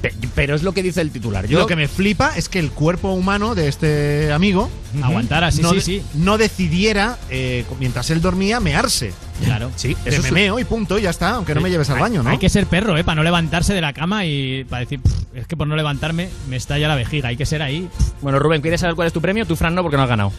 Pe- 0.00 0.14
Pero 0.34 0.54
es 0.54 0.62
lo 0.62 0.72
que 0.72 0.82
dice 0.82 1.00
el 1.00 1.10
titular. 1.10 1.46
Yo 1.46 1.58
Lo 1.58 1.66
que 1.66 1.76
me 1.76 1.86
flipa 1.88 2.32
es 2.36 2.48
que 2.48 2.58
el 2.58 2.70
cuerpo 2.70 3.12
humano 3.12 3.54
de 3.54 3.68
este 3.68 4.32
amigo 4.32 4.70
Aguantara, 5.02 5.50
sí, 5.50 5.60
no, 5.62 5.74
sí, 5.80 6.02
no 6.14 6.38
decidiera, 6.38 7.18
eh, 7.30 7.64
mientras 7.80 8.10
él 8.10 8.20
dormía, 8.20 8.60
mearse. 8.60 9.12
Claro. 9.44 9.70
Sí, 9.76 9.96
De 10.04 10.10
eso 10.10 10.22
me 10.22 10.30
meo 10.32 10.58
y 10.58 10.64
punto, 10.64 10.98
ya 10.98 11.10
está, 11.10 11.30
aunque 11.30 11.54
no 11.54 11.60
me 11.60 11.68
lleves 11.70 11.88
al 11.90 11.96
Hay- 11.96 12.02
baño, 12.02 12.22
¿no? 12.22 12.30
Hay 12.30 12.38
que 12.38 12.48
ser 12.48 12.66
perro, 12.66 12.96
¿eh? 12.96 13.04
Para 13.04 13.16
no 13.16 13.22
levantarse 13.22 13.74
de 13.74 13.80
la 13.80 13.92
cama 13.92 14.24
y 14.26 14.64
para 14.64 14.80
decir, 14.80 15.00
"Pff, 15.00 15.12
es 15.34 15.46
que 15.46 15.56
por 15.56 15.66
no 15.66 15.74
levantarme 15.76 16.28
me 16.48 16.56
estalla 16.56 16.86
la 16.88 16.94
vejiga. 16.96 17.28
Hay 17.30 17.36
que 17.36 17.46
ser 17.46 17.60
ahí. 17.62 17.88
Pff, 17.96 18.22
Bueno, 18.22 18.38
Rubén, 18.38 18.60
¿quieres 18.62 18.80
saber 18.80 18.94
cuál 18.96 19.06
es 19.08 19.12
tu 19.12 19.20
premio? 19.20 19.46
Tú, 19.46 19.56
Fran, 19.56 19.74
no, 19.74 19.82
porque 19.82 19.96
no 19.96 20.02
has 20.04 20.08
ganado. 20.08 20.32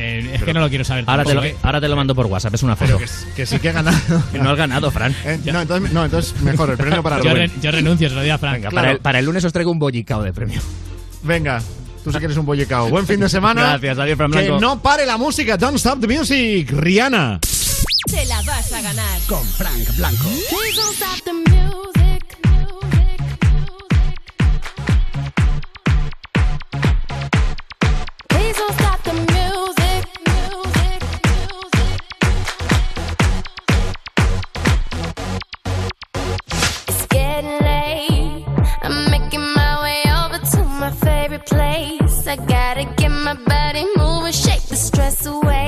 Eh, 0.00 0.30
es 0.34 0.42
que 0.42 0.52
no 0.54 0.60
lo 0.60 0.68
quiero 0.68 0.84
saber. 0.84 1.04
Ahora 1.06 1.24
te, 1.24 1.34
lo, 1.34 1.44
¿eh? 1.44 1.54
ahora 1.62 1.80
te 1.80 1.88
lo 1.88 1.96
mando 1.96 2.14
por 2.14 2.26
WhatsApp, 2.26 2.54
es 2.54 2.62
una 2.62 2.76
foto. 2.76 2.98
que, 2.98 3.06
que 3.36 3.46
sí 3.46 3.58
que 3.58 3.68
ha 3.68 3.72
ganado. 3.72 3.98
No 4.32 4.50
has 4.50 4.56
ganado, 4.56 4.90
Fran. 4.90 5.14
Eh, 5.24 5.38
no, 5.52 5.60
entonces, 5.60 5.92
no, 5.92 6.04
entonces 6.04 6.40
mejor, 6.42 6.70
el 6.70 6.76
premio 6.76 7.02
para 7.02 7.16
Yo, 7.22 7.30
Rubén. 7.30 7.50
re- 7.54 7.60
yo 7.60 7.70
renuncio, 7.70 8.08
se 8.08 8.14
lo 8.14 8.22
digo 8.22 8.34
a 8.34 8.38
Frank. 8.38 8.54
Venga, 8.56 8.68
Claro. 8.70 8.82
para, 8.84 8.90
el, 8.92 8.98
para 9.00 9.18
el 9.18 9.24
lunes 9.26 9.44
os 9.44 9.52
traigo 9.52 9.70
un 9.70 9.78
bollicao 9.78 10.22
de 10.22 10.32
premio. 10.32 10.60
Venga, 11.22 11.60
tú 12.02 12.10
sí 12.12 12.18
que 12.18 12.24
eres 12.24 12.36
un 12.36 12.46
bollicao. 12.46 12.88
Buen 12.88 13.06
fin 13.06 13.20
de 13.20 13.28
semana. 13.36 13.62
Gracias, 13.78 13.98
adiós, 13.98 14.16
Fran 14.16 14.30
Que 14.32 14.38
Blanco. 14.48 14.60
no 14.60 14.80
pare 14.82 15.04
la 15.06 15.16
música. 15.18 15.56
Don't 15.56 15.76
stop 15.76 16.00
the 16.00 16.06
music. 16.08 16.70
Rihanna. 16.72 17.38
Te 18.10 18.24
la 18.26 18.40
vas 18.42 18.72
a 18.72 18.80
ganar. 18.80 19.18
Con 19.28 19.44
Frank 19.44 19.96
Blanco. 19.96 20.24
Please 20.48 20.76
don't 20.80 20.94
stop 20.96 21.22
the 21.24 21.32
music. 21.32 22.24
Please 28.28 28.56
don't 28.56 28.74
stop 28.74 29.02
the 29.04 29.12
music. 29.12 29.30
Music. 29.30 29.79
place. 41.50 42.26
I 42.26 42.36
gotta 42.36 42.84
get 42.96 43.10
my 43.10 43.34
body 43.34 43.84
moving, 43.96 44.32
shake 44.32 44.64
the 44.72 44.76
stress 44.76 45.26
away. 45.26 45.59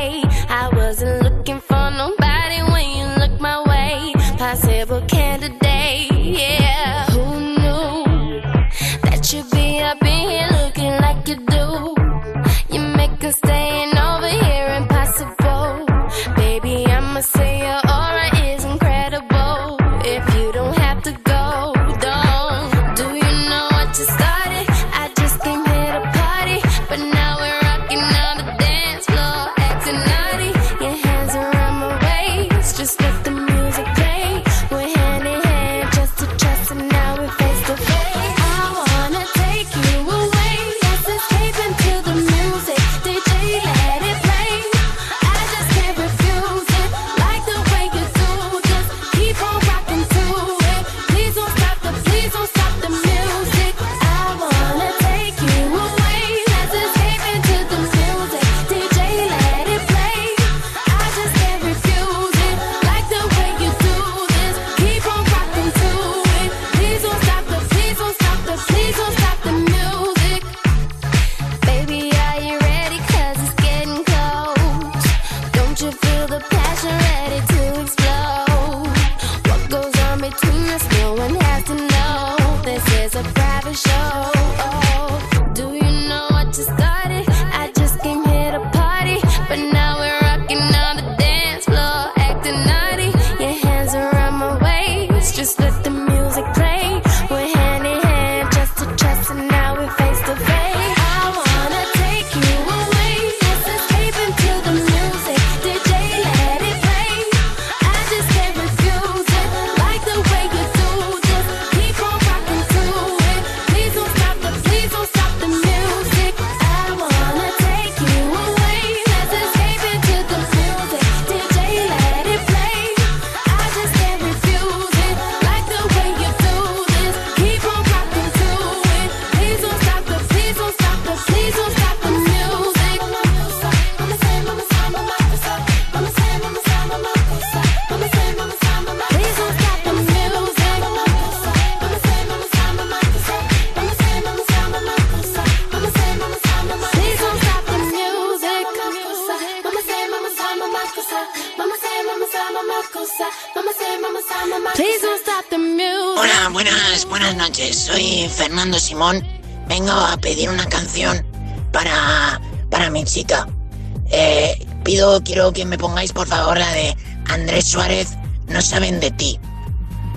Quiero 165.21 165.53
que 165.53 165.65
me 165.65 165.79
pongáis 165.79 166.13
por 166.13 166.27
favor 166.27 166.59
la 166.59 166.71
de 166.73 166.97
Andrés 167.27 167.67
Suárez, 167.67 168.17
No 168.49 168.61
saben 168.63 169.01
de 169.01 169.11
ti. 169.11 169.39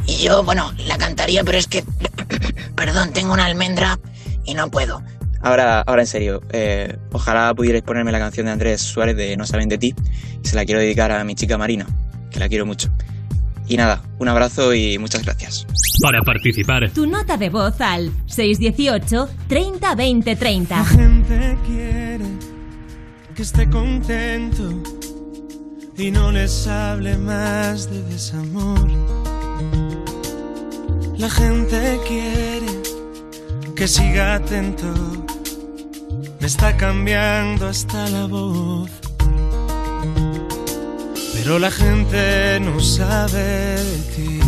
Y 0.08 0.24
yo, 0.24 0.44
bueno, 0.44 0.72
la 0.88 0.98
cantaría, 0.98 1.44
pero 1.44 1.58
es 1.58 1.68
que, 1.68 1.84
perdón, 2.76 3.12
tengo 3.14 3.34
una 3.34 3.46
almendra 3.46 4.00
y 4.46 4.54
no 4.54 4.70
puedo. 4.70 5.02
Ahora, 5.42 5.82
ahora 5.82 6.04
en 6.04 6.08
serio, 6.08 6.42
eh, 6.52 6.98
ojalá 7.12 7.54
pudierais 7.54 7.84
ponerme 7.84 8.12
la 8.12 8.20
canción 8.20 8.46
de 8.48 8.52
Andrés 8.54 8.82
Suárez 8.82 9.16
de 9.16 9.36
No 9.38 9.46
saben 9.46 9.70
de 9.70 9.78
ti. 9.78 9.94
Y 10.44 10.48
se 10.48 10.56
la 10.56 10.66
quiero 10.66 10.82
dedicar 10.82 11.12
a 11.12 11.24
mi 11.24 11.36
chica 11.36 11.58
Marina, 11.58 11.86
que 12.32 12.40
la 12.40 12.50
quiero 12.50 12.66
mucho. 12.66 12.90
Y 13.68 13.78
nada, 13.78 14.02
un 14.20 14.28
abrazo 14.28 14.74
y 14.74 14.98
muchas 15.00 15.24
gracias. 15.24 15.66
Para 16.02 16.22
participar. 16.22 16.90
Tu 16.92 17.08
nota 17.08 17.38
de 17.38 17.50
voz 17.50 17.80
al 17.82 18.12
618 18.28 19.30
30 19.48 19.96
20 19.96 20.36
30. 20.36 20.76
La 20.78 20.86
gente 20.86 21.58
quiere 21.66 22.35
que 23.36 23.42
esté 23.44 23.70
contento 23.70 24.64
y 25.98 26.10
no 26.10 26.32
les 26.32 26.68
hable 26.68 27.18
más 27.18 27.90
de 27.90 28.02
desamor. 28.04 28.88
La 31.18 31.30
gente 31.30 32.00
quiere 32.08 32.68
que 33.76 33.88
siga 33.90 34.36
atento, 34.36 34.88
me 36.40 36.48
está 36.48 36.78
cambiando 36.78 37.68
hasta 37.68 38.10
la 38.10 38.26
voz. 38.26 38.90
Pero 41.34 41.60
la 41.60 41.72
gente 41.72 42.60
no 42.62 42.80
sabe 42.80 43.76
de 43.90 43.98
ti, 44.16 44.40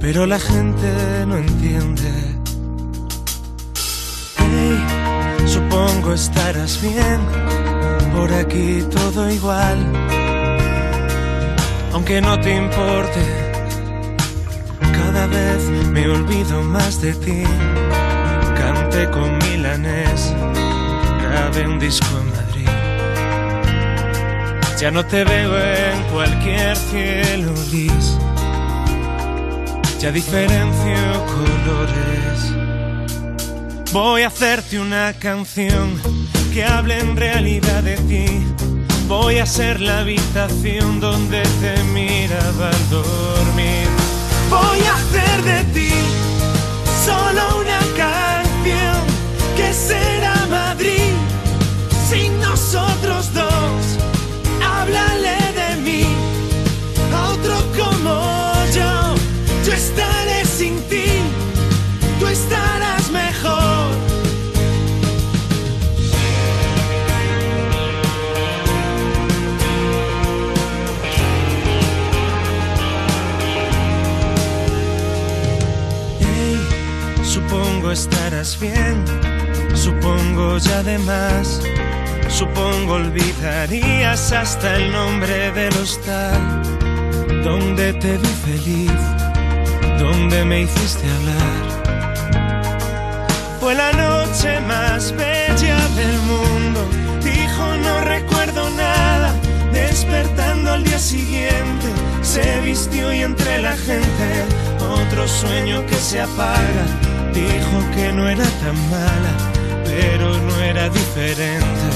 pero 0.00 0.26
la 0.26 0.40
gente 0.40 1.26
no 1.28 1.36
entiende. 1.36 2.41
Supongo 5.72 6.12
estarás 6.12 6.80
bien, 6.82 7.20
por 8.14 8.30
aquí 8.32 8.84
todo 8.90 9.30
igual. 9.30 9.78
Aunque 11.92 12.20
no 12.20 12.38
te 12.40 12.56
importe, 12.56 13.22
cada 14.92 15.26
vez 15.26 15.62
me 15.90 16.08
olvido 16.08 16.62
más 16.62 17.00
de 17.00 17.14
ti. 17.14 17.42
Canté 18.60 19.08
con 19.10 19.38
Milanés, 19.38 20.34
grabé 21.22 21.66
un 21.66 21.78
disco 21.78 22.12
en 22.20 22.28
Madrid. 22.36 22.68
Ya 24.78 24.90
no 24.90 25.04
te 25.06 25.24
veo 25.24 25.52
en 25.58 26.02
cualquier 26.12 26.76
cielo 26.76 27.52
gris. 27.70 28.18
Ya 30.00 30.10
diferencio 30.10 31.00
colores. 31.34 32.61
Voy 33.92 34.22
a 34.22 34.28
hacerte 34.28 34.80
una 34.80 35.12
canción 35.12 36.00
que 36.54 36.64
hable 36.64 36.98
en 36.98 37.14
realidad 37.14 37.82
de 37.82 37.96
ti. 37.98 38.24
Voy 39.06 39.38
a 39.38 39.44
ser 39.44 39.82
la 39.82 40.00
habitación 40.00 40.98
donde 40.98 41.42
te 41.60 41.82
miraba 41.92 42.70
al 42.70 42.90
dormir. 42.90 43.86
Voy 44.48 44.80
a 44.80 44.94
hacer 44.94 45.42
de 45.42 45.64
ti 45.74 45.92
solo 47.04 47.60
una 47.60 47.81
estarás 77.92 78.58
bien, 78.58 79.04
supongo 79.74 80.56
ya 80.58 80.78
además, 80.78 81.60
supongo 82.28 82.94
olvidarías 82.94 84.32
hasta 84.32 84.76
el 84.76 84.90
nombre 84.90 85.52
del 85.52 85.76
hostal, 85.76 86.62
donde 87.44 87.92
te 87.94 88.16
vi 88.16 88.34
feliz, 88.46 88.92
donde 89.98 90.44
me 90.44 90.62
hiciste 90.62 91.06
hablar. 91.18 91.62
Fue 93.60 93.74
la 93.74 93.92
noche 93.92 94.60
más 94.60 95.12
bella 95.12 95.78
del 95.96 96.18
mundo, 96.22 96.80
dijo 97.22 97.76
no 97.84 98.00
recuerdo 98.00 98.70
nada, 98.70 99.34
despertando 99.72 100.72
al 100.72 100.84
día 100.84 100.98
siguiente, 100.98 101.86
se 102.22 102.60
vistió 102.62 103.12
y 103.12 103.22
entre 103.22 103.60
la 103.60 103.76
gente 103.76 104.44
otro 104.80 105.28
sueño 105.28 105.84
que 105.86 105.94
se 105.94 106.20
apaga, 106.20 106.86
dijo 107.32 107.76
que 107.94 108.12
no 108.12 108.28
era 108.28 108.44
tan 108.62 108.76
mala, 108.90 109.32
pero 109.84 110.38
no 110.38 110.60
era 110.60 110.88
diferente. 110.88 111.88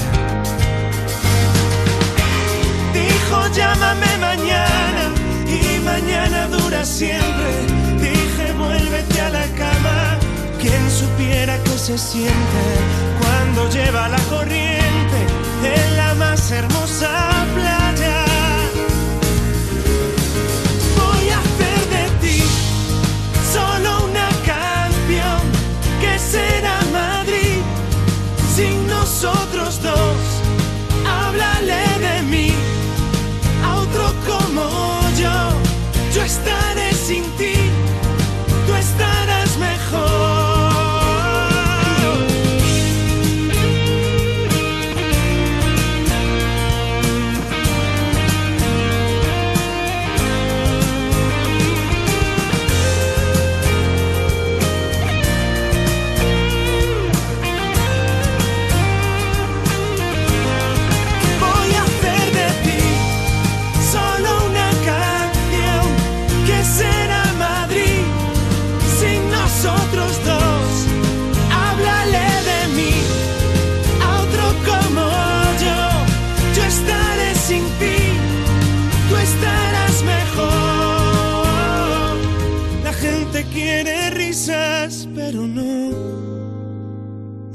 Dijo 2.93 3.47
llámame 3.53 4.17
mañana 4.19 5.11
y 5.47 5.79
mañana 5.79 6.47
dura 6.47 6.83
siempre. 6.85 7.49
Dije 7.99 8.53
vuélvete 8.53 9.21
a 9.21 9.29
la 9.29 9.45
cama. 9.61 10.17
Quien 10.59 10.89
supiera 10.89 11.57
que 11.63 11.77
se 11.77 11.97
siente 11.97 12.63
cuando 13.21 13.69
lleva 13.69 14.09
la 14.09 14.19
corriente 14.33 15.19
en 15.63 15.97
la 15.97 16.15
más 16.15 16.51
hermosa 16.51 17.45
playa. 17.53 17.76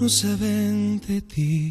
Saben 0.09 1.01
de 1.07 1.21
ti 1.21 1.71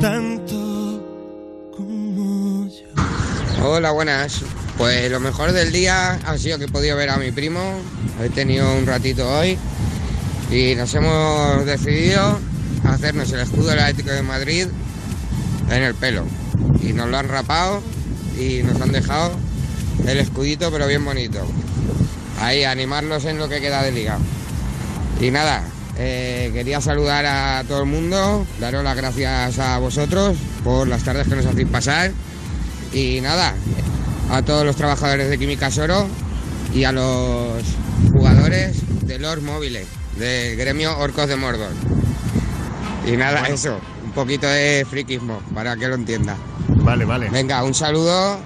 tanto 0.00 1.72
como 1.76 2.66
yo. 2.68 3.64
Hola, 3.64 3.90
buenas. 3.90 4.40
Pues 4.78 5.10
lo 5.10 5.20
mejor 5.20 5.52
del 5.52 5.72
día 5.72 6.14
ha 6.24 6.38
sido 6.38 6.58
que 6.58 6.64
he 6.64 6.68
podido 6.68 6.96
ver 6.96 7.10
a 7.10 7.18
mi 7.18 7.30
primo. 7.30 7.60
He 8.22 8.30
tenido 8.30 8.74
un 8.74 8.86
ratito 8.86 9.28
hoy 9.28 9.58
y 10.50 10.74
nos 10.74 10.94
hemos 10.94 11.66
decidido 11.66 12.38
hacernos 12.84 13.30
el 13.32 13.40
escudo 13.40 13.68
del 13.68 13.80
Atlético 13.80 14.10
de 14.10 14.22
Madrid 14.22 14.66
en 15.70 15.82
el 15.82 15.94
pelo. 15.94 16.24
Y 16.82 16.92
nos 16.94 17.08
lo 17.08 17.18
han 17.18 17.28
rapado 17.28 17.82
y 18.38 18.62
nos 18.62 18.80
han 18.80 18.92
dejado 18.92 19.32
el 20.06 20.18
escudito, 20.18 20.70
pero 20.72 20.86
bien 20.86 21.04
bonito. 21.04 21.46
Ahí, 22.40 22.64
animarnos 22.64 23.26
en 23.26 23.36
lo 23.38 23.48
que 23.50 23.60
queda 23.60 23.82
de 23.82 23.92
liga. 23.92 24.18
Y 25.20 25.30
nada, 25.30 25.62
eh, 26.02 26.50
quería 26.54 26.80
saludar 26.80 27.26
a 27.26 27.62
todo 27.68 27.80
el 27.80 27.86
mundo, 27.86 28.46
daros 28.58 28.82
las 28.82 28.96
gracias 28.96 29.58
a 29.58 29.78
vosotros 29.78 30.34
por 30.64 30.88
las 30.88 31.02
tardes 31.04 31.28
que 31.28 31.36
nos 31.36 31.44
hacéis 31.44 31.68
pasar. 31.68 32.10
Y 32.94 33.20
nada, 33.20 33.54
a 34.30 34.40
todos 34.40 34.64
los 34.64 34.76
trabajadores 34.76 35.28
de 35.28 35.36
Química 35.36 35.70
Soro 35.70 36.08
y 36.72 36.84
a 36.84 36.92
los 36.92 37.62
jugadores 38.12 38.78
de 39.06 39.18
los 39.18 39.42
móviles 39.42 39.86
del 40.16 40.56
gremio 40.56 40.96
Orcos 40.98 41.28
de 41.28 41.36
Mordor. 41.36 41.72
Y 43.06 43.18
nada, 43.18 43.46
eso, 43.48 43.78
un 44.02 44.12
poquito 44.12 44.46
de 44.46 44.86
friquismo 44.88 45.42
para 45.54 45.76
que 45.76 45.86
lo 45.86 45.96
entienda. 45.96 46.34
Vale, 46.76 47.04
vale. 47.04 47.28
Venga, 47.28 47.62
un 47.62 47.74
saludo. 47.74 48.40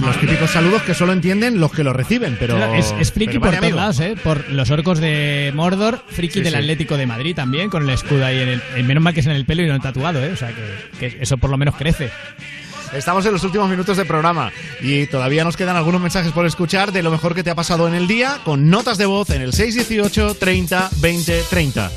Los 0.00 0.18
típicos 0.18 0.50
saludos 0.50 0.82
que 0.82 0.94
solo 0.94 1.12
entienden 1.12 1.60
los 1.60 1.72
que 1.72 1.84
los 1.84 1.94
reciben, 1.94 2.36
pero. 2.40 2.56
Claro, 2.56 2.74
es, 2.74 2.94
es 2.98 3.12
friki 3.12 3.38
pero 3.38 3.40
por 3.40 3.48
vale, 3.50 3.56
todos 3.58 3.64
amigo. 3.64 3.76
lados, 3.76 4.00
¿eh? 4.00 4.14
Por 4.22 4.48
los 4.50 4.70
orcos 4.70 4.98
de 4.98 5.52
Mordor, 5.54 6.02
friki 6.08 6.34
Sí, 6.38 6.40
del 6.40 6.54
sí. 6.54 6.58
Atlético 6.58 6.96
de 6.96 7.06
Madrid 7.06 7.34
también, 7.34 7.68
con 7.70 7.82
el 7.82 7.90
escudo 7.90 8.24
ahí 8.24 8.38
en 8.38 8.48
el, 8.48 8.62
eh, 8.76 8.82
Menos 8.82 9.02
mal 9.02 9.12
que 9.14 9.20
es 9.20 9.26
en 9.26 9.32
el 9.32 9.44
pelo 9.44 9.62
y 9.62 9.66
no 9.66 9.74
en 9.74 9.82
tatuado, 9.82 10.24
¿eh? 10.24 10.32
O 10.32 10.36
sea, 10.36 10.48
que, 10.48 10.98
que 10.98 11.18
eso 11.22 11.36
por 11.38 11.50
lo 11.50 11.58
menos 11.58 11.76
crece. 11.76 12.10
Estamos 12.94 13.24
en 13.26 13.32
los 13.32 13.44
últimos 13.44 13.68
minutos 13.70 13.96
de 13.96 14.04
programa 14.04 14.50
y 14.80 15.06
todavía 15.06 15.44
nos 15.44 15.56
quedan 15.56 15.76
algunos 15.76 16.00
mensajes 16.00 16.32
por 16.32 16.44
escuchar 16.44 16.90
de 16.90 17.02
lo 17.04 17.10
mejor 17.12 17.34
que 17.36 17.44
te 17.44 17.50
ha 17.50 17.54
pasado 17.54 17.86
en 17.86 17.94
el 17.94 18.08
día 18.08 18.38
con 18.44 18.68
notas 18.68 18.98
de 18.98 19.06
voz 19.06 19.30
en 19.30 19.42
el 19.42 19.52
618 19.52 20.34
30 20.34 20.90
20 20.96 21.42
30. 21.48 21.90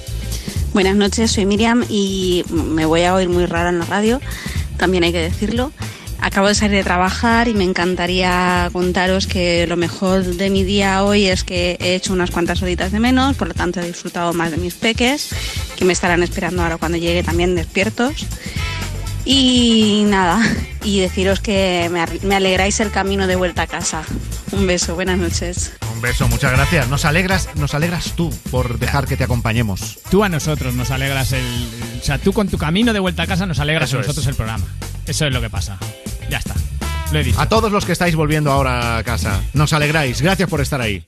Buenas 0.74 0.96
noches, 0.96 1.32
soy 1.32 1.46
Miriam 1.48 1.84
y 1.90 2.44
me 2.52 2.86
voy 2.86 3.04
a 3.04 3.16
oír 3.16 3.28
muy 3.30 3.46
rara 3.48 3.70
en 3.70 3.80
la 3.80 3.86
radio, 3.86 4.22
también 4.78 5.04
hay 5.04 5.12
que 5.12 5.20
decirlo. 5.20 5.72
Acabo 6.24 6.48
de 6.48 6.56
salir 6.56 6.78
de 6.78 6.84
trabajar 6.86 7.50
y 7.50 7.54
me 7.54 7.66
encantaría 7.66 8.70
contaros 8.72 9.28
que 9.28 9.68
lo 9.68 9.76
mejor 9.76 10.24
de 10.24 10.50
mi 10.50 10.64
día 10.64 11.04
hoy 11.04 11.26
es 11.26 11.44
que 11.44 11.78
he 11.82 11.96
hecho 11.96 12.14
unas 12.14 12.32
cuantas 12.32 12.62
horitas 12.62 12.94
de 12.94 13.02
menos, 13.02 13.36
por 13.36 13.50
lo 13.50 13.54
tanto 13.54 13.82
he 13.82 13.86
disfrutado 13.86 14.32
más 14.32 14.50
de 14.52 14.56
mis 14.56 14.74
peques, 14.74 15.36
que 15.76 15.84
me 15.84 15.92
estarán 15.92 16.24
esperando 16.24 16.64
ahora 16.64 16.78
cuando 16.78 16.98
llegue 16.98 17.24
también 17.24 17.56
despiertos. 17.56 18.26
Y 19.26 20.04
nada, 20.08 20.42
y 20.84 21.00
deciros 21.00 21.40
que 21.40 21.90
me, 22.24 22.36
alegráis 22.36 22.80
el 22.82 22.92
camino 22.92 23.26
de 23.26 23.36
vuelta 23.38 23.64
a 23.64 23.68
casa. 23.68 24.04
Un 24.52 24.68
beso, 24.68 24.96
buenas 24.96 25.18
noches. 25.18 25.72
Un 25.96 26.02
beso, 26.02 26.28
muchas 26.28 26.52
gracias. 26.52 26.90
Nos 26.90 27.06
alegras, 27.06 27.50
nos 27.56 27.74
alegras 27.74 28.14
tú 28.16 28.34
por 28.52 28.80
dejar 28.80 29.08
que 29.08 29.16
te 29.16 29.24
acompañemos. 29.24 30.00
Tú 30.12 30.24
a 30.24 30.30
nosotros 30.30 30.74
nos 30.74 30.92
alegras 30.92 31.32
el. 31.32 31.44
O 32.02 32.04
sea, 32.04 32.18
tú 32.18 32.34
con 32.34 32.50
tu 32.50 32.58
camino 32.58 32.92
de 32.92 33.00
vuelta 33.00 33.24
a 33.24 33.28
casa 33.28 33.46
nos 33.46 33.60
alegras 33.60 33.90
Eso 33.90 33.98
a 33.98 34.02
es. 34.02 34.08
nosotros 34.08 34.28
el 34.28 34.36
programa. 34.36 34.66
Eso 35.08 35.26
es 35.26 35.34
lo 35.34 35.40
que 35.40 35.50
pasa. 35.50 35.78
Ya 36.30 36.40
está. 36.40 36.56
Lo 37.12 37.20
he 37.20 37.24
dicho. 37.24 37.40
A 37.40 37.48
todos 37.48 37.72
los 37.72 37.86
que 37.86 37.94
estáis 37.94 38.16
volviendo 38.16 38.52
ahora 38.52 38.98
a 38.98 39.04
casa, 39.04 39.42
nos 39.54 39.72
alegráis. 39.72 40.22
Gracias 40.22 40.50
por 40.50 40.60
estar 40.60 40.82
ahí. 40.82 41.06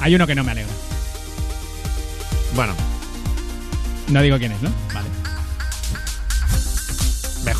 Hay 0.00 0.14
uno 0.14 0.26
que 0.26 0.34
no 0.36 0.44
me 0.44 0.52
alegra. 0.52 0.72
Bueno, 2.54 2.74
No 4.08 4.22
digo 4.22 4.38
quién 4.38 4.52
es, 4.52 4.62
¿no? 4.62 4.70
Vale. 4.94 5.08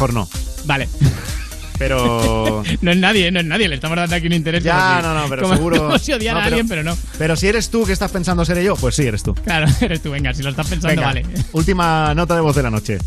Mejor 0.00 0.14
no. 0.14 0.28
Vale. 0.64 0.88
Pero. 1.78 2.62
no 2.82 2.90
es 2.90 2.96
nadie, 2.96 3.30
no 3.30 3.40
es 3.40 3.46
nadie. 3.46 3.68
Le 3.68 3.74
estamos 3.74 3.96
dando 3.96 4.14
aquí 4.16 4.26
un 4.26 4.34
interés. 4.34 4.62
Ya, 4.62 5.00
no, 5.02 5.14
no, 5.14 5.28
pero 5.30 5.42
como- 5.42 5.56
seguro. 5.56 5.78
como 5.78 5.98
si 5.98 6.12
odiara 6.12 6.38
No, 6.40 6.44
a 6.44 6.48
alguien, 6.48 6.68
pero 6.68 6.82
no. 6.82 6.94
Pero 7.16 7.36
si 7.36 7.46
eres 7.48 7.70
tú 7.70 7.86
que 7.86 7.92
estás 7.92 8.10
pensando 8.10 8.44
seré 8.44 8.62
yo, 8.62 8.76
pues 8.76 8.96
sí, 8.96 9.02
eres 9.02 9.22
tú. 9.22 9.34
Claro, 9.34 9.66
eres 9.80 10.02
tú. 10.02 10.10
Venga, 10.10 10.34
si 10.34 10.42
lo 10.42 10.50
estás 10.50 10.66
pensando, 10.68 11.00
Venga, 11.00 11.06
vale. 11.06 11.24
Última 11.52 12.14
nota 12.14 12.34
de 12.34 12.42
voz 12.42 12.54
de 12.54 12.62
la 12.62 12.70
noche. 12.70 12.98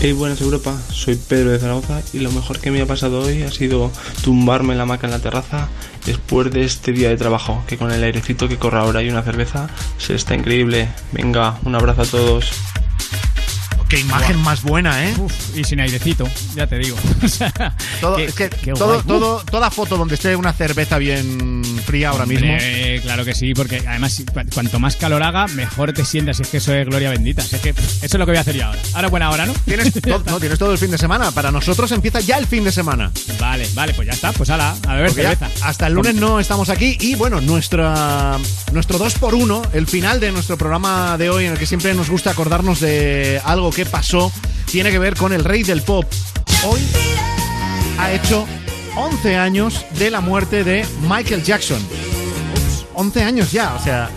Hey, 0.00 0.12
buenas 0.12 0.40
Europa, 0.40 0.76
soy 0.90 1.16
Pedro 1.16 1.50
de 1.50 1.58
Zaragoza 1.58 2.00
y 2.12 2.18
lo 2.20 2.30
mejor 2.32 2.58
que 2.60 2.70
me 2.70 2.80
ha 2.80 2.86
pasado 2.86 3.20
hoy 3.22 3.42
ha 3.42 3.50
sido 3.52 3.90
tumbarme 4.24 4.72
en 4.72 4.78
la 4.78 4.82
hamaca 4.84 5.06
en 5.06 5.12
la 5.12 5.20
terraza 5.20 5.68
después 6.06 6.50
de 6.50 6.64
este 6.64 6.92
día 6.92 7.08
de 7.08 7.16
trabajo, 7.16 7.62
que 7.68 7.78
con 7.78 7.92
el 7.92 8.02
airecito 8.02 8.48
que 8.48 8.58
corre 8.58 8.78
ahora 8.78 9.02
y 9.02 9.10
una 9.10 9.22
cerveza 9.22 9.68
se 9.98 10.14
está 10.14 10.34
increíble. 10.34 10.88
Venga, 11.12 11.58
un 11.64 11.74
abrazo 11.74 12.02
a 12.02 12.06
todos. 12.06 12.52
Qué 13.92 14.00
imagen 14.00 14.38
más 14.40 14.62
buena, 14.62 15.04
¿eh? 15.06 15.14
y 15.54 15.64
sin 15.64 15.78
airecito, 15.78 16.26
ya 16.56 16.66
te 16.66 16.78
digo. 16.78 16.96
O 17.22 17.28
sea, 17.28 17.52
Todo, 18.00 18.16
qué- 18.16 18.24
es 18.24 18.34
que 18.34 18.48
qué 18.48 18.72
todo, 18.72 18.94
guay. 18.94 19.06
todo, 19.06 19.44
toda 19.44 19.70
foto 19.70 19.96
donde 19.98 20.14
esté 20.14 20.34
una 20.34 20.52
cerveza 20.54 20.96
bien 20.98 21.62
fría 21.86 22.08
ahora 22.08 22.24
mismo. 22.26 22.50
Hombre, 22.50 23.00
claro 23.02 23.24
que 23.24 23.34
sí, 23.34 23.52
porque 23.54 23.82
además 23.86 24.22
cuanto 24.52 24.80
más 24.80 24.96
calor 24.96 25.22
haga, 25.22 25.46
mejor 25.48 25.92
te 25.92 26.04
sientas. 26.06 26.38
Si 26.38 26.42
es 26.42 26.48
que 26.48 26.56
eso 26.56 26.74
es 26.74 26.86
gloria 26.86 27.10
bendita. 27.10 27.42
Es 27.42 27.50
que 27.60 27.68
eso 27.70 27.76
es 28.02 28.12
lo 28.14 28.24
que 28.24 28.32
voy 28.32 28.38
a 28.38 28.40
hacer 28.40 28.56
yo 28.56 28.64
ahora. 28.66 28.78
Ahora 28.94 29.08
buena 29.08 29.30
hora, 29.30 29.44
¿no? 29.46 29.52
Tienes, 29.66 29.92
to- 30.02 30.22
no, 30.26 30.40
tienes 30.40 30.58
todo 30.58 30.72
el 30.72 30.78
fin 30.78 30.90
de 30.90 30.96
semana. 30.98 31.30
Para 31.30 31.50
nosotros 31.52 31.92
empieza 31.92 32.20
ya 32.20 32.38
el 32.38 32.46
fin 32.46 32.64
de 32.64 32.72
semana. 32.72 33.10
Vale, 33.38 33.68
vale, 33.74 33.92
pues 33.94 34.08
ya 34.08 34.14
está. 34.14 34.32
Pues 34.32 34.48
ala, 34.50 34.74
a 34.88 34.94
beber 34.94 35.10
Porque 35.10 35.22
ya 35.22 35.36
cerveza. 35.36 35.68
hasta 35.68 35.86
el 35.86 35.92
lunes 35.92 36.14
no 36.14 36.40
estamos 36.40 36.70
aquí 36.70 36.96
y 36.98 37.14
bueno, 37.14 37.40
nuestra, 37.42 38.38
nuestro 38.72 38.98
2x1, 38.98 39.68
el 39.74 39.86
final 39.86 40.18
de 40.18 40.32
nuestro 40.32 40.56
programa 40.56 41.16
de 41.18 41.28
hoy 41.30 41.44
en 41.44 41.52
el 41.52 41.58
que 41.58 41.66
siempre 41.66 41.92
nos 41.94 42.08
gusta 42.10 42.30
acordarnos 42.30 42.80
de 42.80 43.40
algo 43.44 43.70
que 43.70 43.81
pasó, 43.86 44.32
tiene 44.66 44.90
que 44.90 44.98
ver 44.98 45.16
con 45.16 45.32
el 45.32 45.44
rey 45.44 45.62
del 45.62 45.82
pop. 45.82 46.04
Hoy 46.64 46.80
ha 47.98 48.12
hecho 48.12 48.46
11 48.96 49.36
años 49.36 49.84
de 49.98 50.10
la 50.10 50.20
muerte 50.20 50.64
de 50.64 50.86
Michael 51.08 51.42
Jackson. 51.42 51.78
Ups, 51.80 52.86
11 52.94 53.22
años 53.22 53.52
ya, 53.52 53.74
o 53.74 53.82
sea... 53.82 54.10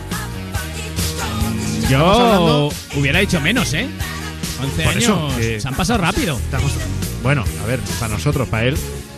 Yo 1.89 2.11
hablando- 2.11 2.71
hubiera 2.95 3.19
dicho 3.19 3.39
menos, 3.39 3.73
¿eh? 3.73 3.87
11 4.61 4.83
Por 4.83 4.91
años 4.91 5.03
eso, 5.03 5.29
que- 5.37 5.59
se 5.61 5.67
han 5.67 5.75
pasado 5.75 5.99
rápido. 5.99 6.37
Estamos- 6.37 6.71
bueno, 7.21 7.43
a 7.63 7.67
ver, 7.67 7.79
para 7.99 8.13
nosotros, 8.13 8.47
para 8.47 8.65
él. 8.65 8.77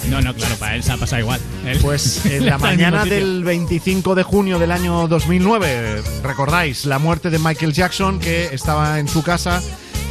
No, 0.10 0.22
no, 0.22 0.34
claro, 0.34 0.56
para 0.56 0.76
él 0.76 0.84
se 0.84 0.92
ha 0.92 0.98
pasado 0.98 1.22
igual. 1.22 1.40
Él- 1.66 1.80
Pues 1.82 2.26
en 2.26 2.46
la 2.46 2.58
mañana 2.58 3.06
del 3.06 3.44
25 3.44 4.16
de 4.16 4.24
junio 4.24 4.60
del 4.60 4.72
año 4.72 5.08
2009, 5.08 6.02
recordáis 6.24 6.86
la 6.86 7.00
muerte 7.00 7.30
de 7.30 7.40
Michael 7.40 7.74
Jackson 7.74 8.20
que 8.20 8.46
estaba 8.54 9.00
en 9.00 9.08
su 9.08 9.24
casa, 9.24 9.62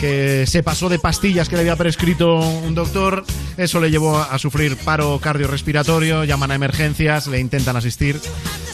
que 0.01 0.45
se 0.47 0.63
pasó 0.63 0.89
de 0.89 0.99
pastillas 0.99 1.49
que 1.49 1.57
le 1.57 1.63
había 1.63 1.77
prescrito 1.77 2.37
un 2.37 2.75
doctor, 2.75 3.25
eso 3.57 3.81
le 3.81 3.91
llevó 3.91 4.19
a 4.19 4.39
sufrir 4.39 4.77
paro 4.77 5.19
cardiorrespiratorio, 5.21 6.25
llaman 6.25 6.51
a 6.51 6.55
emergencias, 6.55 7.27
le 7.27 7.41
intentan 7.41 7.77
asistir, 7.77 8.21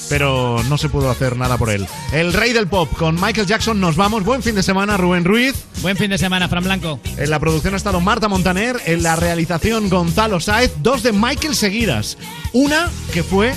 pero 0.09 0.63
no 0.69 0.79
se 0.79 0.89
pudo 0.89 1.11
hacer 1.11 1.37
nada 1.37 1.57
por 1.57 1.71
él. 1.71 1.87
El 2.13 2.33
rey 2.33 2.53
del 2.53 2.67
pop 2.67 2.91
con 2.97 3.15
Michael 3.21 3.47
Jackson, 3.47 3.81
nos 3.81 3.97
vamos, 3.97 4.25
buen 4.25 4.43
fin 4.43 4.55
de 4.55 4.63
semana 4.63 4.97
Rubén 4.97 5.25
Ruiz. 5.25 5.55
Buen 5.81 5.97
fin 5.97 6.11
de 6.11 6.19
semana, 6.19 6.49
Fran 6.49 6.65
Blanco. 6.65 7.01
En 7.17 7.31
la 7.31 7.39
producción 7.39 7.75
ha 7.75 7.77
estado 7.77 8.01
Marta 8.01 8.29
Montaner, 8.29 8.77
en 8.87 9.03
la 9.03 9.17
realización 9.17 9.89
Gonzalo 9.89 10.41
Sáez, 10.41 10.73
dos 10.83 11.03
de 11.03 11.13
Michael 11.13 11.55
seguidas. 11.55 12.19
Una 12.53 12.91
que 13.13 13.23
fue 13.23 13.55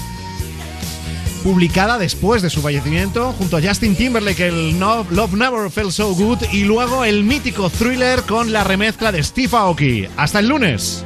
publicada 1.45 1.99
después 1.99 2.41
de 2.41 2.49
su 2.49 2.59
fallecimiento 2.59 3.31
junto 3.34 3.57
a 3.57 3.61
Justin 3.61 3.95
Timberlake, 3.95 4.47
el 4.47 4.80
Love 4.80 5.34
Never 5.34 5.69
Felt 5.69 5.91
So 5.91 6.11
Good, 6.15 6.39
y 6.51 6.63
luego 6.63 7.05
el 7.05 7.23
mítico 7.23 7.69
thriller 7.69 8.23
con 8.23 8.51
la 8.51 8.63
remezcla 8.63 9.11
de 9.11 9.22
Steve 9.22 9.55
Aoki. 9.55 10.07
Hasta 10.17 10.39
el 10.39 10.47
lunes. 10.47 11.05